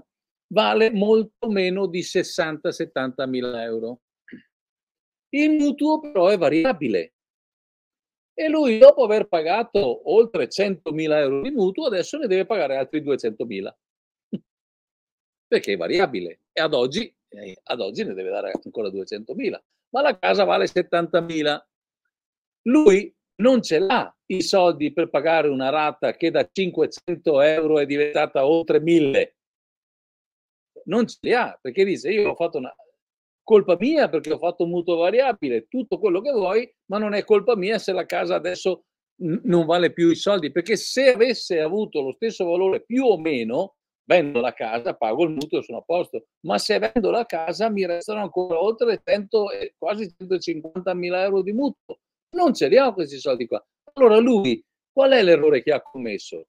vale 0.53 0.91
molto 0.91 1.49
meno 1.49 1.87
di 1.87 2.01
60-70 2.01 3.27
mila 3.27 3.63
euro. 3.63 4.01
Il 5.29 5.51
mutuo 5.51 5.99
però 5.99 6.27
è 6.27 6.37
variabile 6.37 7.13
e 8.35 8.49
lui 8.49 8.77
dopo 8.77 9.03
aver 9.03 9.27
pagato 9.27 10.11
oltre 10.11 10.47
100.000 10.47 11.11
euro 11.17 11.41
di 11.41 11.51
mutuo 11.51 11.85
adesso 11.85 12.17
ne 12.17 12.27
deve 12.27 12.45
pagare 12.45 12.77
altri 12.77 13.01
200.000 13.01 13.71
perché 15.47 15.73
è 15.73 15.77
variabile 15.77 16.41
e 16.51 16.61
ad 16.61 16.73
oggi, 16.73 17.13
ad 17.63 17.79
oggi 17.79 18.03
ne 18.03 18.13
deve 18.13 18.29
dare 18.29 18.51
ancora 18.63 18.89
200.000 18.89 19.59
ma 19.89 20.01
la 20.01 20.17
casa 20.17 20.43
vale 20.43 20.65
70.000 20.65 21.59
lui 22.63 23.13
non 23.35 23.61
ce 23.61 23.79
l'ha 23.79 24.15
i 24.27 24.41
soldi 24.41 24.93
per 24.93 25.09
pagare 25.09 25.47
una 25.47 25.69
rata 25.69 26.15
che 26.15 26.31
da 26.31 26.47
500 26.49 27.41
euro 27.41 27.79
è 27.79 27.85
diventata 27.85 28.45
oltre 28.45 28.79
1000 28.79 29.35
non 30.85 31.07
ce 31.07 31.17
li 31.21 31.33
ha 31.33 31.57
perché 31.61 31.83
dice 31.83 32.11
io 32.11 32.31
ho 32.31 32.35
fatto 32.35 32.57
una 32.57 32.73
colpa 33.43 33.75
mia 33.79 34.09
perché 34.09 34.31
ho 34.31 34.37
fatto 34.37 34.63
un 34.63 34.69
mutuo 34.69 34.95
variabile, 34.95 35.67
tutto 35.67 35.99
quello 35.99 36.21
che 36.21 36.31
vuoi, 36.31 36.73
ma 36.85 36.97
non 36.97 37.13
è 37.13 37.23
colpa 37.23 37.55
mia 37.55 37.77
se 37.77 37.91
la 37.91 38.05
casa 38.05 38.35
adesso 38.35 38.85
non 39.17 39.65
vale 39.65 39.93
più 39.93 40.09
i 40.09 40.15
soldi, 40.15 40.51
perché 40.51 40.75
se 40.75 41.13
avesse 41.13 41.59
avuto 41.59 42.01
lo 42.01 42.13
stesso 42.13 42.45
valore 42.45 42.83
più 42.83 43.05
o 43.05 43.17
meno, 43.17 43.75
vendo 44.05 44.41
la 44.41 44.53
casa, 44.53 44.93
pago 44.93 45.23
il 45.23 45.31
mutuo 45.31 45.59
e 45.59 45.63
sono 45.63 45.79
a 45.79 45.81
posto, 45.81 46.25
ma 46.41 46.57
se 46.57 46.79
vendo 46.79 47.09
la 47.11 47.25
casa 47.25 47.69
mi 47.69 47.85
restano 47.85 48.21
ancora 48.21 48.61
oltre 48.61 49.01
100, 49.03 49.47
quasi 49.77 50.13
150 50.17 50.93
mila 50.93 51.23
euro 51.23 51.41
di 51.41 51.53
mutuo. 51.53 51.99
Non 52.35 52.53
ce 52.53 52.67
li 52.67 52.77
ho 52.77 52.93
questi 52.93 53.17
soldi 53.19 53.47
qua. 53.47 53.63
Allora 53.93 54.17
lui, 54.17 54.63
qual 54.91 55.11
è 55.11 55.21
l'errore 55.23 55.61
che 55.61 55.71
ha 55.71 55.81
commesso? 55.81 56.45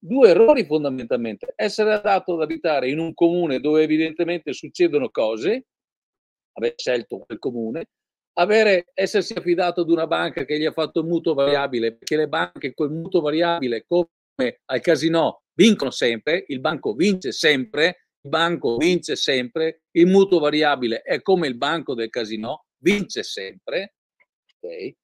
due 0.00 0.30
errori 0.30 0.64
fondamentalmente. 0.64 1.52
Essere 1.54 1.92
adatto 1.92 2.34
ad 2.34 2.40
abitare 2.40 2.88
in 2.88 2.98
un 2.98 3.12
comune 3.12 3.60
dove 3.60 3.82
evidentemente 3.82 4.52
succedono 4.52 5.10
cose, 5.10 5.66
aver 6.54 6.74
scelto 6.76 7.18
quel 7.18 7.38
comune, 7.38 7.84
avere, 8.38 8.86
essersi 8.94 9.34
affidato 9.34 9.82
ad 9.82 9.90
una 9.90 10.06
banca 10.06 10.44
che 10.44 10.58
gli 10.58 10.64
ha 10.64 10.72
fatto 10.72 11.00
un 11.00 11.08
mutuo 11.08 11.34
variabile, 11.34 11.92
perché 11.92 12.16
le 12.16 12.28
banche 12.28 12.72
col 12.72 12.90
mutuo 12.90 13.20
variabile, 13.20 13.84
come 13.86 14.08
al 14.64 14.80
casino, 14.80 15.42
vincono 15.60 15.90
sempre, 15.90 16.44
il 16.48 16.60
banco 16.60 16.94
vince 16.94 17.32
sempre, 17.32 18.06
il 18.22 18.30
banco 18.30 18.78
vince 18.78 19.14
sempre, 19.14 19.82
il 19.90 20.06
mutuo 20.06 20.38
variabile 20.38 21.02
è 21.02 21.20
come 21.20 21.48
il 21.48 21.56
banco 21.58 21.92
del 21.92 22.08
casino, 22.08 22.64
vince 22.78 23.22
sempre, 23.22 23.96
okay? 24.56 24.96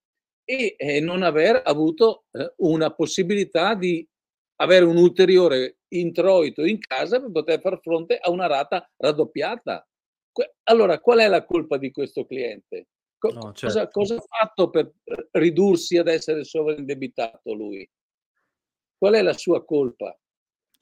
e 0.44 0.76
eh, 0.78 1.00
non 1.00 1.22
aver 1.22 1.60
avuto 1.62 2.24
eh, 2.30 2.54
una 2.58 2.90
possibilità 2.94 3.74
di 3.74 4.08
avere 4.60 4.86
un 4.86 4.96
ulteriore 4.96 5.80
introito 5.88 6.64
in 6.64 6.78
casa 6.78 7.20
per 7.20 7.30
poter 7.32 7.60
far 7.60 7.78
fronte 7.82 8.16
a 8.16 8.30
una 8.30 8.46
rata 8.46 8.90
raddoppiata. 8.96 9.86
Allora, 10.64 11.00
qual 11.00 11.18
è 11.18 11.28
la 11.28 11.44
colpa 11.44 11.76
di 11.76 11.90
questo 11.90 12.24
cliente? 12.24 12.88
Co- 13.18 13.32
no, 13.32 13.52
certo. 13.52 13.66
cosa, 13.66 13.88
cosa, 13.88 14.14
ha 14.14 14.24
fatto 14.26 14.70
per 14.70 14.90
ridursi 15.32 15.98
ad 15.98 16.08
essere 16.08 16.44
sovraindebitato 16.44 17.52
lui? 17.52 17.86
Qual 18.96 19.12
è 19.12 19.20
la 19.20 19.34
sua 19.34 19.62
colpa? 19.62 20.18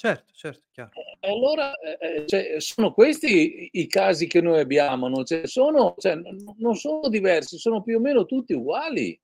Certo, 0.05 0.35
certo, 0.35 0.65
chiaro. 0.71 0.91
E 1.19 1.31
allora 1.31 1.75
eh, 1.79 1.97
eh 2.01 2.27
cioè, 2.27 2.61
sono 2.61 2.93
questi 2.93 3.71
i, 3.73 3.87
casi 3.87 4.27
che 4.27 4.43
noi 4.43 4.61
abbiamo, 4.61 5.09
non, 5.09 5.25
cioè, 5.25 5.47
sono, 5.47 5.95
cioè, 5.97 6.21
non 6.59 6.75
sono 6.75 7.09
diversi, 7.09 7.57
sono 7.57 7.83
più 7.83 7.97
o 7.97 8.01
meno 8.01 8.27
tutti 8.27 8.53
uguali. 8.53 9.19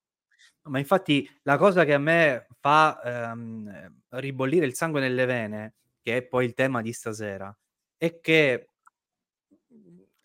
Ma 0.63 0.79
infatti 0.79 1.29
la 1.43 1.59
cosa 1.59 1.85
che 1.85 1.93
a 1.93 1.99
me 1.99 2.47
fa 2.61 2.99
ehm, 3.05 3.95
ribollire 4.09 4.65
il 4.65 4.73
sangue 4.73 5.01
nelle 5.01 5.27
vene, 5.27 5.75
che 6.01 6.17
è 6.17 6.23
poi 6.23 6.47
il 6.47 6.55
tema 6.55 6.81
di 6.81 6.95
stasera, 6.95 7.55
è 7.99 8.19
che 8.21 8.71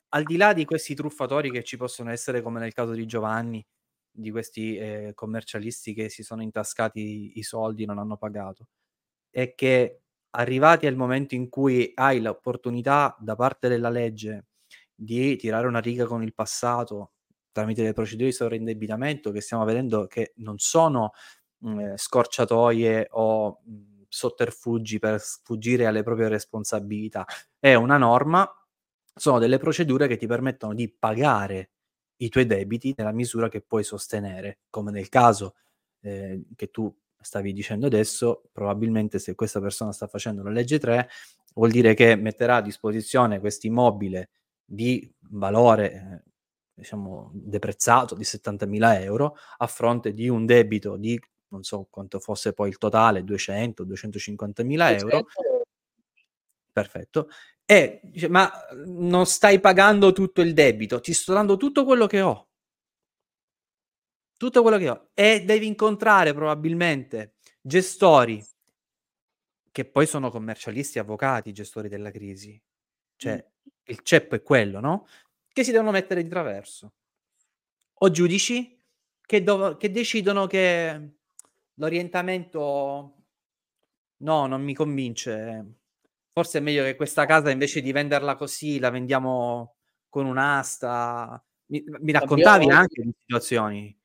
al 0.07 0.23
di 0.23 0.37
là 0.37 0.53
di 0.53 0.63
questi 0.63 0.95
truffatori 0.95 1.51
che 1.51 1.63
ci 1.63 1.75
possono 1.75 2.11
essere, 2.11 2.41
come 2.41 2.61
nel 2.61 2.71
caso 2.71 2.93
di 2.93 3.05
Giovanni, 3.05 3.61
di 4.09 4.31
questi 4.31 4.77
eh, 4.77 5.11
commercialisti 5.13 5.93
che 5.93 6.07
si 6.07 6.23
sono 6.23 6.41
intascati 6.41 7.33
i 7.37 7.43
soldi 7.43 7.83
e 7.83 7.87
non 7.87 7.99
hanno 7.99 8.15
pagato, 8.15 8.69
è 9.29 9.53
che 9.53 9.99
arrivati 10.35 10.85
al 10.87 10.95
momento 10.95 11.35
in 11.35 11.49
cui 11.49 11.91
hai 11.95 12.21
l'opportunità 12.21 13.15
da 13.19 13.35
parte 13.35 13.67
della 13.67 13.89
legge 13.89 14.47
di 14.93 15.35
tirare 15.35 15.67
una 15.67 15.79
riga 15.79 16.05
con 16.05 16.23
il 16.23 16.33
passato 16.33 17.11
tramite 17.51 17.83
le 17.83 17.93
procedure 17.93 18.29
di 18.29 18.35
sovraindebitamento 18.35 19.31
che 19.31 19.39
stiamo 19.39 19.63
vedendo 19.63 20.07
che 20.07 20.33
non 20.37 20.57
sono 20.57 21.13
mh, 21.59 21.69
mm, 21.69 21.93
scorciatoie 21.95 23.07
o 23.11 23.61
mh, 23.63 23.71
mm, 23.71 24.01
sotterfugi 24.09 24.99
per 24.99 25.21
sfuggire 25.21 25.85
alle 25.85 26.03
proprie 26.03 26.27
responsabilità. 26.27 27.25
È 27.57 27.73
una 27.73 27.97
norma, 27.97 28.49
sono 29.13 29.39
delle 29.39 29.57
procedure 29.57 30.07
che 30.07 30.17
ti 30.17 30.27
permettono 30.27 30.73
di 30.73 30.89
pagare 30.89 31.71
i 32.17 32.29
tuoi 32.29 32.45
debiti 32.45 32.93
nella 32.97 33.11
misura 33.13 33.47
che 33.47 33.61
puoi 33.61 33.83
sostenere, 33.83 34.59
come 34.69 34.91
nel 34.91 35.07
caso 35.07 35.55
eh, 36.01 36.45
che 36.55 36.71
tu 36.71 36.93
stavi 37.25 37.51
dicendo 37.53 37.87
adesso, 37.87 38.43
probabilmente 38.51 39.19
se 39.19 39.35
questa 39.35 39.59
persona 39.59 39.91
sta 39.91 40.07
facendo 40.07 40.43
la 40.43 40.51
legge 40.51 40.79
3, 40.79 41.09
vuol 41.55 41.71
dire 41.71 41.93
che 41.93 42.15
metterà 42.15 42.57
a 42.57 42.61
disposizione 42.61 43.39
questo 43.39 43.67
immobile 43.67 44.29
di 44.63 45.11
valore 45.31 45.91
eh, 45.93 46.31
diciamo, 46.73 47.31
deprezzato 47.33 48.15
di 48.15 48.23
70.000 48.23 49.01
euro 49.01 49.35
a 49.57 49.67
fronte 49.67 50.13
di 50.13 50.29
un 50.29 50.45
debito 50.45 50.97
di 50.97 51.19
non 51.47 51.63
so 51.63 51.87
quanto 51.89 52.19
fosse 52.19 52.53
poi 52.53 52.69
il 52.69 52.77
totale, 52.77 53.23
200, 53.23 53.85
250.000 53.85 54.99
euro. 54.99 55.25
Perfetto. 56.71 57.29
E 57.65 58.01
dice, 58.03 58.27
ma 58.27 58.51
non 58.85 59.25
stai 59.25 59.59
pagando 59.59 60.11
tutto 60.11 60.41
il 60.41 60.53
debito, 60.53 60.99
ti 60.99 61.13
sto 61.13 61.33
dando 61.33 61.55
tutto 61.55 61.85
quello 61.85 62.07
che 62.07 62.21
ho. 62.21 62.49
Tutto 64.37 64.61
quello 64.61 64.77
che 64.77 64.89
ho. 64.89 65.09
E 65.13 65.43
devi 65.45 65.67
incontrare 65.67 66.33
probabilmente 66.33 67.35
gestori 67.61 68.43
che 69.71 69.85
poi 69.85 70.05
sono 70.05 70.29
commercialisti, 70.29 70.99
avvocati, 70.99 71.51
gestori 71.51 71.89
della 71.89 72.11
crisi. 72.11 72.61
Cioè, 73.15 73.35
mm. 73.35 73.69
il 73.85 73.99
ceppo 74.01 74.35
è 74.35 74.41
quello, 74.41 74.79
no? 74.79 75.05
che 75.55 75.63
si 75.63 75.71
devono 75.71 75.91
mettere 75.91 76.21
di 76.21 76.27
traverso. 76.27 76.95
O 77.99 78.11
giudici 78.11 78.77
che, 79.21 79.41
dov- 79.41 79.77
che 79.77 79.89
decidono 79.89 80.47
che 80.47 81.11
l'orientamento 81.75 83.15
no, 84.17 84.47
non 84.47 84.61
mi 84.61 84.73
convince. 84.73 85.77
Forse 86.33 86.57
è 86.57 86.61
meglio 86.61 86.83
che 86.83 86.97
questa 86.97 87.25
casa 87.25 87.51
invece 87.51 87.79
di 87.79 87.93
venderla 87.93 88.35
così 88.35 88.79
la 88.79 88.89
vendiamo 88.89 89.77
con 90.09 90.25
un'asta. 90.25 91.41
Mi, 91.67 91.81
mi 92.01 92.11
raccontavi 92.11 92.65
Abbiamo... 92.65 92.81
anche 92.81 93.01
di 93.01 93.13
situazioni. 93.17 93.97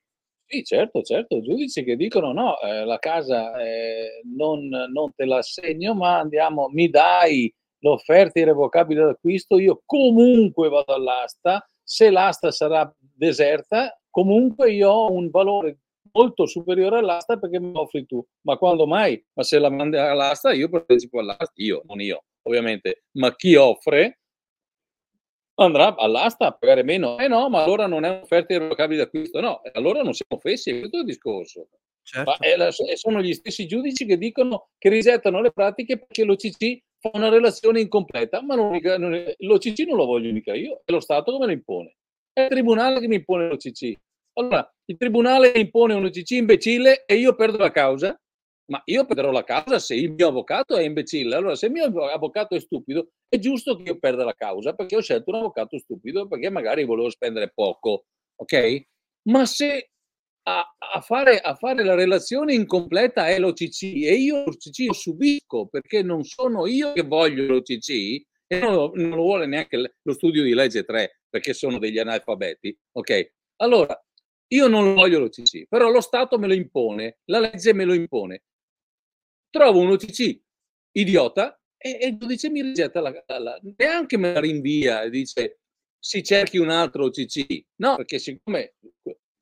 Sì, 0.53 0.65
certo, 0.65 1.03
certo, 1.03 1.41
giudici 1.43 1.85
che 1.85 1.95
dicono 1.95 2.33
no, 2.33 2.59
eh, 2.59 2.85
la 2.85 2.99
casa 2.99 3.57
eh, 3.63 4.21
non, 4.35 4.67
non, 4.67 5.15
te 5.15 5.25
la 5.25 5.37
assegno, 5.37 5.95
ma 5.95 6.19
andiamo, 6.19 6.69
mi 6.71 6.89
dai 6.89 7.55
l'offerta 7.79 8.41
irrevocabile 8.41 9.05
d'acquisto, 9.05 9.61
io 9.61 9.81
comunque 9.87 10.69
vado 10.69 10.93
all'asta, 10.93 11.65
se 11.85 12.11
l'asta 12.11 12.51
sarà 12.51 12.93
deserta, 12.99 13.97
comunque 14.11 14.73
io 14.73 14.91
ho 14.91 15.13
un 15.13 15.31
valore 15.31 15.79
molto 16.11 16.47
superiore 16.47 16.99
all'asta 16.99 17.37
perché 17.39 17.61
lo 17.61 17.83
offri 17.83 18.05
tu. 18.05 18.21
Ma 18.41 18.57
quando 18.57 18.89
mai? 18.89 19.25
Ma 19.35 19.45
se 19.45 19.61
la 19.61 19.71
mandi 19.71 19.99
all'asta, 19.99 20.53
io 20.53 20.69
partecipo 20.69 21.21
all'asta, 21.21 21.53
io, 21.63 21.83
non 21.87 22.01
io, 22.01 22.25
ovviamente, 22.43 23.05
ma 23.13 23.33
chi 23.37 23.55
offre 23.55 24.19
andrà 25.65 25.97
all'asta 25.97 26.47
a 26.47 26.53
pagare 26.53 26.83
meno. 26.83 27.19
Eh 27.19 27.29
no, 27.29 27.49
ma 27.49 27.63
allora 27.63 27.87
non 27.87 28.05
è 28.05 28.09
un'offerta 28.09 28.55
irrevocabile 28.55 29.05
d'acquisto, 29.05 29.41
no, 29.41 29.61
allora 29.73 30.03
non 30.03 30.13
siamo 30.13 30.41
fessi, 30.41 30.71
è 30.71 30.79
questo 30.79 30.99
il 30.99 31.05
discorso. 31.05 31.69
Certo. 32.03 32.33
La, 32.57 32.71
sono 32.71 33.21
gli 33.21 33.33
stessi 33.35 33.67
giudici 33.67 34.05
che 34.05 34.19
dicono 34.19 34.71
che 34.79 34.89
risettano 34.89 35.41
le 35.41 35.53
pratiche 35.53 35.99
perché 35.99 36.25
l'OCC 36.25 36.83
fa 36.99 37.11
una 37.13 37.29
relazione 37.29 37.81
incompleta, 37.81 38.43
ma 38.43 38.55
non, 38.55 38.79
non, 38.99 39.35
l'OCC 39.39 39.87
non 39.87 39.97
lo 39.97 40.07
voglio 40.07 40.33
mica 40.33 40.55
io, 40.55 40.83
è 40.85 40.93
lo 40.93 41.01
Stato 41.01 41.33
che 41.33 41.39
me 41.39 41.47
lo 41.47 41.53
impone. 41.53 41.97
È 42.33 42.43
il 42.43 42.49
Tribunale 42.49 43.01
che 43.01 43.09
mi 43.09 43.17
impone 43.17 43.49
l'OCC. 43.49 43.95
Allora, 44.35 44.75
il 44.87 44.97
Tribunale 44.97 45.53
impone 45.55 45.95
un 45.95 46.05
OCC 46.05 46.31
imbecille 46.33 47.05
e 47.05 47.15
io 47.17 47.35
perdo 47.35 47.59
la 47.59 47.71
causa, 47.71 48.19
ma 48.71 48.81
io 48.87 49.05
perderò 49.05 49.31
la 49.33 49.45
causa 49.45 49.79
se 49.79 49.95
il 49.95 50.13
mio 50.13 50.29
avvocato 50.29 50.77
è 50.77 50.83
imbecille. 50.83 51.35
Allora, 51.35 51.57
se 51.57 51.67
il 51.67 51.73
mio 51.73 51.85
avvocato 51.85 52.55
è 52.55 52.61
stupido, 52.61 53.11
è 53.29 53.39
giusto 53.39 53.77
che 53.77 53.83
io 53.83 53.99
perda 53.99 54.25
la 54.25 54.35
causa 54.35 54.75
perché 54.75 54.97
ho 54.97 55.01
scelto 55.01 55.31
un 55.31 55.37
avvocato 55.37 55.77
stupido 55.79 56.29
perché 56.29 56.51
magari 56.51 56.85
volevo 56.85 57.11
spendere 57.11 57.51
poco, 57.53 58.07
ok? 58.37 58.83
Ma 59.29 59.45
se 59.45 59.91
a, 60.45 60.77
a, 60.79 61.01
fare, 61.01 61.41
a, 61.41 61.55
fare, 61.57 61.85
la 61.85 61.95
relazione 61.95 62.55
incompleta 62.55 63.27
è 63.27 63.39
l'OCC 63.39 63.83
e 63.83 64.15
io 64.15 64.45
l'OCC 64.45 64.87
lo 64.87 64.93
subisco 64.93 65.67
perché 65.67 66.03
non 66.03 66.25
sono 66.25 66.67
io 66.67 66.93
che 66.93 67.03
voglio 67.03 67.45
l'OCC 67.47 68.23
e 68.47 68.59
non 68.59 68.93
non 68.95 69.11
lo 69.11 69.23
vuole 69.23 69.47
neanche 69.47 69.97
lo 70.01 70.13
studio 70.13 70.43
di 70.43 70.55
legge 70.55 70.85
3 70.85 71.23
perché 71.29 71.53
sono 71.55 71.79
degli 71.79 71.99
analfabeti. 71.99 72.77
Ok, 72.93 73.33
allora 73.57 74.01
io 74.53 74.67
non 74.69 74.95
voglio 74.95 75.19
l'OCC, 75.19 75.67
però 75.69 75.91
lo 75.91 76.01
Stato 76.01 76.39
me 76.39 76.47
lo 76.47 76.55
impone, 76.55 77.19
la 77.27 77.41
legge 77.41 77.73
me 77.73 77.85
lo 77.85 77.95
impone. 77.95 78.43
Trovo 79.51 79.81
un 79.81 79.91
OCC 79.91 80.41
idiota 80.93 81.61
e, 81.77 81.99
e 82.01 82.07
il 82.09 82.17
giudice 82.19 82.51
mi 82.51 82.63
rigetta 82.63 83.01
la, 83.01 83.11
la, 83.27 83.39
la, 83.39 83.61
neanche 83.77 84.17
me 84.17 84.33
la 84.33 84.41
rinvia 84.41 85.03
e 85.03 85.11
dice 85.11 85.61
si 85.99 86.23
cerchi 86.23 86.59
un 86.59 86.71
altro 86.71 87.05
OCC. 87.05 87.65
No, 87.77 87.97
perché 87.97 88.19
siccome 88.19 88.75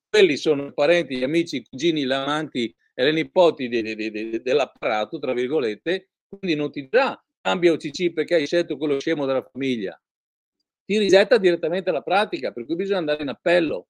quelli 0.09 0.37
sono 0.37 0.73
parenti, 0.73 1.17
gli 1.17 1.23
amici, 1.23 1.57
i 1.57 1.65
cugini, 1.65 2.05
gli 2.05 2.13
amanti 2.13 2.75
e 2.95 3.05
le 3.05 3.13
nipoti 3.13 3.69
de, 3.69 3.83
de, 3.83 3.95
de, 3.95 4.43
dell'apparato, 4.43 5.19
tra 5.19 5.33
virgolette, 5.33 6.11
quindi 6.29 6.57
non 6.57 6.71
ti 6.73 6.89
dirà 6.89 7.21
cambia 7.41 7.73
OCC 7.73 8.13
perché 8.13 8.35
hai 8.35 8.47
scelto 8.47 8.77
quello 8.77 8.99
scemo 8.99 9.25
della 9.25 9.43
famiglia. 9.43 10.01
Ti 10.85 10.99
rigetta 10.99 11.39
direttamente 11.39 11.91
la 11.91 12.03
pratica, 12.03 12.51
per 12.51 12.65
cui 12.65 12.75
bisogna 12.75 12.99
andare 12.99 13.23
in 13.23 13.29
appello. 13.29 13.89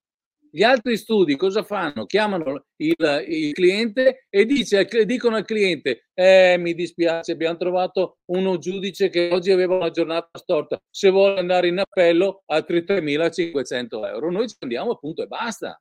Gli 0.50 0.62
altri 0.62 0.96
studi 0.96 1.36
cosa 1.36 1.62
fanno? 1.62 2.06
Chiamano 2.06 2.64
il, 2.76 3.24
il 3.26 3.52
cliente 3.52 4.26
e 4.28 4.44
dice, 4.44 4.86
dicono 5.04 5.36
al 5.36 5.44
cliente: 5.44 6.08
eh, 6.14 6.56
Mi 6.58 6.74
dispiace, 6.74 7.32
abbiamo 7.32 7.56
trovato 7.56 8.18
uno 8.26 8.58
giudice 8.58 9.10
che 9.10 9.30
oggi 9.32 9.50
aveva 9.50 9.76
una 9.76 9.90
giornata 9.90 10.38
storta. 10.38 10.80
Se 10.90 11.10
vuole 11.10 11.38
andare 11.38 11.68
in 11.68 11.78
appello, 11.78 12.42
altri 12.46 12.82
3.500 12.82 14.06
euro. 14.06 14.30
Noi 14.30 14.48
ci 14.48 14.56
andiamo 14.60 14.92
appunto 14.92 15.22
e 15.22 15.26
basta. 15.26 15.80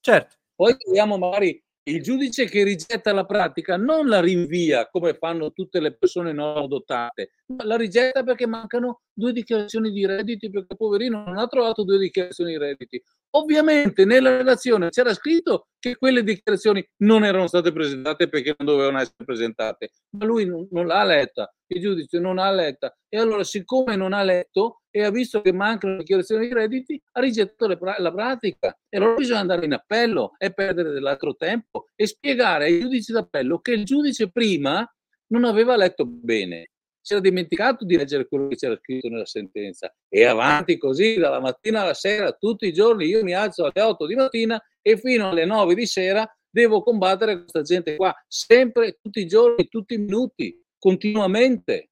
Certo. 0.00 0.36
Poi 0.54 0.76
troviamo 0.76 1.16
magari 1.16 1.62
il 1.84 2.02
giudice 2.02 2.44
che 2.44 2.62
rigetta 2.62 3.12
la 3.12 3.24
pratica 3.24 3.76
non 3.76 4.06
la 4.06 4.20
rinvia 4.20 4.88
come 4.90 5.14
fanno 5.14 5.52
tutte 5.52 5.80
le 5.80 5.96
persone 5.96 6.32
non 6.32 6.68
dotate, 6.68 7.30
ma 7.46 7.64
la 7.64 7.76
rigetta 7.76 8.22
perché 8.22 8.46
mancano 8.46 9.00
due 9.12 9.32
dichiarazioni 9.32 9.90
di 9.90 10.04
redditi 10.04 10.50
perché 10.50 10.76
poverino 10.76 11.24
non 11.24 11.38
ha 11.38 11.46
trovato 11.46 11.82
due 11.82 11.98
dichiarazioni 11.98 12.52
di 12.52 12.58
redditi. 12.58 13.02
Ovviamente 13.32 14.04
nella 14.04 14.36
relazione 14.36 14.88
c'era 14.88 15.14
scritto 15.14 15.68
che 15.78 15.96
quelle 15.96 16.24
dichiarazioni 16.24 16.84
non 17.04 17.24
erano 17.24 17.46
state 17.46 17.70
presentate 17.70 18.28
perché 18.28 18.56
non 18.58 18.66
dovevano 18.66 18.98
essere 18.98 19.24
presentate, 19.24 19.90
ma 20.16 20.24
lui 20.24 20.46
non, 20.46 20.66
non 20.72 20.86
l'ha 20.86 21.04
letta, 21.04 21.52
il 21.68 21.80
giudice 21.80 22.18
non 22.18 22.36
l'ha 22.36 22.50
letta 22.50 22.92
e 23.08 23.18
allora 23.18 23.44
siccome 23.44 23.94
non 23.94 24.12
ha 24.12 24.24
letto 24.24 24.82
e 24.90 25.04
ha 25.04 25.10
visto 25.10 25.40
che 25.42 25.52
mancano 25.52 25.98
dichiarazioni 25.98 26.48
di 26.48 26.52
redditi, 26.52 27.00
ha 27.12 27.20
rigettato 27.20 27.78
pra- 27.78 27.94
la 27.98 28.12
pratica. 28.12 28.76
E 28.88 28.96
allora 28.96 29.14
bisogna 29.14 29.38
andare 29.38 29.64
in 29.64 29.74
appello 29.74 30.32
e 30.36 30.52
perdere 30.52 30.90
dell'altro 30.90 31.36
tempo 31.36 31.86
e 31.94 32.06
spiegare 32.06 32.64
ai 32.64 32.80
giudici 32.80 33.12
d'appello 33.12 33.60
che 33.60 33.72
il 33.72 33.84
giudice 33.84 34.30
prima 34.30 34.84
non 35.28 35.44
aveva 35.44 35.76
letto 35.76 36.04
bene 36.04 36.70
si 37.00 37.12
era 37.12 37.22
dimenticato 37.22 37.84
di 37.84 37.96
leggere 37.96 38.28
quello 38.28 38.48
che 38.48 38.56
c'era 38.56 38.76
scritto 38.76 39.08
nella 39.08 39.26
sentenza. 39.26 39.94
E 40.08 40.24
avanti 40.24 40.76
così 40.76 41.16
dalla 41.16 41.40
mattina 41.40 41.82
alla 41.82 41.94
sera 41.94 42.32
tutti 42.32 42.66
i 42.66 42.72
giorni 42.72 43.06
io 43.06 43.22
mi 43.22 43.32
alzo 43.32 43.64
alle 43.64 43.82
8 43.82 44.06
di 44.06 44.14
mattina 44.14 44.62
e 44.82 44.96
fino 44.96 45.30
alle 45.30 45.44
9 45.44 45.74
di 45.74 45.86
sera 45.86 46.30
devo 46.48 46.82
combattere 46.82 47.40
questa 47.40 47.62
gente 47.62 47.96
qua. 47.96 48.14
Sempre 48.26 48.98
tutti 49.00 49.20
i 49.20 49.26
giorni 49.26 49.68
tutti 49.68 49.94
i 49.94 49.98
minuti 49.98 50.62
continuamente. 50.78 51.86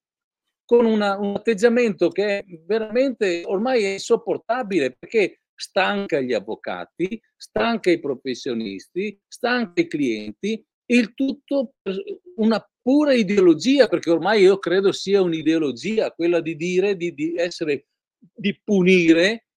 Con 0.69 0.85
una, 0.85 1.17
un 1.17 1.37
atteggiamento 1.37 2.11
che 2.11 2.41
è 2.41 2.45
veramente 2.67 3.43
ormai 3.47 3.85
è 3.85 3.93
insopportabile 3.93 4.95
perché 4.99 5.41
stanca 5.55 6.21
gli 6.21 6.35
avvocati, 6.35 7.19
stanca 7.35 7.91
i 7.91 7.99
professionisti, 7.99 9.19
stanca 9.27 9.81
i 9.81 9.89
clienti, 9.89 10.63
il 10.91 11.15
tutto 11.15 11.73
per 11.83 11.97
una 12.37 12.63
pura 12.89 13.13
ideologia, 13.13 13.87
perché 13.87 14.09
ormai 14.09 14.41
io 14.41 14.59
credo 14.59 14.93
sia 14.93 15.21
un'ideologia 15.21 16.11
quella 16.13 16.41
di 16.41 16.57
dire, 16.57 16.97
di, 16.97 17.13
di 17.13 17.35
essere, 17.37 17.89
di 18.17 18.59
punire 18.65 19.49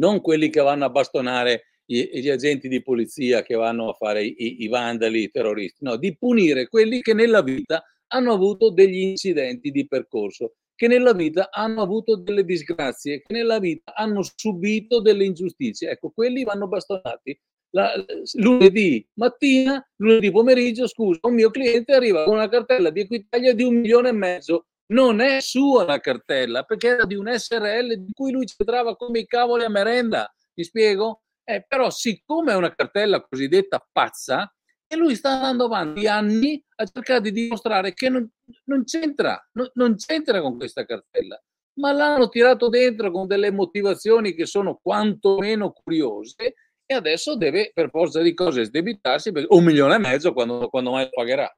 non 0.00 0.20
quelli 0.20 0.50
che 0.50 0.60
vanno 0.60 0.84
a 0.84 0.90
bastonare 0.90 1.78
gli, 1.84 2.02
gli 2.18 2.28
agenti 2.28 2.66
di 2.66 2.82
polizia 2.82 3.42
che 3.42 3.54
vanno 3.54 3.90
a 3.90 3.92
fare 3.92 4.24
i, 4.24 4.64
i 4.64 4.66
vandali, 4.66 5.22
i 5.22 5.30
terroristi, 5.30 5.84
no, 5.84 5.94
di 5.94 6.16
punire 6.16 6.66
quelli 6.66 7.00
che 7.00 7.14
nella 7.14 7.42
vita 7.42 7.80
hanno 8.08 8.32
avuto 8.32 8.70
degli 8.70 8.98
incidenti 8.98 9.70
di 9.70 9.86
percorso, 9.86 10.54
che 10.74 10.88
nella 10.88 11.12
vita 11.12 11.48
hanno 11.48 11.80
avuto 11.80 12.16
delle 12.16 12.44
disgrazie, 12.44 13.22
che 13.22 13.32
nella 13.32 13.60
vita 13.60 13.94
hanno 13.94 14.20
subito 14.20 15.00
delle 15.00 15.24
ingiustizie. 15.24 15.90
Ecco, 15.90 16.10
quelli 16.10 16.42
vanno 16.42 16.66
bastonati 16.66 17.38
la, 17.72 17.92
lunedì 18.34 19.06
mattina, 19.14 19.84
lunedì 19.96 20.30
pomeriggio, 20.30 20.86
scusa, 20.86 21.20
un 21.22 21.34
mio 21.34 21.50
cliente 21.50 21.92
arriva 21.94 22.24
con 22.24 22.34
una 22.34 22.48
cartella 22.48 22.90
di 22.90 23.00
Equitalia 23.00 23.54
di 23.54 23.62
un 23.62 23.76
milione 23.76 24.08
e 24.10 24.12
mezzo. 24.12 24.66
Non 24.92 25.20
è 25.20 25.40
sua 25.40 25.84
la 25.84 26.00
cartella, 26.00 26.64
perché 26.64 26.88
era 26.88 27.04
di 27.04 27.14
un 27.14 27.30
SRL 27.32 27.94
di 27.94 28.12
cui 28.12 28.30
lui 28.30 28.44
c'entrava 28.44 28.94
come 28.96 29.20
i 29.20 29.26
cavoli 29.26 29.64
a 29.64 29.70
merenda. 29.70 30.30
Mi 30.54 30.64
spiego? 30.64 31.22
Eh, 31.44 31.64
però, 31.66 31.88
siccome 31.90 32.52
è 32.52 32.56
una 32.56 32.74
cartella 32.74 33.22
cosiddetta 33.22 33.86
pazza, 33.90 34.52
e 34.86 34.96
lui 34.96 35.14
sta 35.14 35.30
andando 35.30 35.64
avanti 35.64 36.06
anni 36.06 36.62
a 36.76 36.84
cercare 36.84 37.22
di 37.22 37.32
dimostrare 37.32 37.94
che 37.94 38.10
non, 38.10 38.30
non 38.64 38.84
c'entra, 38.84 39.42
non, 39.52 39.70
non 39.74 39.96
c'entra 39.96 40.42
con 40.42 40.58
questa 40.58 40.84
cartella, 40.84 41.42
ma 41.78 41.92
l'hanno 41.92 42.28
tirato 42.28 42.68
dentro 42.68 43.10
con 43.10 43.26
delle 43.26 43.50
motivazioni 43.50 44.34
che 44.34 44.44
sono 44.44 44.78
quantomeno 44.82 45.72
curiose 45.72 46.54
e 46.92 46.96
adesso 46.96 47.36
deve 47.36 47.70
per 47.74 47.90
forza 47.90 48.20
di 48.20 48.34
cose 48.34 48.64
sdebitarsi 48.64 49.32
per 49.32 49.46
un 49.48 49.64
milione 49.64 49.96
e 49.96 49.98
mezzo 49.98 50.32
quando, 50.32 50.68
quando 50.68 50.92
mai 50.92 51.04
lo 51.04 51.10
pagherà. 51.10 51.54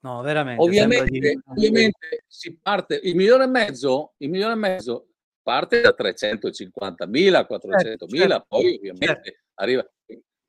No, 0.00 0.22
veramente. 0.22 0.62
Ovviamente, 0.62 1.10
di... 1.10 1.40
ovviamente 1.44 2.24
si 2.26 2.56
parte, 2.60 3.00
il 3.02 3.16
milione 3.16 3.44
e 3.44 3.48
mezzo, 3.48 4.14
il 4.18 4.30
milione 4.30 4.52
e 4.52 4.56
mezzo 4.56 5.08
parte 5.42 5.80
da 5.80 5.92
350 5.92 7.06
mila, 7.06 7.46
400 7.46 8.06
mila, 8.06 8.26
certo, 8.28 8.46
poi 8.48 8.74
ovviamente 8.76 9.22
certo. 9.24 9.40
arriva, 9.54 9.90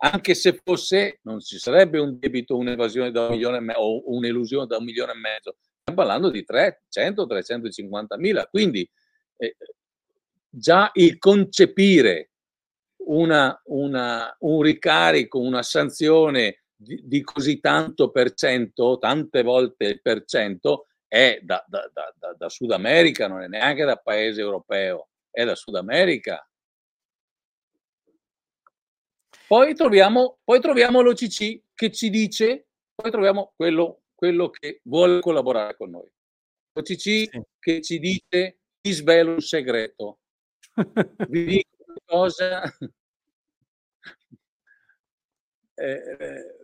anche 0.02 0.34
se 0.36 0.60
fosse, 0.64 1.20
non 1.24 1.40
ci 1.40 1.58
sarebbe 1.58 2.00
un 2.00 2.20
debito, 2.20 2.58
un'evasione 2.58 3.12
da 3.12 3.28
un 3.28 3.32
milione 3.32 3.58
e 3.58 3.62
mezzo 3.62 3.80
o 3.80 4.02
un'elusione 4.06 4.68
da 4.68 4.78
un 4.78 4.84
milione 4.84 5.14
e 5.14 5.16
mezzo, 5.16 5.56
stiamo 5.82 6.00
parlando 6.00 6.30
di 6.30 6.44
300, 6.44 7.26
350 7.26 8.18
mila, 8.18 8.46
quindi 8.46 8.88
eh, 9.38 9.56
già 10.50 10.90
il 10.94 11.18
concepire 11.18 12.29
una, 13.10 13.60
una, 13.66 14.36
un 14.40 14.62
ricarico, 14.62 15.40
una 15.40 15.64
sanzione 15.64 16.64
di, 16.76 17.02
di, 17.04 17.22
così 17.22 17.60
tanto 17.60 18.12
per 18.12 18.34
cento, 18.34 18.98
tante 18.98 19.44
volte 19.44 20.00
per 20.00 20.26
cento, 20.26 20.88
è 21.08 21.40
da, 21.42 21.64
da, 21.68 21.90
da, 21.92 22.36
da 22.38 22.50
Sud 22.50 22.72
America, 22.72 23.28
non 23.28 23.42
è 23.42 23.48
neanche 23.48 23.84
da 23.84 23.98
paese 23.98 24.42
europeo, 24.42 25.10
è 25.32 25.44
da 25.44 25.56
Sud 25.56 25.76
America. 25.76 26.44
Poi 29.48 29.74
troviamo, 29.74 30.38
poi 30.44 30.60
troviamo 30.60 31.02
l'OCC 31.02 31.64
che 31.74 31.92
ci 31.92 32.12
dice, 32.12 32.68
poi 32.94 33.10
troviamo 33.10 33.54
quello, 33.56 34.04
quello 34.14 34.52
che 34.52 34.82
vuole 34.84 35.20
collaborare 35.22 35.76
con 35.76 35.90
noi. 35.90 36.08
L'OCC 36.74 37.00
sì. 37.00 37.30
che 37.58 37.82
ci 37.82 37.98
dice 37.98 38.60
ti 38.80 38.92
svelo 38.92 39.32
un 39.32 39.42
segreto. 39.42 40.20
Vi 41.28 41.44
dico 41.44 41.84
una 41.88 41.98
cosa 42.06 42.62
eh, 45.80 46.60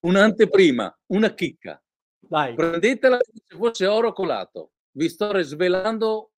un'anteprima, 0.00 0.98
una 1.06 1.34
chicca. 1.34 1.82
Vai. 2.28 2.54
Prendetela 2.54 3.18
se 3.20 3.56
fosse 3.56 3.86
oro 3.86 4.12
colato. 4.12 4.72
Vi 4.92 5.08
sto 5.08 5.40
svelando, 5.42 6.32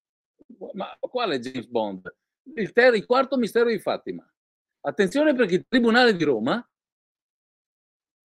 ma 0.73 0.97
quale 1.01 1.41
James 1.41 1.67
Bond? 1.67 2.15
Il, 2.55 2.73
ter- 2.73 2.95
il 2.95 3.07
quarto 3.07 3.37
mistero 3.37 3.69
di 3.69 3.79
Fatima. 3.79 4.29
Attenzione 4.81 5.35
perché 5.35 5.55
il 5.55 5.67
Tribunale 5.67 6.15
di 6.15 6.25
Roma, 6.25 6.67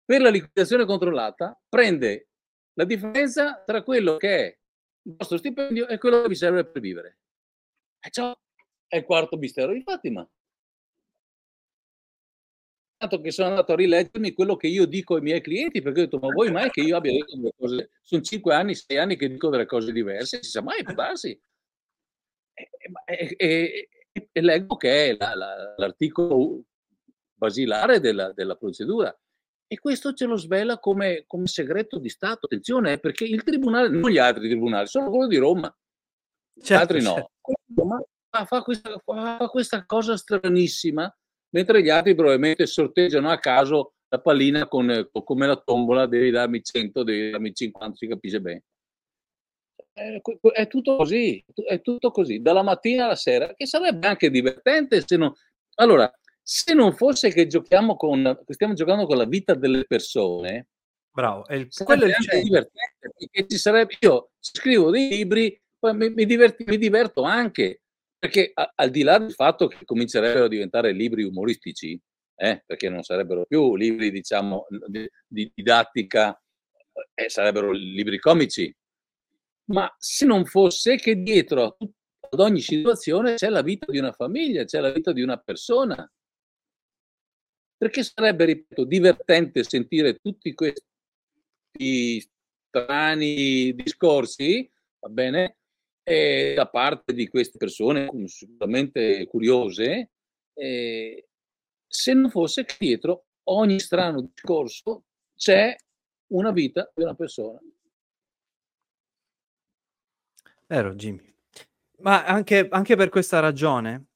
per 0.04 0.20
la 0.20 0.30
liquidazione 0.30 0.84
controllata, 0.84 1.60
prende 1.68 2.28
la 2.74 2.84
differenza 2.84 3.62
tra 3.64 3.82
quello 3.82 4.16
che 4.16 4.36
è 4.36 4.58
il 5.06 5.14
vostro 5.16 5.36
stipendio 5.36 5.88
e 5.88 5.98
quello 5.98 6.22
che 6.22 6.28
vi 6.28 6.34
serve 6.34 6.64
per 6.64 6.80
vivere. 6.80 7.18
E 8.00 8.10
ciò 8.10 8.36
è 8.86 8.96
il 8.96 9.04
quarto 9.04 9.36
mistero 9.36 9.72
di 9.72 9.82
Fatima 9.82 10.28
tanto 13.08 13.20
che 13.20 13.30
sono 13.30 13.48
andato 13.48 13.72
a 13.72 13.76
rileggermi 13.76 14.32
quello 14.32 14.56
che 14.56 14.66
io 14.66 14.86
dico 14.86 15.16
ai 15.16 15.20
miei 15.20 15.40
clienti, 15.40 15.82
perché 15.82 16.00
ho 16.00 16.04
detto, 16.04 16.18
ma 16.18 16.32
vuoi 16.32 16.50
mai 16.50 16.70
che 16.70 16.80
io 16.80 16.96
abbia 16.96 17.12
detto 17.12 17.36
delle 17.36 17.52
cose? 17.56 17.90
Sono 18.02 18.22
cinque 18.22 18.54
anni, 18.54 18.74
sei 18.74 18.98
anni 18.98 19.16
che 19.16 19.28
dico 19.28 19.50
delle 19.50 19.66
cose 19.66 19.92
diverse, 19.92 20.42
si 20.42 20.50
sa 20.50 20.62
mai, 20.62 20.82
può 20.82 20.94
darsi. 20.94 21.38
E, 22.54 22.68
e, 23.06 23.36
e, 23.36 24.28
e, 24.32 24.40
leggo 24.40 24.76
che 24.76 25.10
è 25.10 25.16
la, 25.16 25.34
la, 25.34 25.74
l'articolo 25.76 26.62
basilare 27.34 28.00
della, 28.00 28.32
della, 28.32 28.56
procedura. 28.56 29.16
E 29.66 29.78
questo 29.78 30.12
ce 30.12 30.26
lo 30.26 30.36
svela 30.36 30.78
come, 30.78 31.24
come 31.26 31.46
segreto 31.46 31.98
di 31.98 32.08
Stato. 32.08 32.46
Attenzione, 32.46 32.92
eh, 32.92 32.98
perché 32.98 33.24
il 33.24 33.42
tribunale, 33.42 33.88
non 33.88 34.10
gli 34.10 34.18
altri 34.18 34.48
tribunali, 34.48 34.86
solo 34.86 35.10
quello 35.10 35.26
di 35.26 35.36
Roma, 35.36 35.74
certo, 36.60 36.82
altri 36.82 37.02
no. 37.02 37.14
Certo. 37.14 38.08
Fa, 38.30 38.44
fa, 38.46 38.62
questa, 38.62 39.00
fa 39.04 39.48
questa 39.48 39.84
cosa 39.84 40.16
stranissima 40.16 41.12
mentre 41.54 41.82
gli 41.82 41.88
altri 41.88 42.14
probabilmente 42.14 42.66
sorteggiano 42.66 43.30
a 43.30 43.38
caso 43.38 43.94
la 44.08 44.20
pallina 44.20 44.66
con, 44.66 45.08
come 45.24 45.46
la 45.46 45.56
tombola, 45.56 46.06
devi 46.06 46.30
darmi 46.30 46.62
100, 46.62 47.02
devi 47.02 47.30
darmi 47.30 47.54
50, 47.54 47.96
si 47.96 48.06
capisce 48.06 48.40
bene. 48.40 48.62
È, 49.92 50.20
è 50.52 50.66
tutto 50.66 50.96
così, 50.96 51.42
è 51.68 51.80
tutto 51.80 52.10
così, 52.10 52.40
dalla 52.40 52.62
mattina 52.62 53.04
alla 53.04 53.16
sera, 53.16 53.54
che 53.54 53.66
sarebbe 53.66 54.06
anche 54.06 54.30
divertente 54.30 55.02
se 55.06 55.16
non... 55.16 55.32
Allora, 55.76 56.12
se 56.42 56.74
non 56.74 56.94
fosse 56.94 57.32
che 57.32 57.46
giochiamo 57.46 57.96
con, 57.96 58.42
che 58.44 58.52
stiamo 58.52 58.74
giocando 58.74 59.06
con 59.06 59.16
la 59.16 59.24
vita 59.24 59.54
delle 59.54 59.84
persone, 59.84 60.68
Bravo, 61.14 61.46
è 61.46 61.54
il, 61.54 61.68
quello 61.84 62.06
è 62.06 62.08
il 62.08 62.14
anche 62.14 62.40
divertente, 62.42 63.12
perché 63.16 63.46
ci 63.46 63.56
sarebbe, 63.56 63.96
io 64.00 64.32
scrivo 64.40 64.90
dei 64.90 65.08
libri, 65.08 65.60
poi 65.78 65.94
mi, 65.94 66.10
mi, 66.10 66.26
diverti, 66.26 66.64
mi 66.66 66.76
diverto 66.76 67.22
anche, 67.22 67.82
perché 68.24 68.52
a, 68.54 68.72
al 68.76 68.88
di 68.88 69.02
là 69.02 69.18
del 69.18 69.34
fatto 69.34 69.66
che 69.66 69.84
comincerebbero 69.84 70.46
a 70.46 70.48
diventare 70.48 70.92
libri 70.92 71.24
umoristici, 71.24 72.00
eh, 72.36 72.62
perché 72.64 72.88
non 72.88 73.02
sarebbero 73.02 73.44
più 73.44 73.76
libri, 73.76 74.10
diciamo, 74.10 74.66
di, 74.86 75.06
di 75.26 75.52
didattica, 75.54 76.42
eh, 77.12 77.28
sarebbero 77.28 77.70
libri 77.70 78.18
comici, 78.18 78.74
ma 79.66 79.94
se 79.98 80.24
non 80.24 80.46
fosse 80.46 80.96
che 80.96 81.20
dietro 81.20 81.76
ad 82.20 82.40
ogni 82.40 82.62
situazione 82.62 83.34
c'è 83.34 83.50
la 83.50 83.60
vita 83.60 83.92
di 83.92 83.98
una 83.98 84.12
famiglia, 84.12 84.64
c'è 84.64 84.80
la 84.80 84.90
vita 84.90 85.12
di 85.12 85.20
una 85.20 85.36
persona. 85.36 86.10
Perché 87.76 88.02
sarebbe, 88.04 88.46
ripeto, 88.46 88.84
divertente 88.84 89.64
sentire 89.64 90.16
tutti 90.16 90.54
questi 90.54 90.82
strani 92.70 93.74
discorsi, 93.74 94.66
va 95.00 95.08
bene, 95.10 95.58
eh, 96.04 96.52
da 96.54 96.68
parte 96.68 97.12
di 97.12 97.28
queste 97.28 97.58
persone 97.58 98.08
sicuramente 98.26 99.26
curiose, 99.26 100.10
eh, 100.52 101.28
se 101.86 102.12
non 102.12 102.30
fosse 102.30 102.64
che 102.64 102.76
dietro 102.78 103.26
ogni 103.44 103.80
strano 103.80 104.20
discorso 104.20 105.04
c'è 105.34 105.74
una 106.28 106.52
vita 106.52 106.90
di 106.94 107.02
una 107.02 107.14
persona. 107.14 107.58
Vero, 110.66 110.94
Jimmy. 110.94 111.32
Ma 111.98 112.24
anche, 112.24 112.68
anche 112.70 112.96
per 112.96 113.08
questa 113.08 113.40
ragione, 113.40 114.06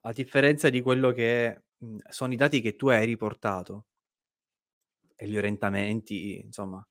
a 0.00 0.12
differenza 0.12 0.68
di 0.68 0.80
quello 0.80 1.12
che 1.12 1.62
mh, 1.76 1.96
sono 2.08 2.32
i 2.32 2.36
dati 2.36 2.60
che 2.60 2.76
tu 2.76 2.88
hai 2.88 3.04
riportato 3.06 3.86
e 5.16 5.26
gli 5.26 5.36
orientamenti, 5.36 6.40
insomma, 6.40 6.86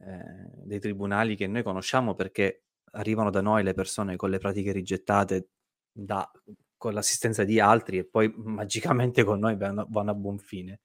eh, 0.00 0.50
dei 0.64 0.78
tribunali 0.78 1.36
che 1.36 1.46
noi 1.46 1.62
conosciamo 1.62 2.14
perché 2.14 2.64
arrivano 2.92 3.30
da 3.30 3.40
noi 3.40 3.62
le 3.62 3.74
persone 3.74 4.16
con 4.16 4.30
le 4.30 4.38
pratiche 4.38 4.72
rigettate 4.72 5.48
da, 5.92 6.28
con 6.76 6.94
l'assistenza 6.94 7.44
di 7.44 7.60
altri 7.60 7.98
e 7.98 8.04
poi 8.04 8.32
magicamente 8.36 9.24
con 9.24 9.38
noi 9.38 9.56
vanno, 9.56 9.86
vanno 9.88 10.10
a 10.10 10.14
buon 10.14 10.38
fine. 10.38 10.80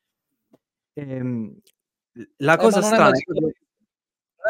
Ehm, 0.94 1.60
la 2.38 2.56
eh, 2.56 2.58
cosa 2.58 2.82
strana 2.82 3.10
è, 3.10 3.22
non 3.28 3.52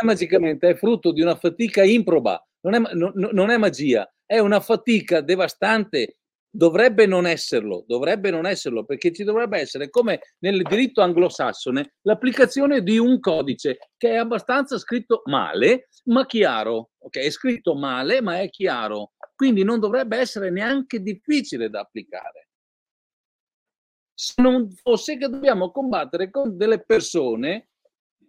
è 0.02 0.06
magicamente, 0.06 0.70
è 0.70 0.76
frutto 0.76 1.12
di 1.12 1.22
una 1.22 1.36
fatica 1.36 1.84
improba, 1.84 2.42
non 2.62 2.74
è, 2.74 2.94
non, 2.94 3.12
non 3.14 3.50
è 3.50 3.58
magia, 3.58 4.10
è 4.26 4.40
una 4.40 4.60
fatica 4.60 5.22
devastante 5.22 6.18
dovrebbe 6.50 7.06
non 7.06 7.28
esserlo, 7.28 7.84
dovrebbe 7.88 8.32
non 8.32 8.48
esserlo, 8.48 8.84
perché 8.84 9.14
ci 9.14 9.24
dovrebbe 9.24 9.60
essere, 9.60 9.90
come 9.90 10.22
nel 10.40 10.64
diritto 10.64 11.02
anglosassone, 11.02 11.94
l'applicazione 12.02 12.82
di 12.82 12.98
un 12.98 13.20
codice 13.20 13.78
che 13.96 14.12
è 14.12 14.16
abbastanza 14.16 14.78
scritto 14.80 15.22
male, 15.26 15.90
ma 16.06 16.26
chiaro. 16.26 16.90
Ok, 17.08 17.20
è 17.20 17.30
scritto 17.30 17.74
male, 17.74 18.22
ma 18.22 18.42
è 18.42 18.50
chiaro. 18.50 19.14
Quindi 19.34 19.64
non 19.64 19.80
dovrebbe 19.80 20.18
essere 20.18 20.50
neanche 20.50 21.02
difficile 21.02 21.70
da 21.70 21.80
applicare. 21.80 22.50
Se 24.14 24.42
non 24.42 24.70
fosse 24.72 25.18
che 25.18 25.30
dobbiamo 25.30 25.72
combattere 25.72 26.30
con 26.30 26.58
delle 26.58 26.84
persone 26.84 27.70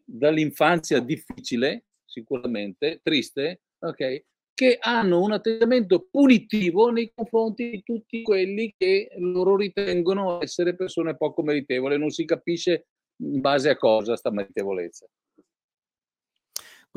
dall'infanzia 0.04 1.00
difficile, 1.00 1.86
sicuramente, 2.04 3.00
triste, 3.02 3.62
ok, 3.80 4.24
che 4.54 4.78
hanno 4.80 5.22
un 5.22 5.32
atteggiamento 5.32 6.06
punitivo 6.08 6.90
nei 6.90 7.10
confronti 7.12 7.70
di 7.70 7.82
tutti 7.82 8.22
quelli 8.22 8.72
che 8.76 9.08
loro 9.16 9.56
ritengono 9.56 10.40
essere 10.40 10.76
persone 10.76 11.16
poco 11.16 11.42
meritevoli. 11.42 11.98
Non 11.98 12.10
si 12.10 12.24
capisce 12.24 12.86
in 13.22 13.40
base 13.40 13.70
a 13.70 13.76
cosa 13.76 14.14
sta 14.14 14.30
meritevolezza. 14.30 15.08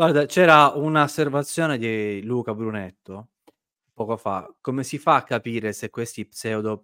Guarda, 0.02 0.26
c'era 0.26 0.70
un'osservazione 0.70 1.78
di 1.78 2.24
Luca 2.24 2.56
Brunetto 2.56 3.34
poco 3.93 4.18
fa. 4.18 4.52
Come 4.60 4.84
si 4.84 4.97
fa 4.97 5.18
a 5.18 5.24
capire 5.24 5.74
se 5.74 5.91
questi 5.91 6.26
pseudo 6.26 6.82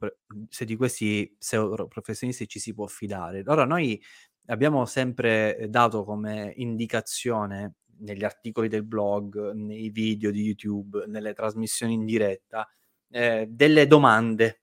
se 0.50 0.66
di 0.66 0.76
questi 0.76 1.36
pseudo 1.36 1.88
professionisti 1.88 2.48
ci 2.48 2.60
si 2.60 2.76
può 2.76 2.86
fidare? 2.86 3.40
Allora 3.40 3.66
noi 3.66 4.00
abbiamo 4.50 4.86
sempre 4.86 5.66
dato 5.68 6.04
come 6.04 6.54
indicazione 6.58 7.78
negli 8.02 8.24
articoli 8.24 8.68
del 8.68 8.84
blog, 8.84 9.52
nei 9.54 9.90
video 9.90 10.30
di 10.30 10.44
YouTube, 10.44 11.06
nelle 11.08 11.34
trasmissioni 11.34 11.94
in 11.94 12.06
diretta, 12.06 12.70
eh, 13.10 13.48
delle 13.50 13.88
domande, 13.88 14.62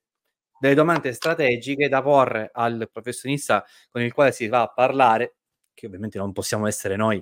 delle 0.57 0.75
domande 0.75 1.11
strategiche 1.11 1.89
da 1.89 2.01
porre 2.01 2.51
al 2.53 2.87
professionista 2.89 3.65
con 3.89 4.01
il 4.01 4.13
quale 4.13 4.31
si 4.31 4.47
va 4.47 4.61
a 4.61 4.71
parlare, 4.71 5.35
che 5.73 5.87
ovviamente 5.87 6.17
non 6.17 6.31
possiamo 6.31 6.67
essere 6.67 6.95
noi, 6.95 7.21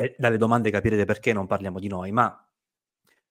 e 0.00 0.14
dalle 0.16 0.38
domande 0.38 0.70
capirete 0.70 1.04
perché 1.04 1.34
non 1.34 1.46
parliamo 1.46 1.78
di 1.78 1.86
noi, 1.86 2.10
ma 2.10 2.34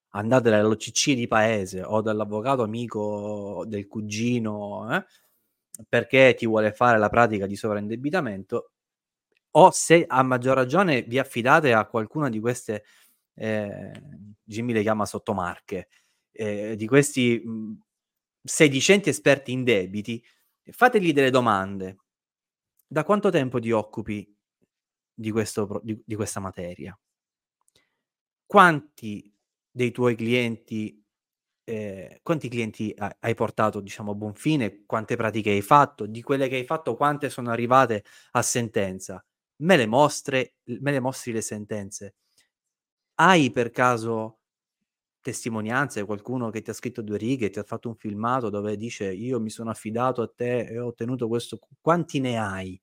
andate 0.10 0.52
dall'OCC 0.52 1.14
di 1.14 1.26
paese 1.28 1.82
o 1.82 2.02
dall'avvocato 2.02 2.62
amico 2.62 3.64
del 3.66 3.88
cugino, 3.88 4.96
eh, 4.96 5.04
perché 5.88 6.36
ti 6.36 6.46
vuole 6.46 6.72
fare 6.72 7.00
la 7.00 7.10
pratica 7.10 7.48
di 7.48 7.56
sovraindebitamento, 7.56 8.72
o 9.52 9.72
se 9.72 10.06
a 10.08 10.22
maggior 10.22 10.56
ragione 10.56 11.02
vi 11.02 11.18
affidate 11.18 11.74
a 11.74 11.88
qualcuna 11.88 12.30
di 12.30 12.40
queste, 12.40 12.84
eh, 13.34 13.92
Jimmy 14.44 14.72
le 14.74 14.84
chiama 14.84 15.08
sottomarche, 15.08 15.88
eh, 16.32 16.76
di 16.76 16.86
questi 16.86 17.44
sedicenti 18.44 19.10
esperti 19.10 19.52
in 19.52 19.64
debiti, 19.64 20.24
fategli 20.70 21.14
delle 21.14 21.32
domande. 21.32 21.98
Da 22.86 23.04
quanto 23.04 23.32
tempo 23.32 23.60
ti 23.60 23.72
occupi 23.72 24.39
di, 25.20 25.32
questo, 25.32 25.82
di, 25.84 26.02
di 26.06 26.16
questa 26.16 26.40
materia? 26.40 26.98
Quanti 28.46 29.32
dei 29.70 29.92
tuoi 29.92 30.16
clienti 30.16 30.98
eh, 31.70 32.20
quanti 32.24 32.50
clienti 32.50 32.94
hai 33.20 33.36
portato 33.36 33.80
diciamo 33.80 34.12
a 34.12 34.16
buon 34.16 34.34
fine, 34.34 34.86
quante 34.88 35.16
pratiche 35.16 35.52
hai 35.52 35.62
fatto, 35.62 36.08
di 36.08 36.24
quelle 36.24 36.48
che 36.50 36.56
hai 36.56 36.66
fatto 36.66 36.96
quante 36.96 37.30
sono 37.30 37.52
arrivate 37.52 38.04
a 38.32 38.42
sentenza 38.42 39.24
me 39.62 39.78
le 39.78 39.86
mostre, 39.86 40.56
me 40.66 40.92
le 40.92 41.00
mostri 41.00 41.32
le 41.34 41.42
sentenze. 41.42 42.16
Hai 43.22 43.52
per 43.52 43.70
caso 43.72 44.40
testimonianze, 45.22 46.06
qualcuno 46.06 46.50
che 46.50 46.62
ti 46.62 46.70
ha 46.70 46.74
scritto 46.74 47.02
due 47.02 47.18
righe, 47.18 47.50
ti 47.50 47.60
ha 47.60 47.64
fatto 47.64 47.90
un 47.90 47.96
filmato 47.96 48.50
dove 48.50 48.78
dice 48.78 49.12
io 49.14 49.40
mi 49.40 49.50
sono 49.50 49.70
affidato 49.70 50.22
a 50.22 50.32
te 50.34 50.62
e 50.68 50.80
ho 50.80 50.88
ottenuto 50.88 51.28
questo, 51.28 51.60
quanti 51.82 52.20
ne 52.20 52.38
hai? 52.40 52.82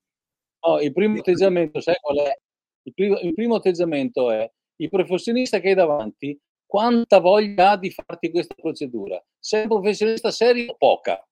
Oh, 0.66 0.80
il 0.80 0.92
primo 0.92 1.18
atteggiamento, 1.18 1.80
sai 1.80 1.96
qual 2.00 2.18
è? 2.18 2.38
Il 2.82 2.94
primo, 2.94 3.18
il 3.18 3.34
primo 3.34 3.56
atteggiamento 3.56 4.30
è 4.30 4.50
il 4.76 4.88
professionista 4.88 5.60
che 5.60 5.68
hai 5.68 5.74
davanti, 5.74 6.38
quanta 6.66 7.18
voglia 7.20 7.70
ha 7.70 7.76
di 7.76 7.90
farti 7.90 8.30
questa 8.30 8.54
procedura? 8.54 9.22
Sei 9.38 9.62
un 9.62 9.68
professionista 9.68 10.30
serio? 10.30 10.74
Poca. 10.76 11.24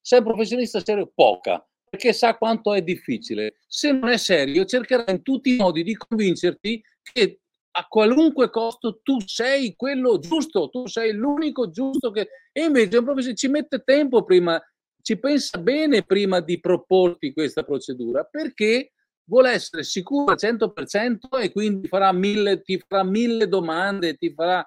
Sei 0.00 0.18
un 0.18 0.24
professionista 0.24 0.80
serio? 0.80 1.10
Poca 1.14 1.62
perché 1.88 2.12
sa 2.12 2.36
quanto 2.36 2.74
è 2.74 2.82
difficile. 2.82 3.58
Se 3.66 3.92
non 3.92 4.08
è 4.08 4.16
serio, 4.16 4.64
cercherà 4.64 5.10
in 5.10 5.22
tutti 5.22 5.54
i 5.54 5.56
modi 5.56 5.82
di 5.82 5.96
convincerti 5.96 6.82
che 7.02 7.40
a 7.70 7.86
qualunque 7.86 8.50
costo 8.50 9.00
tu 9.02 9.18
sei 9.24 9.74
quello 9.76 10.18
giusto, 10.18 10.68
tu 10.68 10.86
sei 10.86 11.12
l'unico 11.12 11.70
giusto 11.70 12.10
che... 12.10 12.28
E 12.52 12.64
invece 12.64 12.98
un 12.98 13.04
professore 13.04 13.34
ci 13.34 13.48
mette 13.48 13.82
tempo 13.84 14.24
prima, 14.24 14.60
ci 15.08 15.18
pensa 15.18 15.56
bene 15.56 16.02
prima 16.02 16.40
di 16.40 16.60
proporti 16.60 17.32
questa 17.32 17.62
procedura, 17.62 18.24
perché 18.24 18.92
vuole 19.24 19.52
essere 19.52 19.82
sicuro 19.82 20.32
al 20.32 20.36
100% 20.38 21.40
e 21.40 21.50
quindi 21.50 21.88
farà 21.88 22.12
mille, 22.12 22.60
ti 22.60 22.78
farà 22.86 23.04
mille 23.04 23.48
domande, 23.48 24.16
ti 24.16 24.34
farà, 24.34 24.62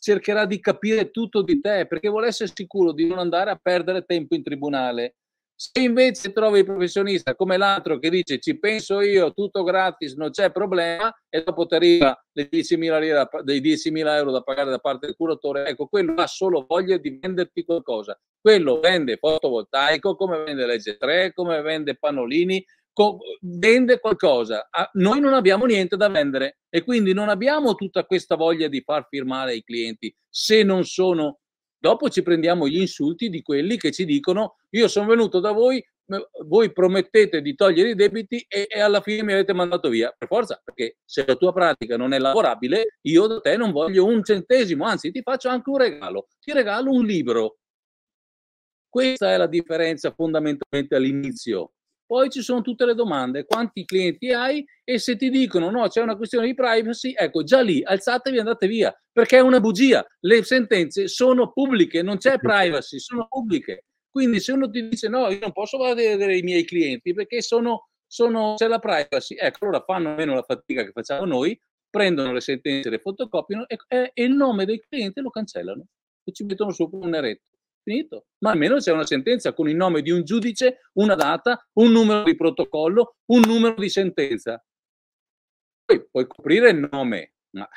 cercherà 0.00 0.46
di 0.46 0.58
capire 0.58 1.12
tutto 1.12 1.42
di 1.42 1.60
te, 1.60 1.86
perché 1.86 2.08
vuole 2.08 2.26
essere 2.26 2.50
sicuro 2.52 2.90
di 2.90 3.06
non 3.06 3.18
andare 3.18 3.50
a 3.50 3.60
perdere 3.62 4.02
tempo 4.02 4.34
in 4.34 4.42
tribunale 4.42 5.14
se 5.58 5.80
invece 5.80 6.32
trovi 6.32 6.58
il 6.58 6.64
professionista 6.66 7.34
come 7.34 7.56
l'altro 7.56 7.98
che 7.98 8.10
dice 8.10 8.38
ci 8.38 8.58
penso 8.58 9.00
io, 9.00 9.32
tutto 9.32 9.62
gratis, 9.62 10.14
non 10.14 10.30
c'è 10.30 10.52
problema, 10.52 11.10
e 11.30 11.42
dopo 11.42 11.66
ti 11.66 11.74
arriva 11.74 12.16
le 12.32 12.48
10.000 12.50 13.00
lire, 13.00 13.28
dei 13.42 13.60
10.000 13.62 14.16
euro 14.16 14.30
da 14.30 14.42
pagare 14.42 14.68
da 14.68 14.78
parte 14.78 15.06
del 15.06 15.16
curatore, 15.16 15.66
ecco, 15.66 15.86
quello 15.86 16.12
ha 16.14 16.26
solo 16.26 16.66
voglia 16.68 16.98
di 16.98 17.18
venderti 17.18 17.64
qualcosa. 17.64 18.18
Quello 18.38 18.78
vende 18.78 19.16
fotovoltaico, 19.16 20.14
come 20.14 20.44
vende 20.44 20.66
legge 20.66 20.98
3, 20.98 21.32
come 21.32 21.60
vende 21.62 21.96
pannolini, 21.96 22.64
co- 22.92 23.18
vende 23.40 23.98
qualcosa. 23.98 24.68
Noi 24.92 25.20
non 25.20 25.32
abbiamo 25.32 25.64
niente 25.64 25.96
da 25.96 26.08
vendere 26.08 26.58
e 26.68 26.84
quindi 26.84 27.12
non 27.12 27.28
abbiamo 27.28 27.74
tutta 27.74 28.04
questa 28.04 28.36
voglia 28.36 28.68
di 28.68 28.82
far 28.82 29.06
firmare 29.08 29.52
ai 29.52 29.64
clienti 29.64 30.14
se 30.28 30.62
non 30.62 30.84
sono 30.84 31.40
Dopo 31.86 32.08
ci 32.08 32.22
prendiamo 32.22 32.66
gli 32.66 32.80
insulti 32.80 33.28
di 33.28 33.42
quelli 33.42 33.76
che 33.76 33.92
ci 33.92 34.04
dicono 34.04 34.56
io 34.70 34.88
sono 34.88 35.06
venuto 35.06 35.38
da 35.38 35.52
voi, 35.52 35.80
voi 36.44 36.72
promettete 36.72 37.40
di 37.40 37.54
togliere 37.54 37.90
i 37.90 37.94
debiti 37.94 38.44
e, 38.48 38.66
e, 38.68 38.80
alla 38.80 39.00
fine 39.00 39.22
mi 39.22 39.34
avete 39.34 39.52
mandato 39.52 39.88
via. 39.88 40.12
Per 40.18 40.26
forza, 40.26 40.60
perché 40.64 40.96
se 41.04 41.24
la 41.24 41.36
tua 41.36 41.52
pratica 41.52 41.96
non 41.96 42.12
è 42.12 42.18
lavorabile, 42.18 42.98
io 43.02 43.28
da 43.28 43.38
te 43.38 43.56
non 43.56 43.70
voglio 43.70 44.04
un 44.04 44.24
centesimo, 44.24 44.84
anzi 44.84 45.12
ti 45.12 45.22
faccio 45.22 45.48
anche 45.48 45.70
un 45.70 45.76
regalo, 45.76 46.26
ti 46.40 46.52
regalo 46.52 46.90
un 46.90 47.04
libro. 47.04 47.58
Questa 48.88 49.32
è 49.32 49.36
la 49.36 49.46
differenza 49.46 50.10
fondamentalmente 50.10 50.96
all'inizio. 50.96 51.74
Poi 52.06 52.30
ci 52.30 52.40
sono 52.40 52.62
tutte 52.62 52.86
le 52.86 52.94
domande, 52.94 53.44
quanti 53.44 53.84
clienti 53.84 54.32
hai 54.32 54.64
e 54.84 54.98
se 54.98 55.16
ti 55.16 55.28
dicono 55.28 55.70
no, 55.70 55.88
c'è 55.88 56.00
una 56.00 56.16
questione 56.16 56.46
di 56.46 56.54
privacy, 56.54 57.12
ecco, 57.16 57.42
già 57.42 57.60
lì 57.60 57.82
alzatevi 57.82 58.36
e 58.36 58.40
andate 58.40 58.68
via, 58.68 58.96
perché 59.12 59.38
è 59.38 59.40
una 59.40 59.58
bugia. 59.60 60.06
Le 60.20 60.44
sentenze 60.44 61.08
sono 61.08 61.52
pubbliche, 61.52 62.02
non 62.02 62.18
c'è 62.18 62.38
privacy, 62.38 62.98
sono 62.98 63.26
pubbliche. 63.28 63.86
Quindi 64.08 64.40
se 64.40 64.52
uno 64.52 64.70
ti 64.70 64.88
dice 64.88 65.08
no, 65.08 65.28
io 65.28 65.40
non 65.40 65.52
posso 65.52 65.78
vedere 65.78 66.38
i 66.38 66.42
miei 66.42 66.64
clienti 66.64 67.12
perché 67.12 67.42
sono, 67.42 67.88
sono, 68.06 68.54
c'è 68.56 68.68
la 68.68 68.78
privacy, 68.78 69.34
ecco, 69.34 69.64
allora 69.64 69.82
fanno 69.84 70.14
meno 70.14 70.34
la 70.34 70.42
fatica 70.42 70.84
che 70.84 70.92
facciamo 70.92 71.26
noi, 71.26 71.58
prendono 71.90 72.32
le 72.32 72.40
sentenze, 72.40 72.88
le 72.88 72.98
fotocopiano 72.98 73.66
e, 73.66 73.78
e, 73.88 74.12
il 74.14 74.32
nome 74.32 74.64
del 74.64 74.80
cliente 74.88 75.20
lo 75.20 75.30
cancellano 75.30 75.84
e 76.24 76.32
ci 76.32 76.44
mettono 76.44 76.70
sopra 76.70 76.98
un 76.98 77.14
eretto 77.14 77.55
finito. 77.86 78.26
Ma 78.38 78.50
almeno 78.50 78.76
c'è 78.76 78.92
una 78.92 79.06
sentenza 79.06 79.52
con 79.54 79.68
il 79.68 79.76
nome 79.76 80.02
di 80.02 80.10
un 80.10 80.24
giudice, 80.24 80.90
una 80.94 81.14
data, 81.14 81.64
un 81.74 81.92
numero 81.92 82.24
di 82.24 82.34
protocollo, 82.34 83.18
un 83.26 83.42
numero 83.46 83.76
di 83.76 83.88
sentenza. 83.88 84.62
Poi 85.84 86.04
puoi 86.10 86.26
coprire 86.26 86.70
il 86.70 86.88
nome, 86.90 87.34
ma 87.50 87.68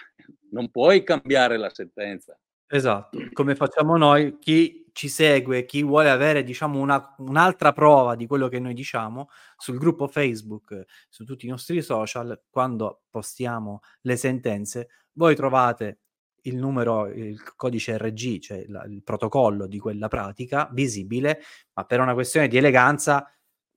non 0.49 0.71
puoi 0.71 1.03
cambiare 1.03 1.57
la 1.57 1.69
sentenza. 1.69 2.37
Esatto, 2.71 3.17
come 3.33 3.55
facciamo 3.55 3.97
noi, 3.97 4.37
chi 4.39 4.89
ci 4.93 5.07
segue, 5.07 5.65
chi 5.65 5.83
vuole 5.83 6.09
avere 6.09 6.43
diciamo 6.43 6.79
una, 6.79 7.15
un'altra 7.19 7.71
prova 7.71 8.15
di 8.15 8.27
quello 8.27 8.47
che 8.47 8.59
noi 8.59 8.73
diciamo 8.73 9.29
sul 9.57 9.77
gruppo 9.77 10.07
Facebook, 10.07 10.85
su 11.07 11.23
tutti 11.23 11.45
i 11.45 11.49
nostri 11.49 11.81
social, 11.81 12.39
quando 12.49 13.03
postiamo 13.09 13.79
le 14.01 14.17
sentenze, 14.17 14.89
voi 15.13 15.35
trovate 15.35 15.99
il 16.43 16.55
numero, 16.55 17.07
il 17.07 17.41
codice 17.55 17.97
RG, 17.97 18.39
cioè 18.39 18.65
la, 18.67 18.83
il 18.83 19.03
protocollo 19.03 19.67
di 19.67 19.79
quella 19.79 20.07
pratica 20.07 20.69
visibile, 20.71 21.41
ma 21.73 21.85
per 21.85 21.99
una 21.99 22.13
questione 22.13 22.47
di 22.47 22.57
eleganza 22.57 23.31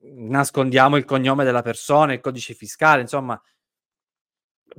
nascondiamo 0.05 0.97
il 0.97 1.05
cognome 1.05 1.45
della 1.45 1.63
persona, 1.63 2.13
il 2.13 2.21
codice 2.21 2.55
fiscale, 2.55 3.03
insomma, 3.03 3.41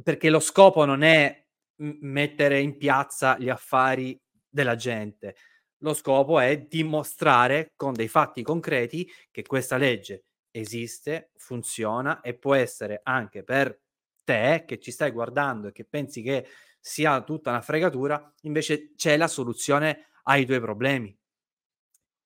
perché 0.02 0.30
lo 0.30 0.40
scopo 0.40 0.86
non 0.86 1.04
è 1.04 1.46
mettere 1.78 2.60
in 2.60 2.78
piazza 2.78 3.38
gli 3.38 3.50
affari 3.50 4.20
della 4.50 4.76
gente. 4.76 5.36
Lo 5.80 5.94
scopo 5.94 6.40
è 6.40 6.60
dimostrare 6.62 7.74
con 7.76 7.94
dei 7.94 8.08
fatti 8.08 8.42
concreti 8.42 9.10
che 9.32 9.44
questa 9.44 9.78
legge 9.78 10.26
esiste, 10.52 11.32
funziona 11.36 12.22
e 12.22 12.36
può 12.36 12.54
essere 12.54 13.02
anche 13.04 13.44
per 13.44 13.82
te 14.24 14.64
che 14.66 14.80
ci 14.80 14.92
stai 14.92 15.12
guardando 15.12 15.68
e 15.68 15.72
che 15.72 15.84
pensi 15.84 16.22
che 16.22 16.48
sia 16.86 17.22
tutta 17.22 17.50
una 17.50 17.62
fregatura, 17.62 18.34
invece 18.42 18.94
c'è 18.96 19.16
la 19.16 19.30
soluzione 19.30 20.08
ai 20.24 20.46
tuoi 20.46 20.60
problemi. 20.60 21.18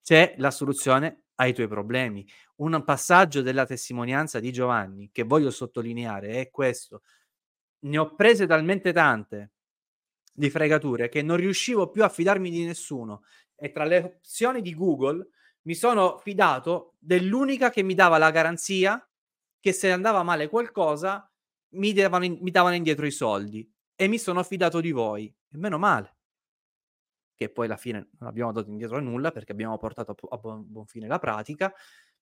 C'è 0.01 0.33
la 0.39 0.49
soluzione 0.49 1.25
ai 1.35 1.53
tuoi 1.53 1.67
problemi. 1.67 2.27
Un 2.55 2.83
passaggio 2.83 3.43
della 3.43 3.67
testimonianza 3.67 4.39
di 4.39 4.51
Giovanni 4.51 5.11
che 5.11 5.21
voglio 5.21 5.51
sottolineare 5.51 6.41
è 6.41 6.49
questo. 6.49 7.03
Ne 7.81 7.99
ho 7.99 8.15
prese 8.15 8.47
talmente 8.47 8.91
tante 8.93 9.51
di 10.33 10.49
fregature 10.49 11.07
che 11.07 11.21
non 11.21 11.37
riuscivo 11.37 11.91
più 11.91 12.03
a 12.03 12.09
fidarmi 12.09 12.49
di 12.49 12.65
nessuno 12.65 13.25
e 13.55 13.71
tra 13.71 13.83
le 13.83 13.97
opzioni 13.97 14.63
di 14.63 14.73
Google 14.73 15.27
mi 15.63 15.75
sono 15.75 16.17
fidato 16.17 16.95
dell'unica 16.97 17.69
che 17.69 17.83
mi 17.83 17.93
dava 17.93 18.17
la 18.17 18.31
garanzia 18.31 19.07
che 19.59 19.71
se 19.71 19.91
andava 19.91 20.23
male 20.23 20.49
qualcosa 20.49 21.31
mi 21.73 21.93
davano, 21.93 22.37
mi 22.39 22.49
davano 22.49 22.75
indietro 22.75 23.05
i 23.05 23.11
soldi 23.11 23.71
e 23.97 24.07
mi 24.07 24.19
sono 24.19 24.43
fidato 24.43 24.79
di 24.79 24.91
voi. 24.91 25.25
E 25.25 25.57
meno 25.57 25.77
male. 25.77 26.15
Che 27.35 27.49
poi 27.49 27.65
alla 27.65 27.77
fine 27.77 28.09
non 28.19 28.29
abbiamo 28.29 28.51
dato 28.53 28.69
indietro 28.69 29.01
nulla 29.01 29.31
perché 29.31 29.51
abbiamo 29.51 29.77
portato 29.77 30.15
a 30.29 30.37
buon, 30.37 30.63
buon 30.65 30.85
fine 30.85 31.07
la 31.07 31.19
pratica. 31.19 31.73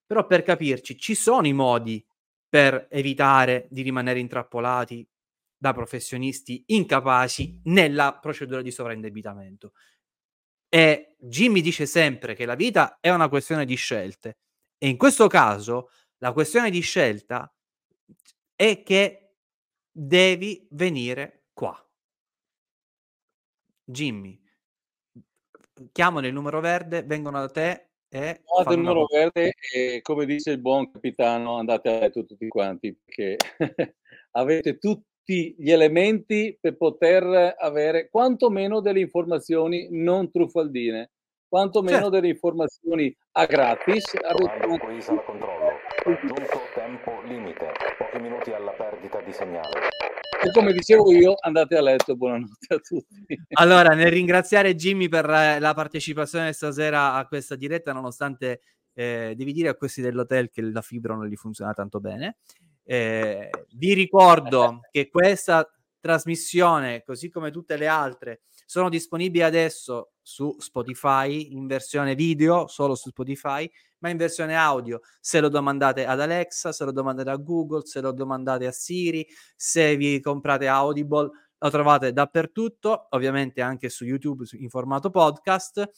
Però 0.04 0.26
per 0.26 0.42
capirci, 0.42 0.98
ci 0.98 1.14
sono 1.14 1.46
i 1.46 1.52
modi 1.52 2.04
per 2.48 2.86
evitare 2.90 3.66
di 3.70 3.82
rimanere 3.82 4.18
intrappolati 4.18 5.06
da 5.56 5.72
professionisti 5.72 6.64
incapaci 6.66 7.60
nella 7.64 8.18
procedura 8.18 8.62
di 8.62 8.70
sovraindebitamento. 8.70 9.72
E 10.68 11.16
Jimmy 11.18 11.60
dice 11.60 11.86
sempre 11.86 12.34
che 12.34 12.46
la 12.46 12.54
vita 12.54 12.98
è 13.00 13.10
una 13.10 13.28
questione 13.28 13.64
di 13.64 13.74
scelte. 13.74 14.38
E 14.78 14.88
in 14.88 14.96
questo 14.96 15.26
caso 15.26 15.90
la 16.18 16.32
questione 16.32 16.70
di 16.70 16.80
scelta 16.80 17.52
è 18.54 18.82
che 18.82 19.34
devi 19.90 20.66
venire 20.70 21.35
qua. 21.56 21.74
Jimmy, 23.82 24.38
chiamano 25.90 26.26
il 26.26 26.34
numero 26.34 26.60
verde, 26.60 27.02
vengono 27.02 27.40
da 27.40 27.48
te 27.48 27.88
e... 28.10 28.42
Chiamate 28.44 28.74
il 28.74 28.78
numero 28.78 29.06
verde 29.10 29.54
e 29.72 30.02
come 30.02 30.26
dice 30.26 30.50
il 30.50 30.60
buon 30.60 30.90
capitano 30.90 31.56
andate 31.56 31.88
a 31.88 31.98
letto 31.98 32.26
tutti 32.26 32.46
quanti 32.48 32.94
perché 32.94 33.36
avete 34.32 34.76
tutti 34.76 35.54
gli 35.58 35.70
elementi 35.70 36.58
per 36.60 36.76
poter 36.76 37.54
avere 37.58 38.10
quantomeno 38.10 38.80
delle 38.80 39.00
informazioni 39.00 39.88
non 39.90 40.30
truffaldine, 40.30 41.12
quantomeno 41.48 41.96
certo. 41.96 42.10
delle 42.10 42.28
informazioni 42.28 43.16
a 43.32 43.46
gratis. 43.46 44.14
Avete... 44.14 44.78
Quiz 44.78 45.08
al 45.08 45.24
controllo, 45.24 45.70
raggiunto 46.04 46.60
tempo 46.74 47.22
limite, 47.22 47.72
pochi 47.96 48.18
minuti 48.20 48.52
alla 48.52 48.72
perdita 48.72 48.95
di 49.26 49.32
segnale. 49.32 49.88
E 50.42 50.50
come 50.52 50.72
dicevo 50.72 51.10
io, 51.12 51.34
andate 51.40 51.76
a 51.76 51.82
letto, 51.82 52.14
buonanotte 52.14 52.74
a 52.74 52.78
tutti. 52.78 53.24
Allora, 53.58 53.94
nel 53.94 54.10
ringraziare 54.10 54.74
Jimmy 54.76 55.08
per 55.08 55.28
eh, 55.28 55.58
la 55.58 55.74
partecipazione 55.74 56.52
stasera 56.52 57.14
a 57.14 57.26
questa 57.26 57.56
diretta, 57.56 57.92
nonostante 57.92 58.60
eh, 58.94 59.34
devi 59.36 59.52
dire 59.52 59.68
a 59.68 59.74
questi 59.74 60.00
dell'hotel 60.00 60.50
che 60.50 60.62
la 60.62 60.82
fibra 60.82 61.14
non 61.14 61.26
gli 61.26 61.34
funziona 61.34 61.72
tanto 61.72 61.98
bene. 62.00 62.36
Eh, 62.84 63.50
vi 63.74 63.92
ricordo 63.94 64.80
che 64.92 65.08
questa 65.08 65.68
trasmissione, 65.98 67.02
così 67.02 67.28
come 67.28 67.50
tutte 67.50 67.76
le 67.76 67.88
altre, 67.88 68.42
sono 68.64 68.88
disponibili 68.88 69.42
adesso 69.42 70.12
su 70.22 70.54
Spotify 70.58 71.52
in 71.52 71.66
versione 71.66 72.14
video, 72.14 72.68
solo 72.68 72.94
su 72.94 73.08
Spotify, 73.08 73.68
ma 73.98 74.08
in 74.08 74.16
versione 74.16 74.56
audio. 74.56 75.00
Se 75.20 75.40
lo 75.40 75.48
domandate 75.48 76.06
ad 76.06 76.20
Alexa, 76.20 76.72
se 76.72 76.84
lo 76.84 76.92
domandate 76.92 77.30
a 77.30 77.36
Google, 77.36 77.86
se 77.86 78.00
lo 78.00 78.12
domandate 78.12 78.66
a 78.66 78.72
Siri, 78.72 79.26
se 79.54 79.96
vi 79.96 80.20
comprate 80.20 80.66
Audible, 80.68 81.30
lo 81.58 81.70
trovate 81.70 82.12
dappertutto, 82.12 83.06
ovviamente 83.10 83.62
anche 83.62 83.88
su 83.88 84.04
YouTube 84.04 84.44
in 84.52 84.68
formato 84.68 85.10
podcast. 85.10 85.90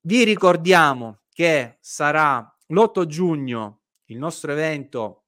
Vi 0.00 0.24
ricordiamo 0.24 1.20
che 1.32 1.78
sarà 1.80 2.46
l'8 2.66 3.06
giugno 3.06 3.80
il 4.06 4.18
nostro 4.18 4.52
evento 4.52 5.24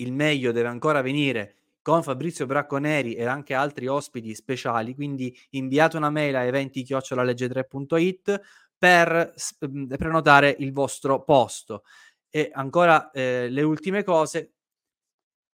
Il 0.00 0.12
meglio 0.12 0.52
deve 0.52 0.68
ancora 0.68 1.02
venire 1.02 1.54
con 1.82 2.02
Fabrizio 2.02 2.46
Bracconeri 2.46 3.14
e 3.14 3.24
anche 3.24 3.54
altri 3.54 3.86
ospiti 3.86 4.34
speciali, 4.34 4.94
quindi 4.94 5.34
inviate 5.50 5.96
una 5.96 6.10
mail 6.10 6.36
a 6.36 6.42
eventi-legge3.it 6.42 8.40
per 8.78 9.34
mhmm, 9.60 9.96
prenotare 9.96 10.54
il 10.58 10.72
vostro 10.72 11.24
posto. 11.24 11.82
E 12.30 12.50
ancora 12.52 13.10
eh, 13.10 13.48
le 13.48 13.62
ultime 13.62 14.04
cose, 14.04 14.54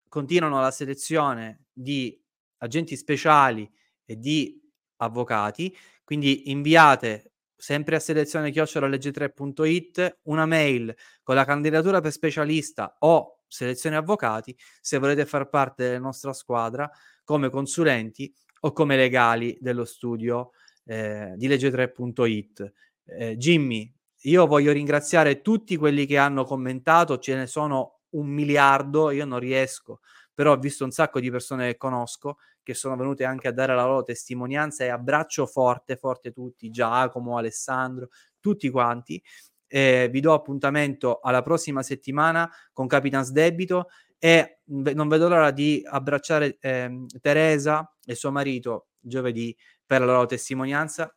continuano 0.07 0.60
la 0.60 0.72
selezione 0.72 1.65
di 1.72 2.19
agenti 2.57 2.98
speciali 2.98 3.69
e 4.06 4.18
di 4.18 4.60
avvocati, 4.98 5.76
quindi 6.03 6.52
inviate 6.52 7.31
sempre 7.56 7.95
a 7.95 7.99
selezione 7.99 8.52
chiocciolalegge3.it 8.52 10.19
una 10.23 10.45
mail 10.48 10.93
con 11.22 11.35
la 11.35 11.45
candidatura 11.45 12.02
per 12.02 12.11
specialista 12.11 12.95
o 12.99 13.43
selezione 13.48 13.98
avvocati 13.98 14.57
se 14.80 14.98
volete 14.98 15.27
far 15.27 15.48
parte 15.48 15.84
della 15.84 15.99
nostra 15.99 16.34
squadra 16.34 16.89
come 17.23 17.49
consulenti 17.49 18.34
o 18.61 18.72
come 18.72 18.95
legali 18.95 19.56
dello 19.61 19.85
studio 19.85 20.52
eh, 20.85 21.34
di 21.35 21.48
legge3.it 21.48 22.73
eh, 23.17 23.38
Jimmy, 23.38 23.91
io 24.23 24.45
voglio 24.45 24.71
ringraziare 24.71 25.41
tutti 25.41 25.75
quelli 25.77 26.05
che 26.05 26.17
hanno 26.17 26.43
commentato, 26.43 27.17
ce 27.17 27.35
ne 27.35 27.47
sono 27.47 28.01
un 28.11 28.27
miliardo, 28.27 29.09
io 29.11 29.25
non 29.25 29.39
riesco, 29.39 30.01
però 30.33 30.53
ho 30.53 30.57
visto 30.57 30.83
un 30.83 30.91
sacco 30.91 31.19
di 31.19 31.31
persone 31.31 31.71
che 31.71 31.77
conosco 31.77 32.38
che 32.63 32.73
sono 32.73 32.95
venute 32.95 33.25
anche 33.25 33.47
a 33.47 33.51
dare 33.51 33.73
la 33.73 33.85
loro 33.85 34.03
testimonianza 34.03 34.83
e 34.83 34.89
abbraccio 34.89 35.47
forte, 35.47 35.95
forte 35.95 36.31
tutti, 36.31 36.69
Giacomo, 36.69 37.38
Alessandro, 37.38 38.09
tutti 38.39 38.69
quanti. 38.69 39.21
Eh, 39.67 40.09
vi 40.11 40.19
do 40.19 40.33
appuntamento 40.33 41.19
alla 41.21 41.41
prossima 41.41 41.81
settimana 41.81 42.49
con 42.73 42.88
Capitans 42.88 43.31
Debito 43.31 43.88
e 44.19 44.59
non 44.65 45.07
vedo 45.07 45.27
l'ora 45.29 45.51
di 45.51 45.81
abbracciare 45.83 46.57
eh, 46.59 47.05
Teresa 47.19 47.91
e 48.05 48.13
suo 48.13 48.31
marito 48.31 48.89
giovedì 48.99 49.55
per 49.85 50.01
la 50.01 50.07
loro 50.07 50.25
testimonianza 50.25 51.11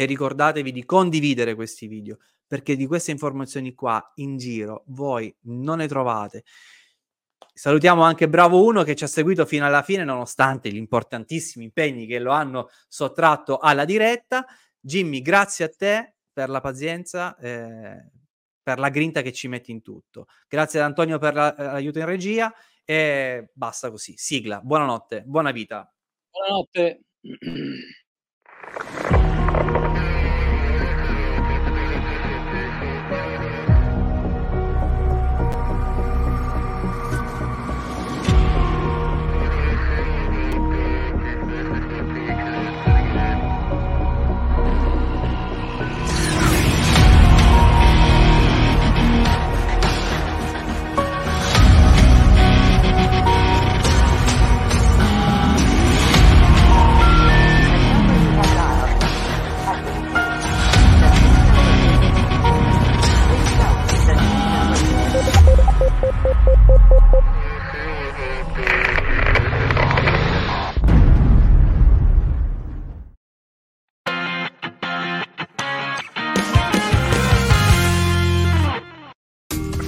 e 0.00 0.06
ricordatevi 0.06 0.72
di 0.72 0.86
condividere 0.86 1.54
questi 1.54 1.86
video 1.86 2.20
perché 2.46 2.74
di 2.74 2.86
queste 2.86 3.10
informazioni 3.10 3.74
qua 3.74 4.12
in 4.14 4.38
giro 4.38 4.84
voi 4.86 5.34
non 5.42 5.76
ne 5.76 5.88
trovate. 5.88 6.44
Salutiamo 7.52 8.02
anche 8.02 8.26
Bravo 8.26 8.64
1 8.64 8.82
che 8.82 8.94
ci 8.94 9.04
ha 9.04 9.06
seguito 9.06 9.44
fino 9.44 9.66
alla 9.66 9.82
fine 9.82 10.04
nonostante 10.04 10.72
gli 10.72 10.76
importantissimi 10.76 11.66
impegni 11.66 12.06
che 12.06 12.18
lo 12.18 12.32
hanno 12.32 12.70
sottratto 12.88 13.58
alla 13.58 13.84
diretta. 13.84 14.46
Jimmy, 14.80 15.20
grazie 15.20 15.66
a 15.66 15.68
te 15.68 16.14
per 16.32 16.48
la 16.48 16.62
pazienza, 16.62 17.36
eh, 17.36 18.10
per 18.62 18.78
la 18.78 18.88
grinta 18.88 19.20
che 19.20 19.34
ci 19.34 19.48
metti 19.48 19.70
in 19.70 19.82
tutto. 19.82 20.28
Grazie 20.48 20.78
ad 20.78 20.86
Antonio 20.86 21.18
per 21.18 21.34
la, 21.34 21.54
eh, 21.54 21.64
l'aiuto 21.64 21.98
in 21.98 22.06
regia 22.06 22.50
e 22.86 23.50
basta 23.52 23.90
così. 23.90 24.14
Sigla. 24.16 24.62
Buonanotte, 24.62 25.24
buona 25.26 25.50
vita. 25.50 25.92
Buonanotte. 26.30 27.02